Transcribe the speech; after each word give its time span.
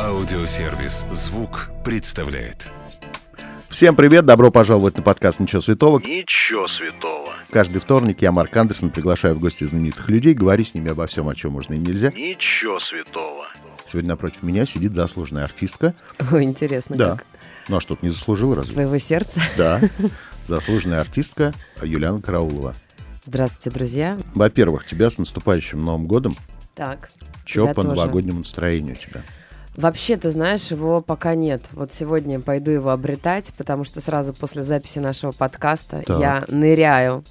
Аудиосервис 0.00 1.06
«Звук» 1.12 1.70
представляет. 1.84 2.72
Всем 3.68 3.94
привет, 3.94 4.24
добро 4.24 4.50
пожаловать 4.50 4.96
на 4.96 5.02
подкаст 5.02 5.38
«Ничего 5.38 5.60
святого». 5.62 6.00
Ничего 6.00 6.66
святого. 6.66 7.32
Каждый 7.50 7.78
вторник 7.80 8.20
я, 8.20 8.32
Марк 8.32 8.56
Андерсон, 8.56 8.90
приглашаю 8.90 9.36
в 9.36 9.38
гости 9.38 9.62
знаменитых 9.62 10.08
людей, 10.08 10.34
говорить 10.34 10.68
с 10.70 10.74
ними 10.74 10.90
обо 10.90 11.06
всем, 11.06 11.28
о 11.28 11.36
чем 11.36 11.52
можно 11.52 11.74
и 11.74 11.78
нельзя. 11.78 12.10
Ничего 12.10 12.80
святого. 12.80 13.46
Сегодня 13.86 14.10
напротив 14.10 14.42
меня 14.42 14.66
сидит 14.66 14.94
заслуженная 14.94 15.44
артистка. 15.44 15.94
Ой, 16.32 16.42
интересно 16.42 16.96
Да. 16.96 17.10
как. 17.16 17.26
Ну 17.68 17.76
а 17.76 17.80
что, 17.80 17.96
не 18.02 18.10
заслужила 18.10 18.56
разве? 18.56 18.72
Твоего 18.72 18.98
сердца. 18.98 19.40
Да. 19.56 19.80
Заслуженная 20.48 21.00
артистка 21.00 21.52
Юлиана 21.80 22.20
Караулова. 22.20 22.74
Здравствуйте, 23.24 23.70
друзья. 23.70 24.18
Во-первых, 24.34 24.84
тебя 24.84 25.10
с 25.10 25.18
наступающим 25.18 25.84
Новым 25.84 26.06
годом. 26.08 26.36
Так. 26.74 27.08
Че 27.44 27.68
по 27.68 27.74
тоже. 27.82 27.88
новогоднему 27.88 28.40
настроению 28.40 28.96
у 28.96 28.98
тебя? 28.98 29.22
Вообще, 29.76 30.16
ты 30.16 30.30
знаешь, 30.30 30.70
его 30.70 31.00
пока 31.00 31.34
нет. 31.34 31.62
Вот 31.72 31.90
сегодня 31.90 32.40
пойду 32.40 32.70
его 32.70 32.90
обретать, 32.90 33.52
потому 33.56 33.84
что 33.84 34.00
сразу 34.00 34.32
после 34.32 34.62
записи 34.62 35.00
нашего 35.00 35.32
подкаста 35.32 36.02
Так. 36.06 36.18
я 36.18 36.44
ныряю 36.48 37.24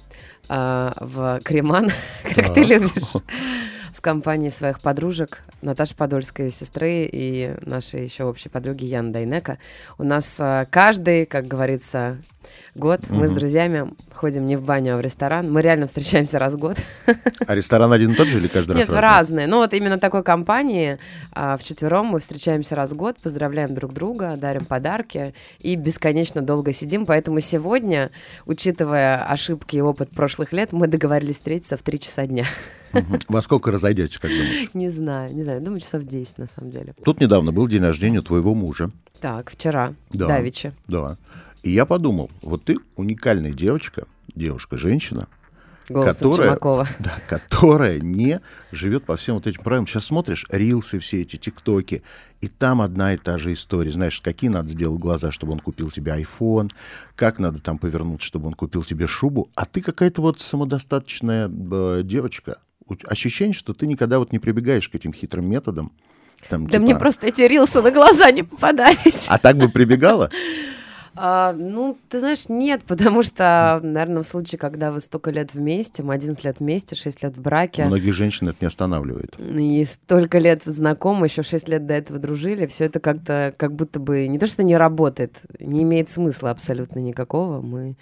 а, 0.48 0.92
в 1.00 1.40
креман, 1.42 1.90
как 2.22 2.46
Так. 2.46 2.54
ты 2.54 2.62
любишь, 2.64 3.14
в 3.94 4.00
компании 4.02 4.50
своих 4.50 4.80
подружек, 4.80 5.42
Наташи 5.62 5.96
Подольской, 5.96 6.50
сестры 6.50 7.08
и 7.10 7.54
нашей 7.62 8.04
еще 8.04 8.24
общей 8.24 8.50
подруги 8.50 8.84
Яны 8.84 9.10
Дайнека. 9.10 9.56
У 9.96 10.04
нас 10.04 10.36
а, 10.38 10.66
каждый, 10.70 11.24
как 11.24 11.46
говорится, 11.46 12.18
год 12.74 13.00
мы 13.08 13.28
с 13.28 13.30
друзьями 13.30 13.94
ходим 14.12 14.46
не 14.46 14.56
в 14.56 14.62
баню, 14.62 14.94
а 14.94 14.96
в 14.96 15.00
ресторан. 15.00 15.50
Мы 15.50 15.62
реально 15.62 15.86
встречаемся 15.86 16.38
раз 16.38 16.54
в 16.54 16.58
год. 16.58 16.76
А 17.46 17.54
ресторан 17.54 17.92
один 17.92 18.12
и 18.12 18.14
тот 18.14 18.28
же 18.28 18.38
или 18.38 18.46
каждый 18.48 18.76
Нет, 18.76 18.88
раз 18.88 18.98
разный? 18.98 19.00
разные. 19.00 19.46
Ну, 19.46 19.58
вот 19.58 19.74
именно 19.74 19.98
такой 19.98 20.22
компании 20.22 20.98
а, 21.32 21.56
вчетвером 21.56 22.06
мы 22.06 22.20
встречаемся 22.20 22.74
раз 22.74 22.92
в 22.92 22.96
год, 22.96 23.16
поздравляем 23.22 23.74
друг 23.74 23.92
друга, 23.92 24.36
дарим 24.36 24.64
подарки 24.64 25.34
и 25.60 25.76
бесконечно 25.76 26.42
долго 26.42 26.72
сидим. 26.72 27.06
Поэтому 27.06 27.40
сегодня, 27.40 28.10
учитывая 28.46 29.24
ошибки 29.24 29.76
и 29.76 29.80
опыт 29.80 30.10
прошлых 30.10 30.52
лет, 30.52 30.72
мы 30.72 30.86
договорились 30.88 31.36
встретиться 31.36 31.76
в 31.76 31.82
3 31.82 32.00
часа 32.00 32.26
дня. 32.26 32.46
Во 33.28 33.42
сколько 33.42 33.70
разойдетесь, 33.70 34.18
как 34.18 34.30
думаешь? 34.30 34.70
Не 34.74 34.88
знаю, 34.88 35.34
не 35.34 35.42
знаю, 35.42 35.60
думаю, 35.60 35.80
часов 35.80 36.04
10 36.04 36.38
на 36.38 36.46
самом 36.46 36.70
деле. 36.70 36.94
Тут 37.04 37.20
недавно 37.20 37.52
был 37.52 37.66
день 37.66 37.82
рождения 37.82 38.20
твоего 38.22 38.54
мужа. 38.54 38.90
Так, 39.20 39.50
вчера, 39.50 39.94
Да. 40.10 40.28
Давича. 40.28 40.72
Да. 40.86 41.16
И 41.64 41.70
я 41.70 41.86
подумал, 41.86 42.30
вот 42.42 42.64
ты 42.64 42.76
уникальная 42.94 43.52
девочка, 43.52 44.06
девушка-женщина, 44.34 45.28
Голосом 45.88 46.14
Которая- 46.30 46.48
Чумакова. 46.48 46.88
да, 46.98 47.12
которая 47.28 48.00
не 48.00 48.40
живет 48.72 49.04
по 49.04 49.16
всем 49.16 49.34
вот 49.34 49.46
этим 49.46 49.62
правилам. 49.62 49.86
Сейчас 49.86 50.06
смотришь 50.06 50.46
рилсы 50.48 50.98
все 50.98 51.22
эти, 51.22 51.36
тиктоки, 51.36 52.02
и 52.40 52.48
там 52.48 52.80
одна 52.80 53.12
и 53.12 53.18
та 53.18 53.36
же 53.36 53.52
история. 53.52 53.92
Знаешь, 53.92 54.20
какие 54.20 54.48
надо 54.48 54.68
сделать 54.68 54.98
глаза, 54.98 55.30
чтобы 55.30 55.52
он 55.52 55.60
купил 55.60 55.90
тебе 55.90 56.12
iPhone, 56.12 56.70
как 57.16 57.38
надо 57.38 57.60
там 57.60 57.76
повернуться, 57.76 58.26
чтобы 58.26 58.46
он 58.46 58.54
купил 58.54 58.82
тебе 58.82 59.06
шубу. 59.06 59.50
А 59.54 59.66
ты 59.66 59.82
какая-то 59.82 60.22
вот 60.22 60.40
самодостаточная 60.40 61.48
девочка. 62.02 62.58
Ощущение, 63.06 63.54
что 63.54 63.74
ты 63.74 63.86
никогда 63.86 64.18
вот 64.18 64.32
не 64.32 64.38
прибегаешь 64.38 64.88
к 64.88 64.94
этим 64.94 65.12
хитрым 65.12 65.50
методам. 65.50 65.92
Там, 66.48 66.64
Да 66.64 66.72
типа, 66.72 66.82
мне 66.82 66.96
просто 66.96 67.26
эти 67.26 67.42
рилсы 67.42 67.82
на 67.82 67.90
глаза 67.90 68.30
не 68.30 68.42
попадались. 68.42 69.26
А 69.28 69.38
так 69.38 69.56
бы 69.58 69.68
прибегала? 69.68 70.30
А, 71.16 71.52
ну, 71.52 71.96
ты 72.08 72.18
знаешь, 72.18 72.48
нет, 72.48 72.82
потому 72.86 73.22
что, 73.22 73.80
наверное, 73.82 74.22
в 74.22 74.26
случае, 74.26 74.58
когда 74.58 74.90
вы 74.92 75.00
столько 75.00 75.30
лет 75.30 75.54
вместе, 75.54 76.02
мы 76.02 76.14
11 76.14 76.44
лет 76.44 76.60
вместе, 76.60 76.94
6 76.94 77.22
лет 77.22 77.36
в 77.36 77.40
браке, 77.40 77.84
Многих 77.84 78.14
женщин 78.14 78.48
это 78.48 78.58
не 78.60 78.66
останавливает. 78.66 79.38
и 79.38 79.84
столько 79.84 80.38
лет 80.38 80.62
знакомы, 80.64 81.26
еще 81.26 81.42
6 81.42 81.68
лет 81.68 81.86
до 81.86 81.94
этого 81.94 82.18
дружили, 82.18 82.66
все 82.66 82.84
это 82.84 83.00
как-то 83.00 83.54
как 83.56 83.74
будто 83.74 84.00
бы 84.00 84.26
не 84.26 84.38
то, 84.38 84.46
что 84.46 84.62
не 84.62 84.76
работает, 84.76 85.40
не 85.60 85.82
имеет 85.82 86.08
смысла 86.08 86.50
абсолютно 86.50 86.98
никакого. 86.98 87.60
Мы, 87.60 87.80
мне 87.84 87.96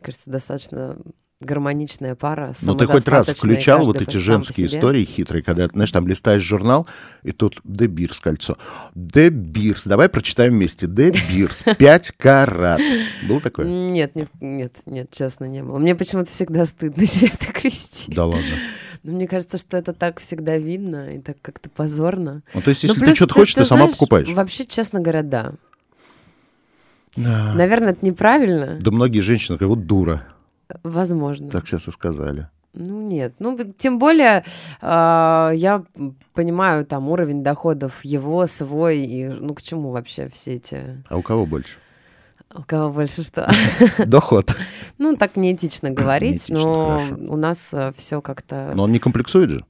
кажется, 0.00 0.30
достаточно 0.30 0.96
гармоничная 1.44 2.14
пара. 2.14 2.54
Ну, 2.62 2.74
ты 2.74 2.86
хоть 2.86 3.06
раз 3.08 3.28
включал 3.28 3.84
вот 3.86 4.00
эти 4.00 4.16
женские 4.16 4.66
истории 4.66 5.04
хитрые, 5.04 5.42
когда, 5.42 5.66
знаешь, 5.68 5.92
там 5.92 6.06
листаешь 6.08 6.42
журнал, 6.42 6.86
и 7.22 7.32
тут 7.32 7.60
Де 7.64 7.86
Бирс 7.86 8.20
кольцо. 8.20 8.56
Де 8.94 9.28
Бирс. 9.28 9.86
Давай 9.86 10.08
прочитаем 10.08 10.52
вместе. 10.54 10.86
Де 10.86 11.10
Бирс. 11.30 11.62
Пять 11.78 12.12
карат. 12.16 12.80
Был 13.28 13.40
такое? 13.40 13.66
Нет, 13.66 14.14
не- 14.14 14.28
нет, 14.40 14.76
нет, 14.86 15.10
честно, 15.10 15.44
не 15.44 15.62
было. 15.62 15.78
Мне 15.78 15.94
почему-то 15.94 16.30
всегда 16.30 16.66
стыдно 16.66 17.06
себя 17.06 17.32
так 17.38 17.62
вести. 17.62 18.12
Да 18.12 18.26
ладно. 18.26 18.54
Но 19.02 19.12
мне 19.12 19.28
кажется, 19.28 19.58
что 19.58 19.76
это 19.76 19.92
так 19.92 20.18
всегда 20.18 20.56
видно 20.56 21.16
и 21.16 21.18
так 21.18 21.36
как-то 21.42 21.68
позорно. 21.68 22.42
Ну, 22.54 22.62
то 22.62 22.70
есть, 22.70 22.84
Ну, 22.84 22.88
если 22.94 23.04
ты 23.04 23.14
что-то 23.14 23.34
хочешь, 23.34 23.54
ты, 23.54 23.64
сама 23.66 23.82
знаешь, 23.82 23.92
покупаешь. 23.98 24.28
Вообще, 24.30 24.64
честно 24.64 25.00
говоря, 25.00 25.22
да. 25.22 25.52
Наверное, 27.16 27.90
это 27.90 28.04
неправильно. 28.04 28.78
Да 28.80 28.90
многие 28.90 29.20
женщины 29.20 29.56
говорят, 29.56 29.78
вот 29.78 29.86
дура. 29.86 30.22
Возможно. 30.82 31.50
Так 31.50 31.66
сейчас 31.66 31.88
и 31.88 31.92
сказали. 31.92 32.48
Ну 32.74 33.02
нет. 33.02 33.34
Ну, 33.38 33.56
тем 33.78 33.98
более, 33.98 34.44
а, 34.80 35.52
я 35.54 35.84
понимаю 36.34 36.84
там 36.84 37.08
уровень 37.08 37.42
доходов 37.44 38.04
его, 38.04 38.46
свой, 38.48 38.98
и 38.98 39.28
ну 39.28 39.54
к 39.54 39.62
чему 39.62 39.90
вообще 39.90 40.28
все 40.28 40.54
эти... 40.54 41.04
А 41.08 41.16
у 41.16 41.22
кого 41.22 41.46
больше? 41.46 41.78
У 42.52 42.62
кого 42.62 42.90
больше 42.90 43.22
что? 43.22 43.48
Доход. 44.06 44.52
Ну, 44.98 45.16
так 45.16 45.36
неэтично 45.36 45.90
говорить, 45.92 46.48
Неэтично, 46.48 46.58
но 46.58 46.98
хорошо. 46.98 47.14
у 47.28 47.36
нас 47.36 47.74
все 47.96 48.20
как-то... 48.20 48.72
Но 48.74 48.84
он 48.84 48.92
не 48.92 48.98
комплексует 48.98 49.50
же. 49.50 49.64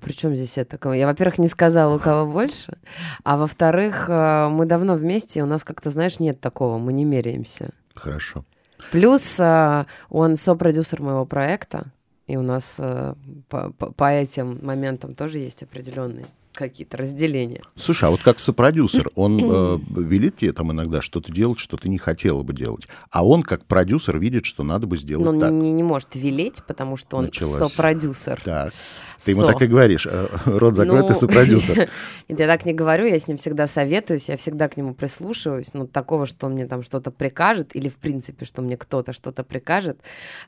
Причем 0.00 0.36
здесь 0.36 0.58
это? 0.58 0.92
Я, 0.92 1.06
во-первых, 1.06 1.38
не 1.38 1.48
сказала, 1.48 1.94
у 1.94 1.98
кого 1.98 2.30
больше, 2.30 2.76
а 3.24 3.36
во-вторых, 3.38 4.06
э, 4.08 4.48
мы 4.50 4.66
давно 4.66 4.94
вместе, 4.94 5.40
и 5.40 5.42
у 5.42 5.46
нас 5.46 5.64
как-то, 5.64 5.90
знаешь, 5.90 6.20
нет 6.20 6.38
такого, 6.38 6.76
мы 6.76 6.92
не 6.92 7.04
меряемся. 7.06 7.70
Хорошо. 7.94 8.44
Плюс 8.92 9.38
э, 9.40 9.84
он 10.08 10.36
сопродюсер 10.36 11.02
моего 11.02 11.24
проекта, 11.26 11.86
и 12.26 12.36
у 12.36 12.42
нас 12.42 12.76
э, 12.78 13.14
по, 13.48 13.70
по- 13.70 14.12
этим 14.12 14.58
моментам 14.64 15.14
тоже 15.14 15.38
есть 15.38 15.62
определенные 15.62 16.26
какие-то 16.52 16.96
разделения. 16.96 17.60
Слушай, 17.76 18.08
а 18.08 18.10
вот 18.10 18.22
как 18.22 18.38
сопродюсер, 18.38 19.10
он 19.14 19.38
э, 19.38 19.78
велит 19.90 20.38
тебе 20.38 20.52
там 20.54 20.72
иногда 20.72 21.02
что-то 21.02 21.30
делать, 21.30 21.58
что 21.58 21.76
ты 21.76 21.88
не 21.90 21.98
хотела 21.98 22.42
бы 22.42 22.54
делать. 22.54 22.88
А 23.10 23.26
он 23.26 23.42
как 23.42 23.66
продюсер 23.66 24.18
видит, 24.18 24.46
что 24.46 24.62
надо 24.64 24.86
бы 24.86 24.96
сделать 24.96 25.24
Но 25.26 25.32
он 25.32 25.40
так. 25.40 25.50
не, 25.52 25.70
не 25.72 25.82
может 25.82 26.14
велеть, 26.14 26.62
потому 26.66 26.96
что 26.96 27.18
он 27.18 27.26
Началось. 27.26 27.58
сопродюсер. 27.58 28.40
Так. 28.42 28.72
Ты 29.24 29.32
ему 29.32 29.42
Со. 29.42 29.48
так 29.48 29.62
и 29.62 29.66
говоришь, 29.66 30.06
э, 30.10 30.26
рот 30.46 30.74
закрой, 30.74 31.02
ты 31.02 31.08
Ну, 31.08 31.14
сопродюсер. 31.14 31.88
Я 32.28 32.46
так 32.48 32.64
не 32.64 32.74
говорю, 32.74 33.06
я 33.06 33.18
с 33.18 33.28
ним 33.28 33.36
всегда 33.36 33.68
советуюсь, 33.68 34.28
я 34.28 34.36
всегда 34.36 34.68
к 34.68 34.76
нему 34.76 34.94
прислушиваюсь. 34.94 35.74
Но 35.74 35.86
такого, 35.86 36.26
что 36.26 36.46
он 36.46 36.54
мне 36.54 36.66
там 36.66 36.82
что-то 36.82 37.12
прикажет, 37.12 37.76
или 37.76 37.88
в 37.88 37.96
принципе, 37.98 38.44
что 38.44 38.62
мне 38.62 38.76
кто-то 38.76 39.12
что-то 39.12 39.44
прикажет, 39.44 40.00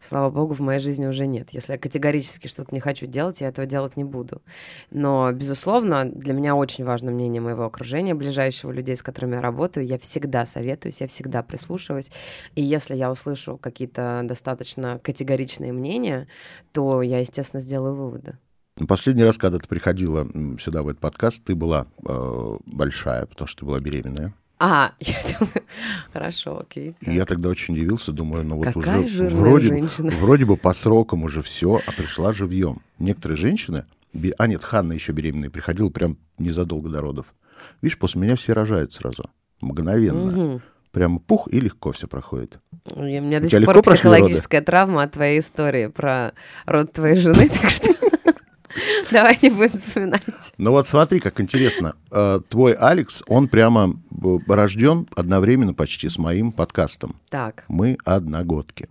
слава 0.06 0.28
богу, 0.28 0.54
в 0.54 0.60
моей 0.60 0.80
жизни 0.80 1.06
уже 1.06 1.26
нет. 1.26 1.50
Если 1.52 1.72
я 1.72 1.78
категорически 1.78 2.48
что-то 2.48 2.74
не 2.74 2.80
хочу 2.80 3.06
делать, 3.06 3.40
я 3.40 3.48
этого 3.48 3.64
делать 3.64 3.96
не 3.96 4.02
буду. 4.02 4.42
Но, 4.90 5.30
безусловно, 5.32 6.04
для 6.04 6.34
меня 6.34 6.56
очень 6.56 6.84
важно 6.84 7.12
мнение 7.12 7.40
моего 7.40 7.64
окружения, 7.64 8.14
ближайшего 8.14 8.72
людей, 8.72 8.96
с 8.96 9.02
которыми 9.02 9.36
я 9.36 9.40
работаю. 9.40 9.86
Я 9.86 9.98
всегда 9.98 10.46
советуюсь, 10.46 11.00
я 11.00 11.06
всегда 11.06 11.44
прислушиваюсь. 11.44 12.10
И 12.56 12.62
если 12.62 12.96
я 12.96 13.10
услышу 13.10 13.56
какие-то 13.56 14.22
достаточно 14.24 14.98
категоричные 14.98 15.72
мнения, 15.72 16.26
то 16.72 17.02
я, 17.02 17.20
естественно, 17.20 17.60
сделаю 17.60 17.94
выводы. 17.94 18.36
Ну, 18.78 18.86
Последний 18.86 19.24
раз, 19.24 19.38
когда 19.38 19.58
ты 19.58 19.66
приходила 19.66 20.26
сюда, 20.60 20.82
в 20.82 20.88
этот 20.88 21.00
подкаст, 21.00 21.42
ты 21.44 21.54
была 21.54 21.86
э, 22.06 22.56
большая, 22.66 23.26
потому 23.26 23.48
что 23.48 23.60
ты 23.60 23.66
была 23.66 23.80
беременная. 23.80 24.32
А, 24.60 24.92
я 25.00 25.16
думаю, 25.38 25.62
хорошо, 26.12 26.60
окей. 26.60 26.94
И 27.00 27.12
я 27.12 27.24
тогда 27.24 27.48
очень 27.48 27.74
удивился, 27.74 28.12
думаю, 28.12 28.44
ну 28.44 28.56
вот 28.56 28.66
Какая 28.74 29.00
уже 29.00 29.28
вроде, 29.28 29.68
женщина. 29.68 30.12
вроде 30.20 30.44
бы 30.44 30.56
по 30.56 30.74
срокам 30.74 31.24
уже 31.24 31.42
все, 31.42 31.80
а 31.86 31.92
пришла 31.92 32.32
живьем. 32.32 32.82
Некоторые 32.98 33.36
женщины, 33.36 33.84
а 34.38 34.46
нет, 34.46 34.62
Ханна 34.62 34.92
еще 34.92 35.12
беременная, 35.12 35.50
приходила 35.50 35.90
прям 35.90 36.16
незадолго 36.38 36.88
до 36.88 37.00
родов. 37.00 37.34
Видишь, 37.82 37.98
после 37.98 38.20
меня 38.20 38.36
все 38.36 38.52
рожают 38.52 38.92
сразу, 38.92 39.24
мгновенно. 39.60 40.30
Мгм. 40.30 40.62
Прямо 40.90 41.18
пух 41.18 41.48
и 41.52 41.60
легко 41.60 41.92
все 41.92 42.08
проходит. 42.08 42.60
У 42.86 43.02
меня 43.02 43.40
до 43.40 43.46
У 43.46 43.50
сих 43.50 43.64
пор 43.64 43.82
психологическая 43.82 44.62
травма 44.62 45.02
от 45.02 45.12
твоей 45.12 45.40
истории 45.40 45.88
про 45.88 46.32
род 46.64 46.92
твоей 46.92 47.16
жены, 47.16 47.48
так 47.60 47.70
что 47.70 47.92
давай 49.12 49.38
не 49.42 49.50
будем 49.50 49.70
вспоминать. 49.70 50.24
Ну 50.58 50.70
вот 50.70 50.86
смотри, 50.86 51.20
как 51.20 51.40
интересно. 51.40 51.94
Э, 52.10 52.40
Твой 52.48 52.72
Алекс, 52.72 53.22
он 53.26 53.48
прямо 53.48 53.94
б- 54.10 54.40
рожден 54.48 55.06
одновременно 55.14 55.74
почти 55.74 56.08
с 56.08 56.18
моим 56.18 56.52
подкастом. 56.52 57.16
Так. 57.30 57.64
Мы 57.68 57.98
одногодки. 58.04 58.88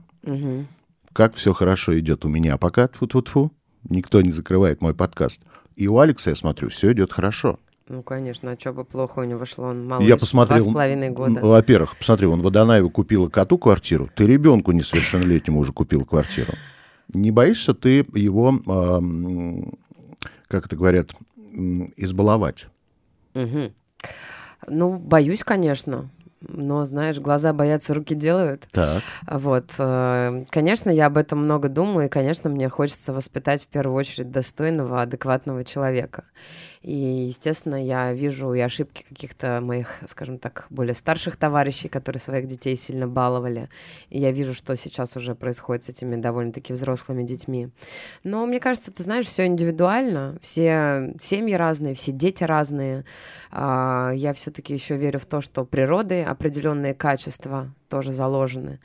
Как 1.14 1.36
все 1.36 1.54
хорошо 1.54 1.98
идет 2.00 2.26
у 2.26 2.28
меня 2.28 2.58
пока, 2.58 2.88
тфу 2.88 3.08
тфу 3.08 3.22
тфу 3.22 3.52
никто 3.90 4.22
не 4.22 4.32
закрывает 4.32 4.82
мой 4.82 4.94
подкаст. 4.94 5.42
И 5.76 5.88
у 5.88 6.00
Алекса, 6.00 6.32
я 6.32 6.36
смотрю, 6.36 6.70
все 6.70 6.92
идет 6.92 7.14
хорошо. 7.14 7.60
Ну, 7.88 8.02
конечно, 8.02 8.52
а 8.52 8.60
что 8.60 8.74
бы 8.74 8.84
плохо 8.84 9.20
у 9.20 9.24
него 9.24 9.46
шло, 9.46 9.68
он 9.68 9.88
малыш, 9.88 10.06
я 10.06 10.18
посмотрел... 10.18 10.62
два 10.64 10.72
с 10.72 10.74
половиной 10.74 11.10
года. 11.10 11.40
Во-первых, 11.40 11.96
посмотри, 11.98 12.28
он 12.28 12.42
Водонаева 12.42 12.90
купила 12.90 13.30
коту 13.30 13.58
квартиру, 13.58 14.10
ты 14.14 14.26
ребенку 14.26 14.74
несовершеннолетнему 14.74 15.60
уже 15.60 15.72
купил 15.72 16.04
квартиру. 16.04 16.54
Не 17.14 17.32
боишься 17.32 17.74
ты 17.74 18.06
его, 18.14 18.54
как 20.48 20.66
это 20.66 20.76
говорят, 20.76 21.12
избаловать? 21.96 22.68
Мгм. 23.34 23.74
Ну, 24.68 24.98
боюсь, 24.98 25.44
конечно. 25.44 26.10
Но, 26.42 26.86
знаешь, 26.86 27.18
глаза 27.18 27.52
боятся, 27.52 27.94
руки 27.96 28.14
делают. 28.14 28.68
Так. 28.72 29.02
Вот. 29.28 29.72
э, 29.80 30.46
Конечно, 30.50 30.90
я 30.92 31.08
об 31.08 31.18
этом 31.18 31.40
много 31.40 31.68
думаю, 31.68 32.06
и, 32.06 32.10
конечно, 32.10 32.50
мне 32.50 32.70
хочется 32.70 33.12
воспитать 33.12 33.64
в 33.64 33.68
первую 33.68 33.96
очередь 33.96 34.30
достойного, 34.30 35.02
адекватного 35.02 35.66
человека. 35.66 36.26
И, 36.88 37.26
естественно, 37.28 37.76
я 37.76 38.14
вижу 38.14 38.54
и 38.54 38.62
ошибки 38.62 39.04
каких-то 39.04 39.60
моих, 39.60 40.00
скажем 40.08 40.40
так, 40.40 40.68
более 40.70 40.96
старших 40.96 41.36
товарищей, 41.36 41.90
которые 41.90 42.22
своих 42.22 42.48
детей 42.48 42.78
сильно 42.78 43.10
баловали. 43.10 43.68
И 44.10 44.20
я 44.22 44.32
вижу, 44.32 44.54
что 44.54 44.74
сейчас 44.78 45.18
уже 45.18 45.36
происходит 45.36 45.84
с 45.84 45.90
этими 45.90 46.16
довольно-таки 46.16 46.72
взрослыми 46.72 47.24
детьми. 47.24 47.72
Но 48.24 48.46
мне 48.46 48.62
кажется, 48.62 48.94
ты 48.94 49.04
знаешь, 49.04 49.26
все 49.26 49.48
индивидуально, 49.48 50.38
все 50.42 51.14
семьи 51.20 51.56
разные, 51.56 51.94
все 51.94 52.14
дети 52.14 52.46
разные. 52.46 53.04
А, 53.52 54.14
Я 54.16 54.34
все-таки 54.34 54.74
еще 54.74 54.96
верю 54.96 55.20
в 55.20 55.26
то, 55.26 55.42
что 55.42 55.66
природы 55.66 56.24
определенные 56.24 56.94
качества 56.94 57.74
тоже 57.90 58.14
заложены. 58.14 58.80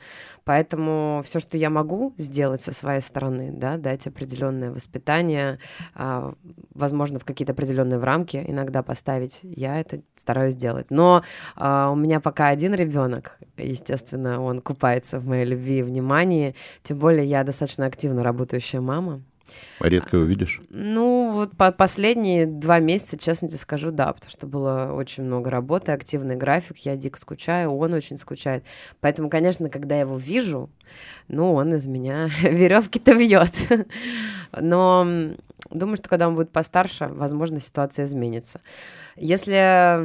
Поэтому 0.45 1.23
все, 1.25 1.39
что 1.41 1.57
я 1.57 1.71
могу 1.71 2.15
сделать 2.19 2.63
со 2.63 2.73
своей 2.73 3.01
стороны, 3.01 3.51
да, 3.53 3.77
дать 3.77 4.07
определенное 4.07 4.73
воспитание, 4.73 5.59
а, 5.95 6.35
возможно, 6.75 7.19
в 7.19 7.25
какие-то 7.25 7.53
определенные 7.53 7.99
в 7.99 8.05
рамки 8.05 8.43
иногда 8.47 8.83
поставить, 8.83 9.41
я 9.43 9.79
это 9.79 10.03
стараюсь 10.17 10.57
делать. 10.57 10.91
Но 10.91 11.23
а, 11.57 11.91
у 11.91 11.97
меня 11.97 12.21
пока 12.21 12.49
один 12.49 12.75
ребенок, 12.75 13.39
естественно, 13.57 14.43
он 14.43 14.61
купается 14.61 15.21
в 15.21 15.27
моей 15.27 15.45
любви 15.45 15.79
и 15.79 15.83
внимании. 15.83 16.55
Тем 16.83 16.99
более 16.99 17.25
я 17.25 17.45
достаточно 17.45 17.87
активно 17.87 18.23
работающая 18.23 18.81
мама. 18.81 19.23
Редко 19.81 20.17
его 20.17 20.27
видишь? 20.27 20.61
Ну, 20.71 21.33
вот 21.33 21.57
по 21.57 21.73
последние 21.73 22.47
два 22.47 22.79
месяца, 22.79 23.19
честно 23.19 23.49
тебе 23.49 23.59
скажу, 23.59 23.91
да, 23.91 24.13
потому 24.13 24.31
что 24.31 24.47
было 24.47 24.93
очень 24.95 25.25
много 25.25 25.51
работы, 25.51 25.93
активный 25.93 26.37
график, 26.37 26.79
я 26.79 26.97
дико 26.97 27.19
скучаю, 27.19 27.73
он 27.73 27.93
очень 27.95 28.17
скучает. 28.17 28.65
Поэтому, 29.01 29.29
конечно, 29.29 29.69
когда 29.69 29.97
я 29.97 30.03
его 30.03 30.17
вижу, 30.17 30.71
ну, 31.29 31.55
он 31.55 31.75
из 31.75 31.87
меня 31.87 32.29
веревки-то 32.43 33.13
вьет. 33.13 33.53
Но 34.53 35.07
думаю, 35.71 35.97
что 35.97 36.09
когда 36.09 36.29
он 36.29 36.35
будет 36.35 36.51
постарше, 36.51 37.09
возможно, 37.09 37.61
ситуация 37.61 38.05
изменится. 38.05 38.61
Если 39.17 39.53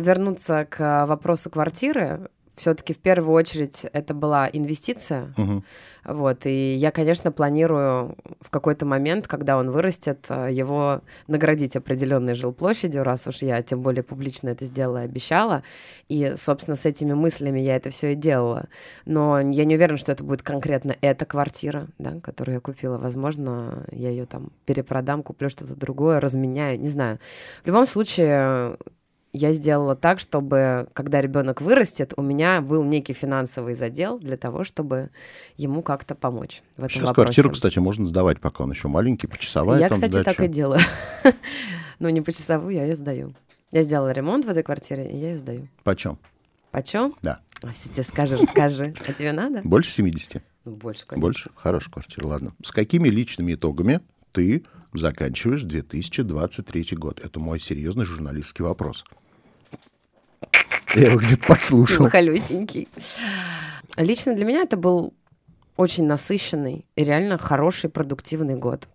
вернуться 0.01 0.65
к 0.69 1.05
вопросу 1.05 1.49
квартиры, 1.49 2.29
все-таки 2.57 2.93
в 2.93 2.99
первую 2.99 3.33
очередь 3.35 3.85
это 3.93 4.13
была 4.13 4.49
инвестиция, 4.51 5.33
Мгм. 5.37 5.63
вот, 6.03 6.45
и 6.45 6.73
я, 6.75 6.91
конечно, 6.91 7.31
планирую 7.31 8.17
в 8.41 8.49
какой-то 8.49 8.85
момент, 8.85 9.27
когда 9.27 9.57
он 9.57 9.71
вырастет, 9.71 10.25
э, 10.29 10.49
его 10.51 11.01
наградить 11.27 11.75
определенной 11.75 12.33
жилплощадью, 12.35 13.03
раз 13.03 13.27
уж 13.27 13.37
я 13.37 13.61
тем 13.61 13.81
более 13.81 14.03
публично 14.03 14.49
это 14.49 14.65
сделала 14.65 15.03
и 15.03 15.05
обещала. 15.05 15.63
И, 16.09 16.33
собственно, 16.35 16.75
с 16.75 16.85
этими 16.85 17.13
мыслями 17.13 17.59
я 17.59 17.75
это 17.75 17.89
все 17.91 18.13
и 18.13 18.15
делала. 18.15 18.67
Но 19.05 19.39
я 19.39 19.65
не 19.65 19.75
уверена, 19.75 19.97
что 19.97 20.11
это 20.11 20.23
будет 20.23 20.41
конкретно 20.41 20.95
эта 21.01 21.25
квартира, 21.25 21.87
да, 21.99 22.19
которую 22.21 22.55
я 22.55 22.59
купила. 22.61 22.97
Возможно, 22.97 23.85
я 23.91 24.09
ее 24.09 24.25
там 24.25 24.49
перепродам, 24.65 25.23
куплю 25.23 25.49
что-то 25.49 25.75
другое, 25.75 26.19
разменяю, 26.19 26.79
не 26.79 26.89
знаю. 26.89 27.19
В 27.63 27.67
любом 27.67 27.85
случае, 27.85 28.77
я 29.33 29.53
сделала 29.53 29.95
так, 29.95 30.19
чтобы, 30.19 30.87
когда 30.93 31.21
ребенок 31.21 31.61
вырастет, 31.61 32.13
у 32.17 32.21
меня 32.21 32.61
был 32.61 32.83
некий 32.83 33.13
финансовый 33.13 33.75
задел 33.75 34.19
для 34.19 34.37
того, 34.37 34.63
чтобы 34.63 35.09
ему 35.57 35.81
как-то 35.81 36.15
помочь 36.15 36.61
в 36.75 36.79
этом 36.79 36.89
Сейчас 36.89 37.03
вопросе. 37.09 37.25
квартиру, 37.25 37.51
кстати, 37.51 37.79
можно 37.79 38.07
сдавать, 38.07 38.39
пока 38.39 38.63
он 38.63 38.71
еще 38.71 38.87
маленький, 38.87 39.27
почасовая 39.27 39.79
Я, 39.79 39.89
там 39.89 39.97
кстати, 39.97 40.11
сдача. 40.13 40.25
так 40.35 40.45
и 40.45 40.47
делаю. 40.47 40.79
Но 41.99 42.09
не 42.09 42.21
по 42.21 42.31
часовую, 42.31 42.75
я 42.75 42.83
ее 42.85 42.95
сдаю. 42.95 43.33
Я 43.71 43.83
сделала 43.83 44.11
ремонт 44.11 44.45
в 44.45 44.49
этой 44.49 44.63
квартире, 44.63 45.09
и 45.09 45.17
я 45.17 45.31
ее 45.31 45.37
сдаю. 45.37 45.67
Почем? 45.83 46.17
Почем? 46.71 47.13
Да. 47.21 47.39
Ой, 47.63 47.71
Если 47.71 47.89
тебе 47.89 48.03
скажи, 48.03 48.37
расскажи. 48.37 48.93
А 49.07 49.13
тебе 49.13 49.31
надо? 49.31 49.61
Больше 49.63 49.91
70? 49.91 50.41
Ну, 50.65 50.71
Больше, 50.75 51.05
конечно. 51.05 51.21
Больше? 51.27 51.49
Хорошая 51.55 51.91
квартира, 51.91 52.27
ладно. 52.27 52.53
С 52.63 52.71
какими 52.71 53.09
личными 53.09 53.55
итогами 53.55 54.01
ты 54.31 54.63
заканчиваешь 54.93 55.63
2023 55.63 56.97
год? 56.97 57.19
Это 57.23 57.39
мой 57.39 57.59
серьезный 57.59 58.05
журналистский 58.05 58.63
вопрос. 58.63 59.05
Я 60.95 61.11
его 61.11 61.19
где-то 61.19 61.45
подслушал. 61.47 62.09
Холюсенький. 62.09 62.87
Лично 63.97 64.35
для 64.35 64.45
меня 64.45 64.61
это 64.61 64.77
был 64.77 65.13
очень 65.75 66.05
насыщенный 66.05 66.85
и 66.95 67.03
реально 67.03 67.37
хороший, 67.37 67.89
продуктивный 67.89 68.55
год. 68.55 68.87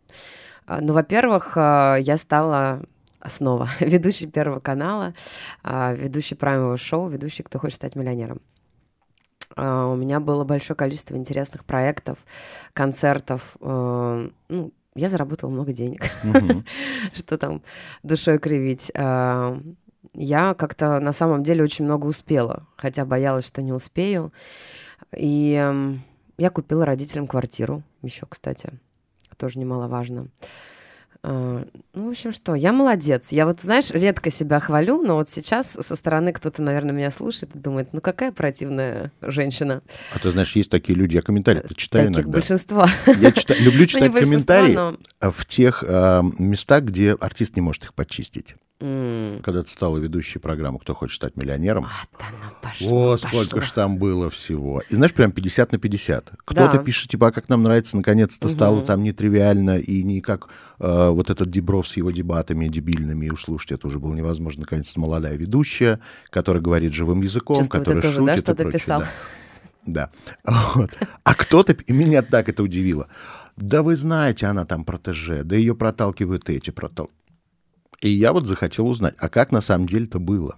А, 0.66 0.80
Ну, 0.80 0.92
во-первых, 0.92 1.52
а, 1.56 1.96
я 1.96 2.18
стала 2.18 2.82
снова 3.26 3.70
ведущей 3.80 4.26
Первого 4.26 4.60
канала, 4.60 5.14
а, 5.62 5.94
ведущей 5.94 6.34
праймового 6.34 6.76
шоу, 6.76 7.08
ведущей 7.08 7.42
«Кто 7.42 7.58
хочет 7.58 7.76
стать 7.76 7.96
миллионером». 7.96 8.40
У 9.54 9.96
меня 9.96 10.18
было 10.18 10.44
большое 10.44 10.74
количество 10.74 11.14
интересных 11.14 11.66
проектов, 11.66 12.24
концертов. 12.72 13.54
Ну, 13.60 14.72
я 14.94 15.08
заработала 15.08 15.50
много 15.50 15.72
денег. 15.72 16.02
Что 17.14 17.38
там 17.38 17.62
душой 18.02 18.38
кривить. 18.38 18.90
Я 20.14 20.54
как-то 20.54 21.00
на 21.00 21.12
самом 21.12 21.42
деле 21.42 21.62
очень 21.62 21.84
много 21.84 22.06
успела, 22.06 22.66
хотя 22.76 23.04
боялась, 23.04 23.46
что 23.46 23.62
не 23.62 23.72
успею. 23.72 24.32
И 25.16 25.52
я 26.38 26.50
купила 26.50 26.84
родителям 26.84 27.26
квартиру 27.26 27.82
еще, 28.02 28.26
кстати, 28.26 28.78
тоже 29.38 29.58
немаловажно. 29.58 30.28
Ну, 31.24 31.64
в 31.94 32.08
общем, 32.08 32.32
что, 32.32 32.54
я 32.56 32.72
молодец. 32.72 33.28
Я 33.30 33.46
вот, 33.46 33.60
знаешь, 33.60 33.90
редко 33.90 34.30
себя 34.30 34.58
хвалю, 34.58 35.02
но 35.02 35.14
вот 35.14 35.28
сейчас 35.28 35.78
со 35.80 35.94
стороны 35.94 36.32
кто-то, 36.32 36.62
наверное, 36.62 36.92
меня 36.92 37.10
слушает 37.12 37.54
и 37.54 37.58
думает, 37.58 37.90
ну 37.92 38.00
какая 38.00 38.32
противная 38.32 39.12
женщина. 39.20 39.82
А 40.14 40.18
ты 40.18 40.30
знаешь, 40.32 40.56
есть 40.56 40.70
такие 40.70 40.98
люди, 40.98 41.14
я 41.14 41.22
комментарии 41.22 41.62
читаю 41.76 42.08
Таких 42.08 42.18
иногда. 42.24 42.32
большинство. 42.32 42.86
Я 43.20 43.30
читаю- 43.30 43.62
люблю 43.62 43.80
Ну, 43.82 43.86
читать 43.86 44.12
комментарии 44.12 44.74
но- 44.74 44.96
а, 45.20 45.30
в 45.30 45.46
тех 45.46 45.84
а, 45.86 46.22
местах, 46.38 46.84
где 46.84 47.12
артист 47.12 47.54
не 47.54 47.62
может 47.62 47.84
их 47.84 47.94
почистить. 47.94 48.56
Когда 49.42 49.62
ты 49.62 49.70
стала 49.70 49.98
ведущей 49.98 50.38
программы 50.38 50.78
«Кто 50.80 50.94
хочет 50.94 51.16
стать 51.16 51.36
миллионером», 51.36 51.84
Вот 51.84 52.20
она 52.20 52.52
пошла, 52.60 52.88
Вот 52.88 53.20
сколько 53.20 53.60
ж 53.60 53.70
там 53.70 53.96
было 53.98 54.28
всего. 54.30 54.82
И 54.88 54.94
знаешь, 54.94 55.12
прям 55.12 55.30
50 55.32 55.72
на 55.72 55.78
50. 55.78 56.32
Кто-то 56.44 56.78
Да. 56.78 56.82
пишет, 56.82 57.10
типа, 57.10 57.28
а 57.28 57.32
как 57.32 57.48
нам 57.48 57.62
нравится, 57.62 57.96
наконец-то 57.96 58.48
стало 58.48 58.82
там 58.82 59.02
нетривиально, 59.02 59.78
и 59.78 60.02
не 60.02 60.20
как 60.20 60.48
э, 60.80 61.08
вот 61.10 61.30
этот 61.30 61.50
Дебров 61.50 61.88
с 61.88 61.96
его 61.96 62.10
дебатами 62.10 62.66
дебильными, 62.68 63.26
и 63.26 63.30
уж 63.30 63.44
слушайте, 63.44 63.76
это 63.76 63.86
уже 63.86 63.98
было 63.98 64.14
невозможно. 64.14 64.62
Наконец-то 64.62 64.98
молодая 64.98 65.36
ведущая, 65.36 66.00
которая 66.30 66.62
говорит 66.62 66.92
живым 66.92 67.22
языком, 67.22 67.58
Чувствую, 67.58 67.80
которая 67.80 68.02
тоже, 68.02 68.18
шутит 68.18 68.26
да, 68.26 68.34
и 68.34 68.38
что-то 68.38 68.62
прочее, 68.62 68.80
писал? 68.80 69.00
Да. 69.00 69.08
Да. 69.86 70.10
Вот. 70.74 70.90
А 71.24 71.34
кто-то, 71.34 71.72
и 71.72 71.92
меня 71.92 72.22
так 72.22 72.48
это 72.48 72.62
удивило. 72.62 73.08
Да 73.56 73.82
вы 73.82 73.96
знаете, 73.96 74.46
она 74.46 74.64
там 74.64 74.84
протеже, 74.84 75.44
да 75.44 75.56
ее 75.56 75.74
проталкивают 75.74 76.48
эти 76.48 76.70
протал. 76.70 77.10
И 78.02 78.08
я 78.08 78.32
вот 78.32 78.46
захотел 78.46 78.88
узнать, 78.88 79.14
а 79.18 79.28
как 79.28 79.52
на 79.52 79.60
самом 79.60 79.86
деле-то 79.86 80.18
было? 80.18 80.56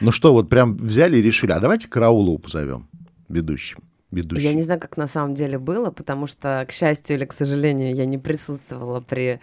Ну 0.00 0.10
что, 0.12 0.32
вот 0.32 0.48
прям 0.48 0.76
взяли 0.76 1.18
и 1.18 1.22
решили, 1.22 1.52
а 1.52 1.60
давайте 1.60 1.88
Караулову 1.88 2.38
позовем 2.38 2.88
ведущим. 3.28 3.80
Ведущим. 4.10 4.42
Я 4.42 4.54
не 4.54 4.62
знаю, 4.62 4.80
как 4.80 4.96
на 4.96 5.06
самом 5.06 5.34
деле 5.34 5.58
было, 5.58 5.90
потому 5.90 6.26
что, 6.26 6.64
к 6.66 6.72
счастью 6.72 7.16
или 7.16 7.26
к 7.26 7.34
сожалению, 7.34 7.94
я 7.94 8.06
не 8.06 8.16
присутствовала 8.16 9.02
при 9.02 9.38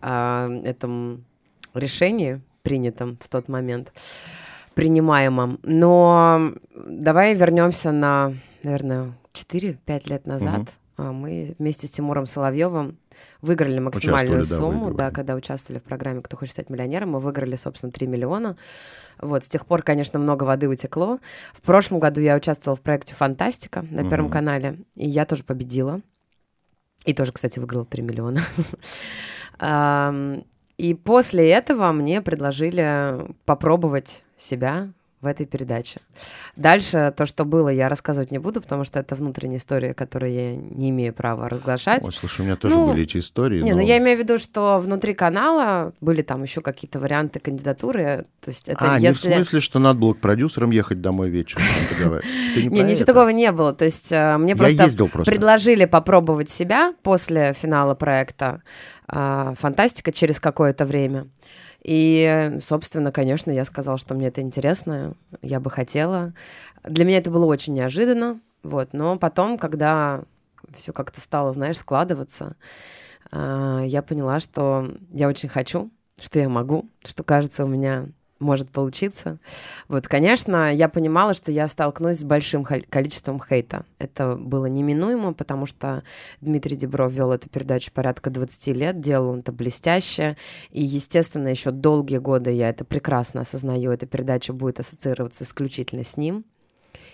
а, 0.00 0.48
этом 0.62 1.24
решении, 1.74 2.40
принятом 2.62 3.18
в 3.20 3.28
тот 3.28 3.48
момент, 3.48 3.92
принимаемом. 4.74 5.58
Но 5.64 6.52
давай 6.76 7.34
вернемся 7.34 7.90
на, 7.90 8.34
наверное, 8.62 9.14
4-5 9.32 10.08
лет 10.08 10.26
назад. 10.26 10.68
А, 10.96 11.10
Мы 11.10 11.56
вместе 11.58 11.88
с 11.88 11.90
Тимуром 11.90 12.26
Соловьевым 12.26 12.98
выиграли 13.44 13.78
максимальную 13.78 14.40
Участвовали, 14.40 14.60
да, 14.60 14.66
сумму, 14.66 14.84
выигрывали. 14.86 14.96
да, 14.98 15.10
когда 15.10 15.34
участвовали 15.34 15.78
в 15.80 15.84
программе 15.84 16.22
«Кто 16.22 16.36
хочет 16.36 16.52
стать 16.52 16.70
миллионером», 16.70 17.10
мы 17.10 17.20
выиграли, 17.20 17.56
собственно, 17.56 17.92
3 17.92 18.06
миллиона. 18.06 18.56
Вот, 19.20 19.44
с 19.44 19.48
тех 19.48 19.64
пор, 19.66 19.82
конечно, 19.82 20.18
много 20.18 20.44
воды 20.44 20.68
утекло. 20.68 21.18
В 21.52 21.62
прошлом 21.62 22.00
году 22.00 22.20
я 22.20 22.34
участвовала 22.36 22.76
в 22.76 22.80
проекте 22.80 23.14
«Фантастика» 23.14 23.82
на 23.82 24.02
Первом 24.02 24.24
Мгм. 24.26 24.32
канале, 24.32 24.78
и 24.96 25.08
я 25.08 25.24
тоже 25.24 25.44
победила. 25.44 26.00
И 27.04 27.12
тоже, 27.14 27.32
кстати, 27.32 27.58
выиграла 27.58 27.84
3 27.84 28.02
миллиона. 28.02 28.40
И 30.76 30.94
после 30.94 31.48
этого 31.50 31.92
мне 31.92 32.20
предложили 32.20 33.26
попробовать 33.44 34.24
себя 34.36 34.88
в 35.24 35.26
этой 35.26 35.46
передаче. 35.46 36.00
Дальше 36.54 37.12
то, 37.16 37.26
что 37.26 37.44
было, 37.44 37.68
я 37.68 37.88
рассказывать 37.88 38.30
не 38.30 38.38
буду, 38.38 38.60
потому 38.60 38.84
что 38.84 39.00
это 39.00 39.16
внутренняя 39.16 39.58
история, 39.58 39.94
которую 39.94 40.32
я 40.32 40.54
не 40.54 40.90
имею 40.90 41.12
права 41.12 41.48
разглашать. 41.48 42.04
Ой, 42.04 42.12
слушай, 42.12 42.42
у 42.42 42.44
меня 42.44 42.56
тоже 42.56 42.76
Ну, 42.76 42.88
были 42.90 43.02
эти 43.02 43.18
истории. 43.18 43.62
Не, 43.62 43.72
но- 43.72 43.78
ну 43.78 43.82
я 43.82 43.98
имею 43.98 44.16
в 44.16 44.20
виду, 44.20 44.38
что 44.38 44.78
внутри 44.78 45.14
канала 45.14 45.92
были 46.00 46.22
там 46.22 46.42
еще 46.42 46.60
какие-то 46.60 47.00
варианты 47.00 47.40
кандидатуры. 47.40 48.26
То 48.40 48.50
есть 48.50 48.68
это 48.68 48.92
А, 48.92 49.00
не 49.00 49.06
в 49.06 49.16
если... 49.16 49.32
смысле, 49.32 49.60
что 49.60 49.78
надо 49.78 49.98
было 49.98 50.14
к 50.14 50.20
продюсерам 50.20 50.70
ехать 50.70 51.00
домой 51.00 51.30
вечером. 51.30 51.64
Ты 52.54 52.66
не 52.66 52.80
ничего 52.82 53.06
такого 53.06 53.30
не 53.30 53.50
было. 53.50 53.74
То 53.74 53.84
есть 53.84 54.12
э, 54.12 54.36
мне 54.36 54.54
просто, 54.54 55.08
предложили 55.24 55.86
попробовать 55.86 56.50
себя 56.50 56.94
после 57.02 57.52
финала 57.54 57.94
проекта 57.94 58.62
а, 59.08 59.54
«Фантастика» 59.58 60.12
через 60.12 60.40
какое-то 60.40 60.84
время. 60.84 61.26
И, 61.84 62.58
собственно, 62.66 63.12
конечно, 63.12 63.50
я 63.50 63.64
сказала, 63.66 63.98
что 63.98 64.14
мне 64.14 64.28
это 64.28 64.40
интересно, 64.40 65.14
я 65.42 65.60
бы 65.60 65.70
хотела. 65.70 66.32
Для 66.82 67.04
меня 67.04 67.18
это 67.18 67.30
было 67.30 67.44
очень 67.44 67.74
неожиданно, 67.74 68.40
вот, 68.62 68.94
но 68.94 69.18
потом, 69.18 69.58
когда 69.58 70.24
все 70.72 70.94
как-то 70.94 71.20
стало, 71.20 71.52
знаешь, 71.52 71.78
складываться, 71.78 72.56
а, 73.30 73.82
я 73.84 74.02
поняла, 74.02 74.40
что 74.40 74.88
я 75.10 75.28
очень 75.28 75.50
хочу, 75.50 75.90
что 76.18 76.40
я 76.40 76.48
могу, 76.48 76.88
что, 77.04 77.22
кажется, 77.22 77.64
у 77.64 77.68
меня 77.68 78.08
может 78.38 78.70
получиться. 78.70 79.38
Вот, 79.88 80.08
конечно, 80.08 80.72
я 80.74 80.88
понимала, 80.88 81.34
что 81.34 81.52
я 81.52 81.68
столкнусь 81.68 82.18
с 82.18 82.24
большим 82.24 82.64
количеством 82.64 83.40
хейта. 83.40 83.84
Это 83.98 84.36
было 84.36 84.66
неминуемо, 84.66 85.32
потому 85.32 85.66
что 85.66 86.02
Дмитрий 86.40 86.76
Дебров 86.76 87.12
вел 87.12 87.32
эту 87.32 87.48
передачу 87.48 87.92
порядка 87.92 88.30
20 88.30 88.66
лет, 88.68 89.00
делал 89.00 89.30
он 89.30 89.40
это 89.40 89.52
блестяще, 89.52 90.36
и, 90.70 90.84
естественно, 90.84 91.48
еще 91.48 91.70
долгие 91.70 92.18
годы 92.18 92.52
я 92.52 92.68
это 92.68 92.84
прекрасно 92.84 93.42
осознаю, 93.42 93.92
эта 93.92 94.06
передача 94.06 94.52
будет 94.52 94.80
ассоциироваться 94.80 95.44
исключительно 95.44 96.04
с 96.04 96.16
ним. 96.16 96.44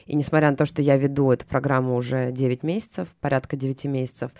И 0.06 0.16
несмотря 0.16 0.50
на 0.50 0.56
то, 0.56 0.66
что 0.66 0.82
я 0.82 0.96
веду 0.96 1.30
эту 1.30 1.46
программу 1.46 1.94
уже 1.94 2.32
9 2.32 2.64
месяцев, 2.64 3.14
порядка 3.20 3.56
9 3.56 3.84
месяцев, 3.84 4.32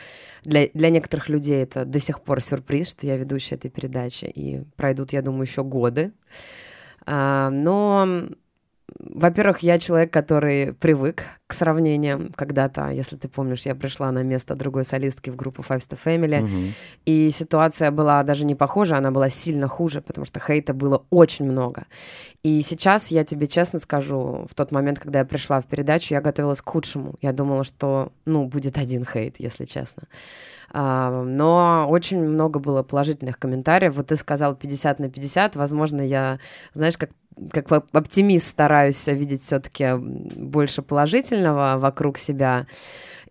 для, 0.43 0.69
для 0.75 0.91
некоторых 0.91 1.29
людей 1.29 1.63
это 1.63 1.85
до 1.85 2.01
сих 2.01 2.23
пор 2.23 2.43
сюрприз, 2.43 2.91
что 2.91 3.07
я 3.07 3.17
ведущая 3.17 3.55
этой 3.55 3.71
передачи. 3.71 4.25
И 4.25 4.65
пройдут, 4.75 5.13
я 5.13 5.23
думаю, 5.23 5.43
еще 5.43 5.63
годы. 5.63 6.13
А, 7.13 7.51
но 7.51 8.29
во-первых, 8.99 9.61
я 9.61 9.79
человек, 9.79 10.13
который 10.13 10.75
привык 10.75 11.25
к 11.47 11.53
сравнениям. 11.53 12.33
Когда-то, 12.37 12.91
если 12.91 13.17
ты 13.17 13.29
помнишь, 13.29 13.63
я 13.63 13.75
пришла 13.75 14.13
на 14.13 14.23
место 14.23 14.55
другой 14.55 14.85
солистки 14.85 15.31
в 15.31 15.37
группу 15.37 15.63
Five 15.63 15.79
Star 15.79 15.99
Family, 16.05 16.43
угу. 16.43 16.73
и 17.07 17.31
ситуация 17.31 17.91
была 17.91 18.23
даже 18.23 18.45
не 18.45 18.55
похожа, 18.55 18.97
она 18.97 19.11
была 19.11 19.31
сильно 19.31 19.69
хуже, 19.69 20.01
потому 20.01 20.25
что 20.25 20.39
хейта 20.39 20.75
было 20.75 21.05
очень 21.11 21.51
много. 21.51 21.87
И 22.43 22.63
сейчас 22.63 23.09
я 23.09 23.25
тебе 23.25 23.47
честно 23.47 23.79
скажу, 23.79 24.47
в 24.49 24.55
тот 24.55 24.71
момент, 24.71 24.99
когда 24.99 25.21
я 25.21 25.25
пришла 25.25 25.61
в 25.61 25.67
передачу, 25.67 26.15
я 26.15 26.21
готовилась 26.21 26.61
к 26.61 26.69
худшему. 26.69 27.15
Я 27.21 27.33
думала, 27.33 27.65
что, 27.65 28.13
ну, 28.27 28.47
будет 28.47 28.79
один 28.79 29.05
хейт, 29.05 29.37
если 29.39 29.65
честно. 29.65 30.05
А, 30.73 31.23
но 31.23 31.87
очень 31.89 32.21
много 32.21 32.61
было 32.61 32.83
положительных 32.83 33.39
комментариев. 33.39 33.97
Вот 33.97 34.09
ты 34.09 34.17
сказал 34.17 34.55
50 34.55 34.99
на 35.01 35.11
50. 35.11 35.57
Возможно, 35.57 36.01
я, 36.01 36.39
знаешь, 36.75 36.97
как 36.97 37.11
как 37.53 37.71
оптимист 37.93 38.49
стараюсь 38.49 39.07
видеть 39.07 39.43
все-таки 39.43 39.95
больше 39.97 40.83
положительного 40.83 41.79
вокруг 41.79 42.19
себя. 42.19 42.67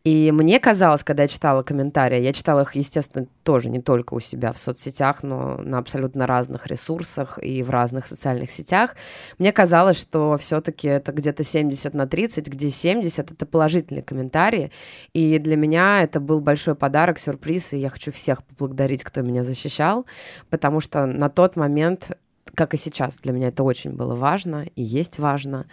И 0.06 0.32
мне 0.32 0.60
казалось, 0.60 1.04
когда 1.04 1.24
я 1.24 1.30
читала 1.30 1.62
комментарии, 1.62 2.22
я 2.22 2.32
читала 2.32 2.62
их, 2.62 2.76
естественно, 2.76 3.28
тоже 3.44 3.70
не 3.70 3.82
только 3.82 4.14
у 4.14 4.20
себя 4.22 4.54
в 4.54 4.58
соцсетях, 4.58 5.24
но 5.24 5.58
на 5.58 5.78
абсолютно 5.78 6.26
разных 6.26 6.68
ресурсах 6.68 7.38
и 7.42 7.62
в 7.64 7.70
разных 7.70 8.08
социальных 8.08 8.52
сетях, 8.52 8.96
мне 9.40 9.52
казалось, 9.52 10.00
что 10.00 10.38
все-таки 10.38 10.88
это 10.88 11.12
где-то 11.12 11.44
70 11.44 11.94
на 11.94 12.08
30, 12.08 12.48
где 12.48 12.70
70 12.70 13.32
это 13.32 13.46
положительные 13.46 14.04
комментарии. 14.04 14.72
И 15.14 15.38
для 15.38 15.58
меня 15.58 16.02
это 16.02 16.22
был 16.22 16.40
большой 16.40 16.76
подарок, 16.76 17.20
сюрприз, 17.20 17.74
и 17.74 17.80
я 17.80 17.90
хочу 17.90 18.12
всех 18.12 18.44
поблагодарить, 18.44 19.04
кто 19.04 19.22
меня 19.22 19.44
защищал, 19.44 20.06
потому 20.50 20.80
что 20.80 21.06
на 21.06 21.30
тот 21.30 21.56
момент 21.56 22.12
как 22.56 22.74
и 22.74 22.78
сейчас, 22.78 23.18
для 23.18 23.32
меня 23.32 23.50
это 23.50 23.64
очень 23.64 23.92
было 23.92 24.16
важно 24.16 24.66
и 24.76 24.82
есть 24.82 25.20
важно, 25.20 25.68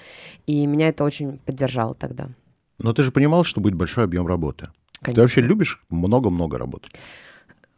и 0.47 0.67
меня 0.67 0.89
это 0.89 1.05
очень 1.05 1.39
поддержало 1.39 1.95
тогда. 1.95 2.29
Но 2.79 2.93
ты 2.93 3.03
же 3.03 3.13
понимал, 3.13 3.45
что 3.45 3.61
будет 3.61 3.75
большой 3.75 4.05
объем 4.05 4.27
работы. 4.27 4.69
Конечно. 5.01 5.15
Ты 5.15 5.21
вообще 5.21 5.41
любишь 5.41 5.85
много-много 5.91 6.59
работать? 6.59 6.93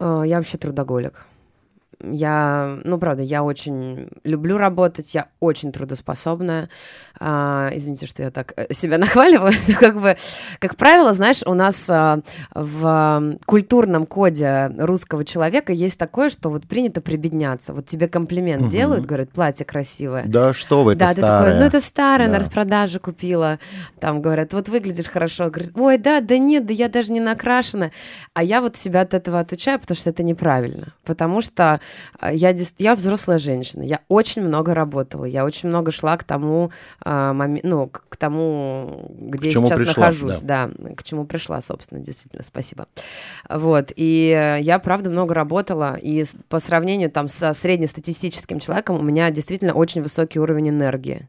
Э, 0.01 0.23
я 0.27 0.37
вообще 0.39 0.59
трудоголик. 0.59 1.27
Я, 2.01 2.79
ну, 2.85 2.97
правда, 2.99 3.23
я 3.23 3.43
очень 3.43 4.09
люблю 4.23 4.57
работать, 4.57 5.15
я 5.15 5.27
очень 5.41 5.73
трудоспособная. 5.73 6.69
А, 7.21 7.71
извините, 7.75 8.07
что 8.07 8.23
я 8.23 8.31
так 8.31 8.53
э, 8.57 8.73
себя 8.73 8.99
нахваливаю. 8.99 9.53
Но 9.67 9.75
как 9.75 10.01
бы, 10.01 10.17
как 10.61 10.77
правило, 10.77 11.13
знаешь, 11.13 11.43
у 11.45 11.55
нас 11.55 11.87
а, 11.89 12.21
в 12.55 13.37
культурном 13.47 14.07
коде 14.07 14.71
русского 14.79 15.25
человека 15.25 15.73
есть 15.73 15.99
такое, 15.99 16.31
что 16.31 16.51
вот 16.51 16.69
принято 16.69 17.01
прибедняться. 17.01 17.73
Вот 17.73 17.87
тебе 17.87 18.07
комплимент 18.07 18.63
угу. 18.63 18.71
делают, 18.71 19.05
говорят, 19.05 19.31
платье 19.31 19.67
красивое. 19.67 20.23
Да 20.27 20.55
что 20.55 20.85
вы, 20.85 20.93
это 20.93 21.01
да, 21.01 21.09
старое. 21.09 21.31
Ты 21.31 21.47
такой, 21.47 21.61
ну, 21.61 21.67
это 21.67 21.81
старое, 21.81 22.27
да. 22.29 22.33
на 22.35 22.39
распродаже 22.39 23.01
купила. 23.01 23.59
Там 23.99 24.23
говорят, 24.23 24.53
вот 24.53 24.69
выглядишь 24.69 25.09
хорошо. 25.09 25.51
Говорят, 25.51 25.73
ой, 25.75 25.99
да, 25.99 26.21
да 26.21 26.39
нет, 26.39 26.67
да 26.67 26.73
я 26.73 26.89
даже 26.89 27.13
не 27.13 27.21
накрашена. 27.21 27.91
А 28.35 28.45
я 28.45 28.61
вот 28.61 28.77
себя 28.77 29.01
от 29.01 29.15
этого 29.15 29.41
отучаю, 29.41 29.81
потому 29.81 29.97
что 29.97 30.11
это 30.11 30.23
неправильно. 30.23 30.95
Потому 31.05 31.41
что 31.41 31.81
я, 32.33 32.55
я 32.79 32.95
взрослая 32.95 33.39
женщина, 33.39 33.83
я 33.83 34.01
очень 34.09 34.43
много 34.43 34.75
работала, 34.75 35.25
я 35.25 35.45
очень 35.45 35.69
много 35.69 35.91
шла 35.91 36.17
к 36.17 36.25
тому, 36.25 36.71
а, 37.01 37.33
ну, 37.33 37.89
к 37.89 38.17
тому, 38.17 39.15
где 39.19 39.51
к 39.51 39.53
я 39.53 39.61
сейчас 39.61 39.79
пришла, 39.79 40.05
нахожусь, 40.05 40.41
да. 40.41 40.71
да, 40.77 40.95
к 40.95 41.03
чему 41.03 41.25
пришла, 41.25 41.61
собственно, 41.61 42.01
действительно, 42.01 42.43
спасибо. 42.43 42.87
Вот, 43.49 43.93
и 43.97 44.59
я, 44.61 44.79
правда, 44.79 45.11
много 45.11 45.35
работала, 45.35 45.97
и 46.01 46.25
по 46.49 46.61
сравнению 46.61 47.11
там 47.11 47.29
со 47.29 47.53
среднестатистическим 47.53 48.61
человеком 48.61 48.99
у 48.99 49.03
меня 49.03 49.31
действительно 49.31 49.75
очень 49.75 50.03
высокий 50.03 50.39
уровень 50.39 50.71
энергии. 50.71 51.29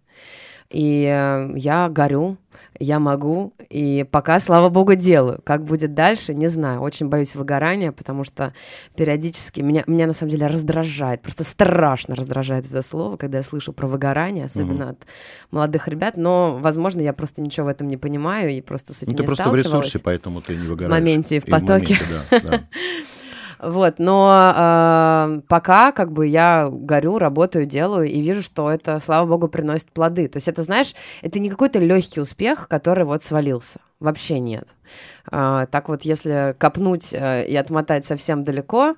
И 0.69 1.03
э, 1.05 1.53
я 1.55 1.89
горю, 1.89 2.38
я 2.79 2.99
могу, 2.99 3.53
и 3.69 4.05
пока, 4.09 4.39
слава 4.39 4.69
богу, 4.69 4.95
делаю. 4.95 5.41
Как 5.43 5.65
будет 5.65 5.93
дальше, 5.93 6.33
не 6.33 6.47
знаю. 6.47 6.81
Очень 6.81 7.09
боюсь 7.09 7.35
выгорания, 7.35 7.91
потому 7.91 8.23
что 8.23 8.53
периодически 8.95 9.61
меня, 9.61 9.83
меня 9.88 10.07
на 10.07 10.13
самом 10.13 10.31
деле 10.31 10.47
раздражает, 10.47 11.21
просто 11.21 11.43
страшно 11.43 12.15
раздражает 12.15 12.65
это 12.65 12.81
слово, 12.81 13.17
когда 13.17 13.39
я 13.39 13.43
слышу 13.43 13.73
про 13.73 13.88
выгорание, 13.88 14.45
особенно 14.45 14.85
угу. 14.85 14.91
от 14.91 15.07
молодых 15.51 15.88
ребят, 15.88 16.15
но, 16.17 16.57
возможно, 16.61 17.01
я 17.01 17.13
просто 17.13 17.41
ничего 17.41 17.65
в 17.65 17.69
этом 17.69 17.88
не 17.88 17.97
понимаю 17.97 18.51
и 18.51 18.61
просто 18.61 18.93
с 18.93 19.01
этим 19.01 19.11
ну, 19.11 19.17
ты 19.17 19.23
не 19.23 19.27
просто 19.27 19.49
в 19.49 19.55
ресурсе, 19.55 19.99
поэтому 19.99 20.41
ты 20.41 20.55
не 20.55 20.67
выгораешь. 20.67 20.89
В 20.89 20.91
моменте 20.91 21.38
и 21.38 21.39
в 21.39 21.45
потоке. 21.45 21.95
В 21.95 22.01
моменте, 22.01 22.25
да, 22.31 22.39
да. 22.39 22.61
Вот, 23.59 23.99
но 23.99 24.53
э, 24.55 25.41
пока 25.49 25.91
как 25.91 26.13
бы 26.13 26.27
я 26.27 26.69
горю, 26.71 27.17
работаю, 27.17 27.65
делаю 27.65 28.07
и 28.07 28.21
вижу, 28.21 28.41
что 28.41 28.71
это, 28.71 28.99
слава 29.01 29.27
богу, 29.27 29.49
приносит 29.49 29.91
плоды. 29.91 30.29
То 30.29 30.37
есть 30.37 30.47
это, 30.47 30.63
знаешь, 30.63 30.95
это 31.21 31.39
не 31.39 31.49
какой-то 31.49 31.79
легкий 31.79 32.21
успех, 32.21 32.69
который 32.69 33.03
вот 33.03 33.21
свалился. 33.21 33.81
Вообще 33.99 34.39
нет. 34.39 34.75
Э, 35.29 35.65
так 35.69 35.89
вот, 35.89 36.03
если 36.03 36.55
копнуть 36.57 37.13
э, 37.13 37.45
и 37.47 37.55
отмотать 37.57 38.05
совсем 38.05 38.43
далеко, 38.43 38.95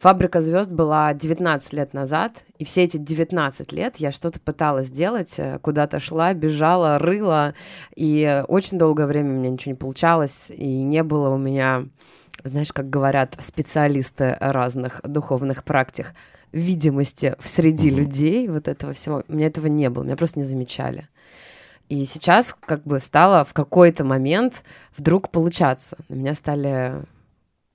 Фабрика 0.00 0.40
звезд 0.40 0.70
была 0.70 1.12
19 1.12 1.74
лет 1.74 1.92
назад, 1.92 2.32
и 2.56 2.64
все 2.64 2.84
эти 2.84 2.96
19 2.96 3.70
лет 3.70 3.96
я 3.98 4.12
что-то 4.12 4.40
пыталась 4.40 4.86
сделать, 4.86 5.34
э, 5.36 5.58
куда-то 5.60 6.00
шла, 6.00 6.32
бежала, 6.32 6.98
рыла, 6.98 7.52
и 7.94 8.42
очень 8.48 8.78
долгое 8.78 9.06
время 9.06 9.34
у 9.34 9.36
меня 9.36 9.50
ничего 9.50 9.72
не 9.72 9.78
получалось, 9.78 10.50
и 10.50 10.82
не 10.82 11.02
было 11.02 11.28
у 11.28 11.36
меня 11.36 11.84
знаешь, 12.44 12.72
как 12.72 12.90
говорят 12.90 13.36
специалисты 13.40 14.36
разных 14.40 15.00
духовных 15.04 15.64
практик, 15.64 16.14
видимости 16.52 17.34
в 17.38 17.48
среди 17.48 17.90
mm-hmm. 17.90 17.94
людей, 17.94 18.48
вот 18.48 18.68
этого 18.68 18.92
всего, 18.92 19.22
у 19.28 19.32
меня 19.32 19.46
этого 19.46 19.66
не 19.66 19.88
было, 19.90 20.02
меня 20.02 20.16
просто 20.16 20.38
не 20.40 20.44
замечали. 20.44 21.08
И 21.88 22.04
сейчас 22.04 22.54
как 22.60 22.84
бы 22.84 23.00
стало 23.00 23.44
в 23.44 23.52
какой-то 23.52 24.04
момент 24.04 24.62
вдруг 24.96 25.30
получаться. 25.30 25.96
На 26.08 26.14
меня 26.14 26.34
стали, 26.34 27.02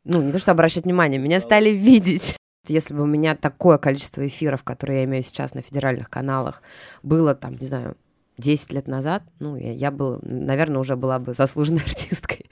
ну, 0.05 0.21
не 0.21 0.31
то 0.31 0.39
что 0.39 0.51
обращать 0.51 0.85
внимание, 0.85 1.19
меня 1.19 1.39
стали 1.39 1.69
видеть. 1.69 2.35
Если 2.67 2.93
бы 2.93 3.03
у 3.03 3.07
меня 3.07 3.35
такое 3.35 3.77
количество 3.77 4.25
эфиров, 4.25 4.63
которые 4.63 4.99
я 4.99 5.05
имею 5.05 5.21
сейчас 5.21 5.53
на 5.53 5.61
федеральных 5.61 6.09
каналах, 6.09 6.63
было 7.03 7.35
там, 7.35 7.55
не 7.59 7.67
знаю, 7.67 7.97
10 8.37 8.73
лет 8.73 8.87
назад, 8.87 9.23
ну, 9.39 9.55
я, 9.55 9.71
я 9.71 9.91
был, 9.91 10.19
наверное, 10.23 10.79
уже 10.79 10.95
была 10.95 11.19
бы 11.19 11.33
заслуженной 11.33 11.81
артисткой. 11.85 12.49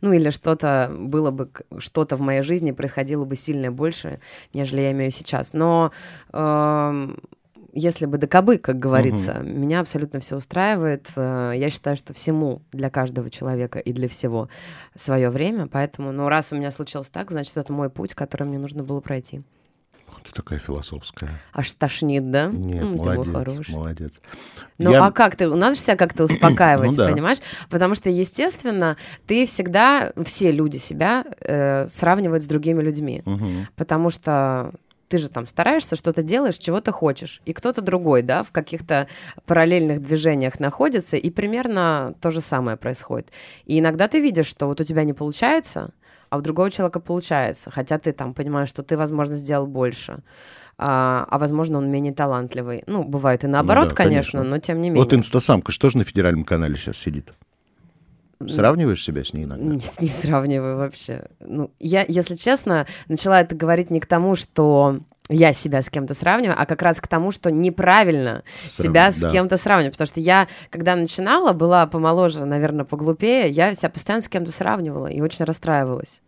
Ну, 0.00 0.12
или 0.12 0.30
что-то 0.30 0.92
было 0.96 1.30
бы, 1.30 1.50
что-то 1.78 2.16
в 2.16 2.20
моей 2.20 2.42
жизни 2.42 2.72
происходило 2.72 3.24
бы 3.24 3.36
сильно 3.36 3.70
больше, 3.70 4.20
нежели 4.52 4.80
я 4.80 4.92
имею 4.92 5.10
сейчас. 5.10 5.52
Но 5.52 5.92
э, 6.32 7.08
если 7.72 8.06
бы 8.06 8.16
до 8.16 8.26
кобы, 8.26 8.56
как 8.56 8.78
говорится, 8.78 9.38
угу. 9.38 9.48
меня 9.48 9.80
абсолютно 9.80 10.20
все 10.20 10.36
устраивает. 10.36 11.08
Э, 11.16 11.52
я 11.54 11.68
считаю, 11.68 11.96
что 11.96 12.14
всему 12.14 12.62
для 12.72 12.88
каждого 12.88 13.28
человека 13.28 13.78
и 13.78 13.92
для 13.92 14.08
всего 14.08 14.48
свое 14.94 15.28
время. 15.28 15.66
Поэтому, 15.66 16.12
ну, 16.12 16.28
раз 16.28 16.52
у 16.52 16.56
меня 16.56 16.70
случилось 16.70 17.10
так, 17.10 17.30
значит, 17.30 17.56
это 17.56 17.72
мой 17.72 17.90
путь, 17.90 18.14
который 18.14 18.44
мне 18.46 18.58
нужно 18.58 18.82
было 18.82 19.00
пройти. 19.00 19.42
Ты 20.26 20.32
такая 20.32 20.58
философская. 20.58 21.30
Аж 21.52 21.70
стошнит, 21.70 22.30
да? 22.30 22.46
Нет, 22.46 22.82
М, 22.82 22.96
молодец, 22.96 23.68
молодец. 23.68 24.20
Ну, 24.78 24.90
Я... 24.90 25.06
а 25.06 25.12
как 25.12 25.36
ты? 25.36 25.48
Надо 25.48 25.76
же 25.76 25.80
себя 25.80 25.96
как-то 25.96 26.24
успокаивать, 26.24 26.90
ну, 26.96 26.96
да. 26.96 27.08
понимаешь? 27.08 27.38
Потому 27.70 27.94
что, 27.94 28.10
естественно, 28.10 28.96
ты 29.26 29.46
всегда, 29.46 30.12
все 30.24 30.50
люди 30.50 30.78
себя 30.78 31.24
э, 31.40 31.86
сравнивают 31.88 32.42
с 32.42 32.46
другими 32.46 32.82
людьми. 32.82 33.22
Угу. 33.24 33.66
Потому 33.76 34.10
что 34.10 34.72
ты 35.08 35.18
же 35.18 35.28
там 35.28 35.46
стараешься, 35.46 35.96
что-то 35.96 36.22
делаешь, 36.22 36.58
чего 36.58 36.80
то 36.80 36.92
хочешь, 36.92 37.40
и 37.44 37.52
кто-то 37.52 37.80
другой, 37.80 38.22
да, 38.22 38.42
в 38.42 38.50
каких-то 38.50 39.06
параллельных 39.46 40.02
движениях 40.02 40.58
находится, 40.58 41.16
и 41.16 41.30
примерно 41.30 42.14
то 42.20 42.30
же 42.30 42.40
самое 42.40 42.76
происходит. 42.76 43.28
И 43.64 43.78
иногда 43.78 44.08
ты 44.08 44.20
видишь, 44.20 44.46
что 44.46 44.66
вот 44.66 44.80
у 44.80 44.84
тебя 44.84 45.04
не 45.04 45.12
получается, 45.12 45.90
а 46.30 46.38
у 46.38 46.40
другого 46.40 46.70
человека 46.70 47.00
получается, 47.00 47.70
хотя 47.70 47.98
ты 47.98 48.12
там 48.12 48.34
понимаешь, 48.34 48.68
что 48.68 48.82
ты, 48.82 48.96
возможно, 48.96 49.34
сделал 49.36 49.66
больше. 49.66 50.18
а, 50.78 51.26
а 51.30 51.38
возможно, 51.38 51.78
он 51.78 51.90
менее 51.90 52.12
талантливый. 52.12 52.84
Ну, 52.86 53.02
бывает 53.02 53.44
и 53.44 53.46
наоборот, 53.46 53.84
Ну 53.84 53.90
да, 53.90 53.96
конечно, 53.96 54.40
конечно. 54.40 54.50
но 54.56 54.58
тем 54.60 54.82
не 54.82 54.90
менее. 54.90 55.02
Вот 55.04 55.14
инстасамка, 55.14 55.72
что 55.72 55.88
же 55.90 55.98
на 55.98 56.04
федеральном 56.04 56.44
канале 56.44 56.76
сейчас 56.76 56.98
сидит? 56.98 57.32
Сравниваешь 58.46 59.02
себя 59.02 59.24
с 59.24 59.32
ней 59.32 59.44
иногда? 59.44 59.64
Нет, 59.74 60.00
не 60.00 60.08
сравниваю 60.08 60.76
вообще. 60.76 61.24
Ну, 61.40 61.70
я, 61.80 62.04
если 62.06 62.34
честно, 62.34 62.86
начала 63.08 63.40
это 63.40 63.54
говорить 63.54 63.90
не 63.90 63.98
к 64.00 64.06
тому, 64.06 64.36
что 64.36 64.98
я 65.28 65.52
себя 65.52 65.82
с 65.82 65.90
кем-то 65.90 66.14
сравниваю, 66.14 66.56
а 66.58 66.66
как 66.66 66.82
раз 66.82 67.00
к 67.00 67.08
тому, 67.08 67.30
что 67.30 67.50
неправильно 67.50 68.42
себя 68.62 69.10
с 69.10 69.18
да. 69.18 69.30
кем-то 69.30 69.56
сравнивать. 69.56 69.94
Потому 69.94 70.08
что 70.08 70.20
я, 70.20 70.46
когда 70.70 70.96
начинала, 70.96 71.52
была 71.52 71.86
помоложе, 71.86 72.44
наверное, 72.44 72.84
поглупее, 72.84 73.48
я 73.50 73.74
себя 73.74 73.90
постоянно 73.90 74.22
с 74.22 74.28
кем-то 74.28 74.52
сравнивала 74.52 75.08
и 75.08 75.20
очень 75.20 75.44
расстраивалась. 75.44 76.22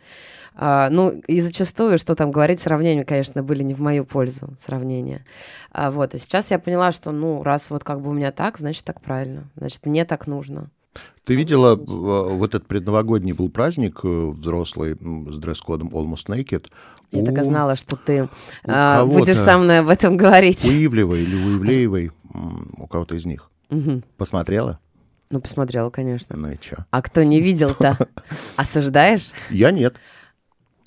А, 0.61 0.91
ну, 0.91 1.11
и 1.29 1.41
зачастую, 1.41 1.99
что 1.99 2.17
там 2.17 2.33
говорить, 2.33 2.61
сравнения, 2.61 3.05
конечно, 3.05 3.45
были 3.45 3.63
не 3.63 3.75
в 3.75 3.81
мою 3.81 4.05
пользу, 4.05 4.53
сравнения. 4.57 5.25
А, 5.71 5.93
вот, 5.93 6.15
а 6.15 6.19
сейчас 6.19 6.51
я 6.51 6.59
поняла, 6.59 6.91
что, 6.91 7.13
ну, 7.13 7.45
раз 7.45 7.71
вот 7.71 7.85
как 7.85 8.01
бы 8.01 8.11
у 8.11 8.13
меня 8.13 8.33
так, 8.33 8.59
значит, 8.59 8.85
так 8.85 9.01
правильно, 9.01 9.49
значит, 9.55 9.87
мне 9.87 10.05
так 10.05 10.27
нужно. 10.27 10.71
Ты 11.25 11.35
видела, 11.35 11.77
э, 11.77 11.79
вот 11.85 12.55
этот 12.55 12.67
предновогодний 12.67 13.33
был 13.33 13.51
праздник 13.51 14.01
э, 14.03 14.09
взрослый 14.31 14.95
с 14.95 15.39
дресс-кодом 15.39 15.89
Almost 15.89 16.27
Naked. 16.29 16.67
Я 17.11 17.25
так 17.25 17.37
и 17.39 17.41
У 17.41 17.45
знала, 17.45 17.77
что 17.77 17.97
ты 17.97 18.25
у 18.25 18.29
а, 18.65 19.05
будешь 19.07 19.39
со 19.39 19.57
мной 19.59 19.81
об 19.81 19.89
этом 19.89 20.17
говорить. 20.17 20.65
Уивлевой 20.65 21.23
или 21.23 21.35
Уивлеевой, 21.35 22.11
м, 22.35 22.71
у 22.77 22.87
кого-то 22.87 23.15
из 23.15 23.25
них. 23.25 23.51
Мгм. 23.71 24.03
Посмотрела? 24.17 24.79
Ну, 25.31 25.41
посмотрела, 25.41 25.91
конечно. 25.91 26.37
Ну 26.37 26.51
и 26.51 26.59
чё? 26.59 26.77
А 26.91 27.03
кто 27.03 27.23
не 27.23 27.41
видел-то? 27.41 27.99
Осуждаешь? 28.57 29.31
Я 29.51 29.71
нет. 29.71 29.97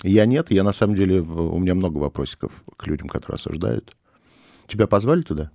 Я 0.02 0.26
нет. 0.26 0.50
Я 0.50 0.64
на 0.64 0.72
самом 0.72 0.96
деле, 0.96 1.20
у 1.20 1.58
меня 1.58 1.74
много 1.74 1.98
вопросиков 1.98 2.52
к 2.76 2.86
людям, 2.86 3.08
которые 3.08 3.36
осуждают. 3.36 3.96
Тебя 4.66 4.86
позвали 4.86 5.22
туда? 5.22 5.50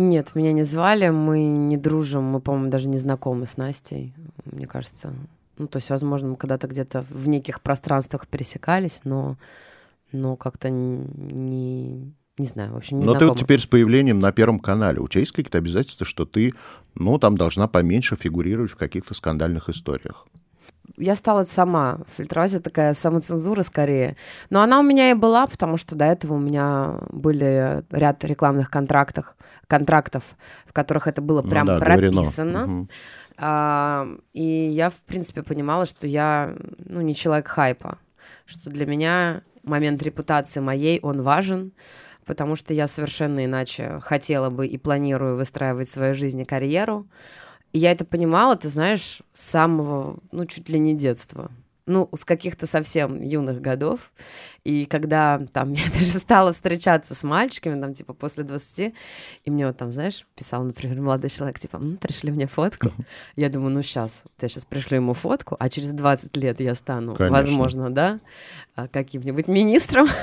Нет, 0.00 0.34
меня 0.34 0.52
не 0.52 0.64
звали, 0.64 1.10
мы 1.10 1.44
не 1.44 1.76
дружим, 1.76 2.24
мы, 2.24 2.40
по-моему, 2.40 2.70
даже 2.70 2.88
не 2.88 2.96
знакомы 2.96 3.44
с 3.44 3.58
Настей, 3.58 4.14
мне 4.46 4.66
кажется. 4.66 5.12
Ну, 5.58 5.66
то 5.66 5.76
есть, 5.76 5.90
возможно, 5.90 6.28
мы 6.28 6.36
когда-то 6.36 6.68
где-то 6.68 7.04
в 7.10 7.28
неких 7.28 7.60
пространствах 7.60 8.26
пересекались, 8.26 9.02
но, 9.04 9.36
но 10.10 10.36
как-то 10.36 10.70
не, 10.70 12.14
не 12.38 12.46
знаю, 12.46 12.72
в 12.72 12.78
общем, 12.78 12.98
не 12.98 13.04
Но 13.04 13.12
ты 13.12 13.18
знакомы. 13.18 13.32
вот 13.32 13.40
теперь 13.40 13.60
с 13.60 13.66
появлением 13.66 14.20
на 14.20 14.32
Первом 14.32 14.58
канале. 14.58 15.00
У 15.00 15.08
тебя 15.08 15.20
есть 15.20 15.32
какие-то 15.32 15.58
обязательства, 15.58 16.06
что 16.06 16.24
ты, 16.24 16.54
ну, 16.94 17.18
там 17.18 17.36
должна 17.36 17.68
поменьше 17.68 18.16
фигурировать 18.16 18.70
в 18.70 18.76
каких-то 18.76 19.12
скандальных 19.12 19.68
историях? 19.68 20.26
Я 21.00 21.16
стала 21.16 21.44
сама 21.44 22.00
фильтровать, 22.16 22.52
это 22.52 22.64
такая 22.64 22.94
самоцензура 22.94 23.62
скорее. 23.62 24.16
Но 24.50 24.62
она 24.62 24.78
у 24.80 24.82
меня 24.82 25.10
и 25.10 25.14
была, 25.14 25.46
потому 25.46 25.76
что 25.76 25.96
до 25.96 26.04
этого 26.04 26.34
у 26.34 26.38
меня 26.38 26.94
были 27.10 27.82
ряд 27.90 28.24
рекламных 28.24 28.70
контрактов, 28.70 29.34
контрактов 29.66 30.24
в 30.66 30.72
которых 30.72 31.06
это 31.06 31.20
было 31.20 31.42
Ну 31.42 31.48
прям 31.48 31.66
да, 31.66 31.78
говорено. 31.78 32.12
прописано. 32.12 32.66
Мгм. 32.66 32.88
А, 33.38 34.06
и 34.32 34.42
я, 34.42 34.90
в 34.90 35.02
принципе, 35.06 35.42
понимала, 35.42 35.86
что 35.86 36.06
я, 36.06 36.54
ну, 36.78 37.00
не 37.00 37.14
человек 37.14 37.48
хайпа, 37.48 37.98
что 38.44 38.70
для 38.70 38.86
меня 38.86 39.42
момент 39.62 40.02
репутации 40.02 40.60
моей, 40.60 41.00
он 41.00 41.22
важен, 41.22 41.72
потому 42.26 42.54
что 42.54 42.74
я 42.74 42.86
совершенно 42.86 43.44
иначе 43.44 43.98
хотела 44.02 44.50
бы 44.50 44.66
и 44.66 44.76
планирую 44.76 45.36
выстраивать 45.36 45.88
свою 45.88 46.14
жизнь 46.14 46.40
и 46.40 46.44
карьеру. 46.44 47.06
Я 47.72 47.92
это 47.92 48.04
понимала, 48.04 48.56
ты 48.56 48.68
знаешь, 48.68 49.22
с 49.32 49.42
самого, 49.42 50.18
ну, 50.32 50.44
чуть 50.46 50.68
ли 50.68 50.78
не 50.78 50.94
детства. 50.94 51.50
Ну, 51.90 52.08
с 52.14 52.24
каких-то 52.24 52.68
совсем 52.68 53.20
юных 53.20 53.60
годов. 53.60 54.12
И 54.62 54.86
когда 54.86 55.40
там 55.52 55.72
я 55.72 55.82
даже 55.92 56.18
стала 56.18 56.52
встречаться 56.52 57.16
с 57.16 57.24
мальчиками, 57.24 57.80
там, 57.80 57.94
типа, 57.94 58.14
после 58.14 58.44
20, 58.44 58.94
и 59.44 59.50
мне 59.50 59.66
вот 59.66 59.76
там, 59.76 59.90
знаешь, 59.90 60.24
писал, 60.36 60.62
например, 60.62 61.00
молодой 61.00 61.30
человек, 61.30 61.58
типа, 61.58 61.78
«М, 61.78 61.96
пришли 61.96 62.30
мне 62.30 62.46
фотку. 62.46 62.92
Я 63.34 63.48
думаю, 63.48 63.72
ну, 63.74 63.82
сейчас, 63.82 64.22
я 64.40 64.48
сейчас 64.48 64.64
пришлю 64.64 64.98
ему 64.98 65.14
фотку, 65.14 65.56
а 65.58 65.68
через 65.68 65.90
20 65.90 66.36
лет 66.36 66.60
я 66.60 66.76
стану, 66.76 67.16
Конечно. 67.16 67.36
возможно, 67.36 67.90
да, 67.90 68.20
а, 68.76 68.86
каким-нибудь 68.86 69.48
министром. 69.48 70.08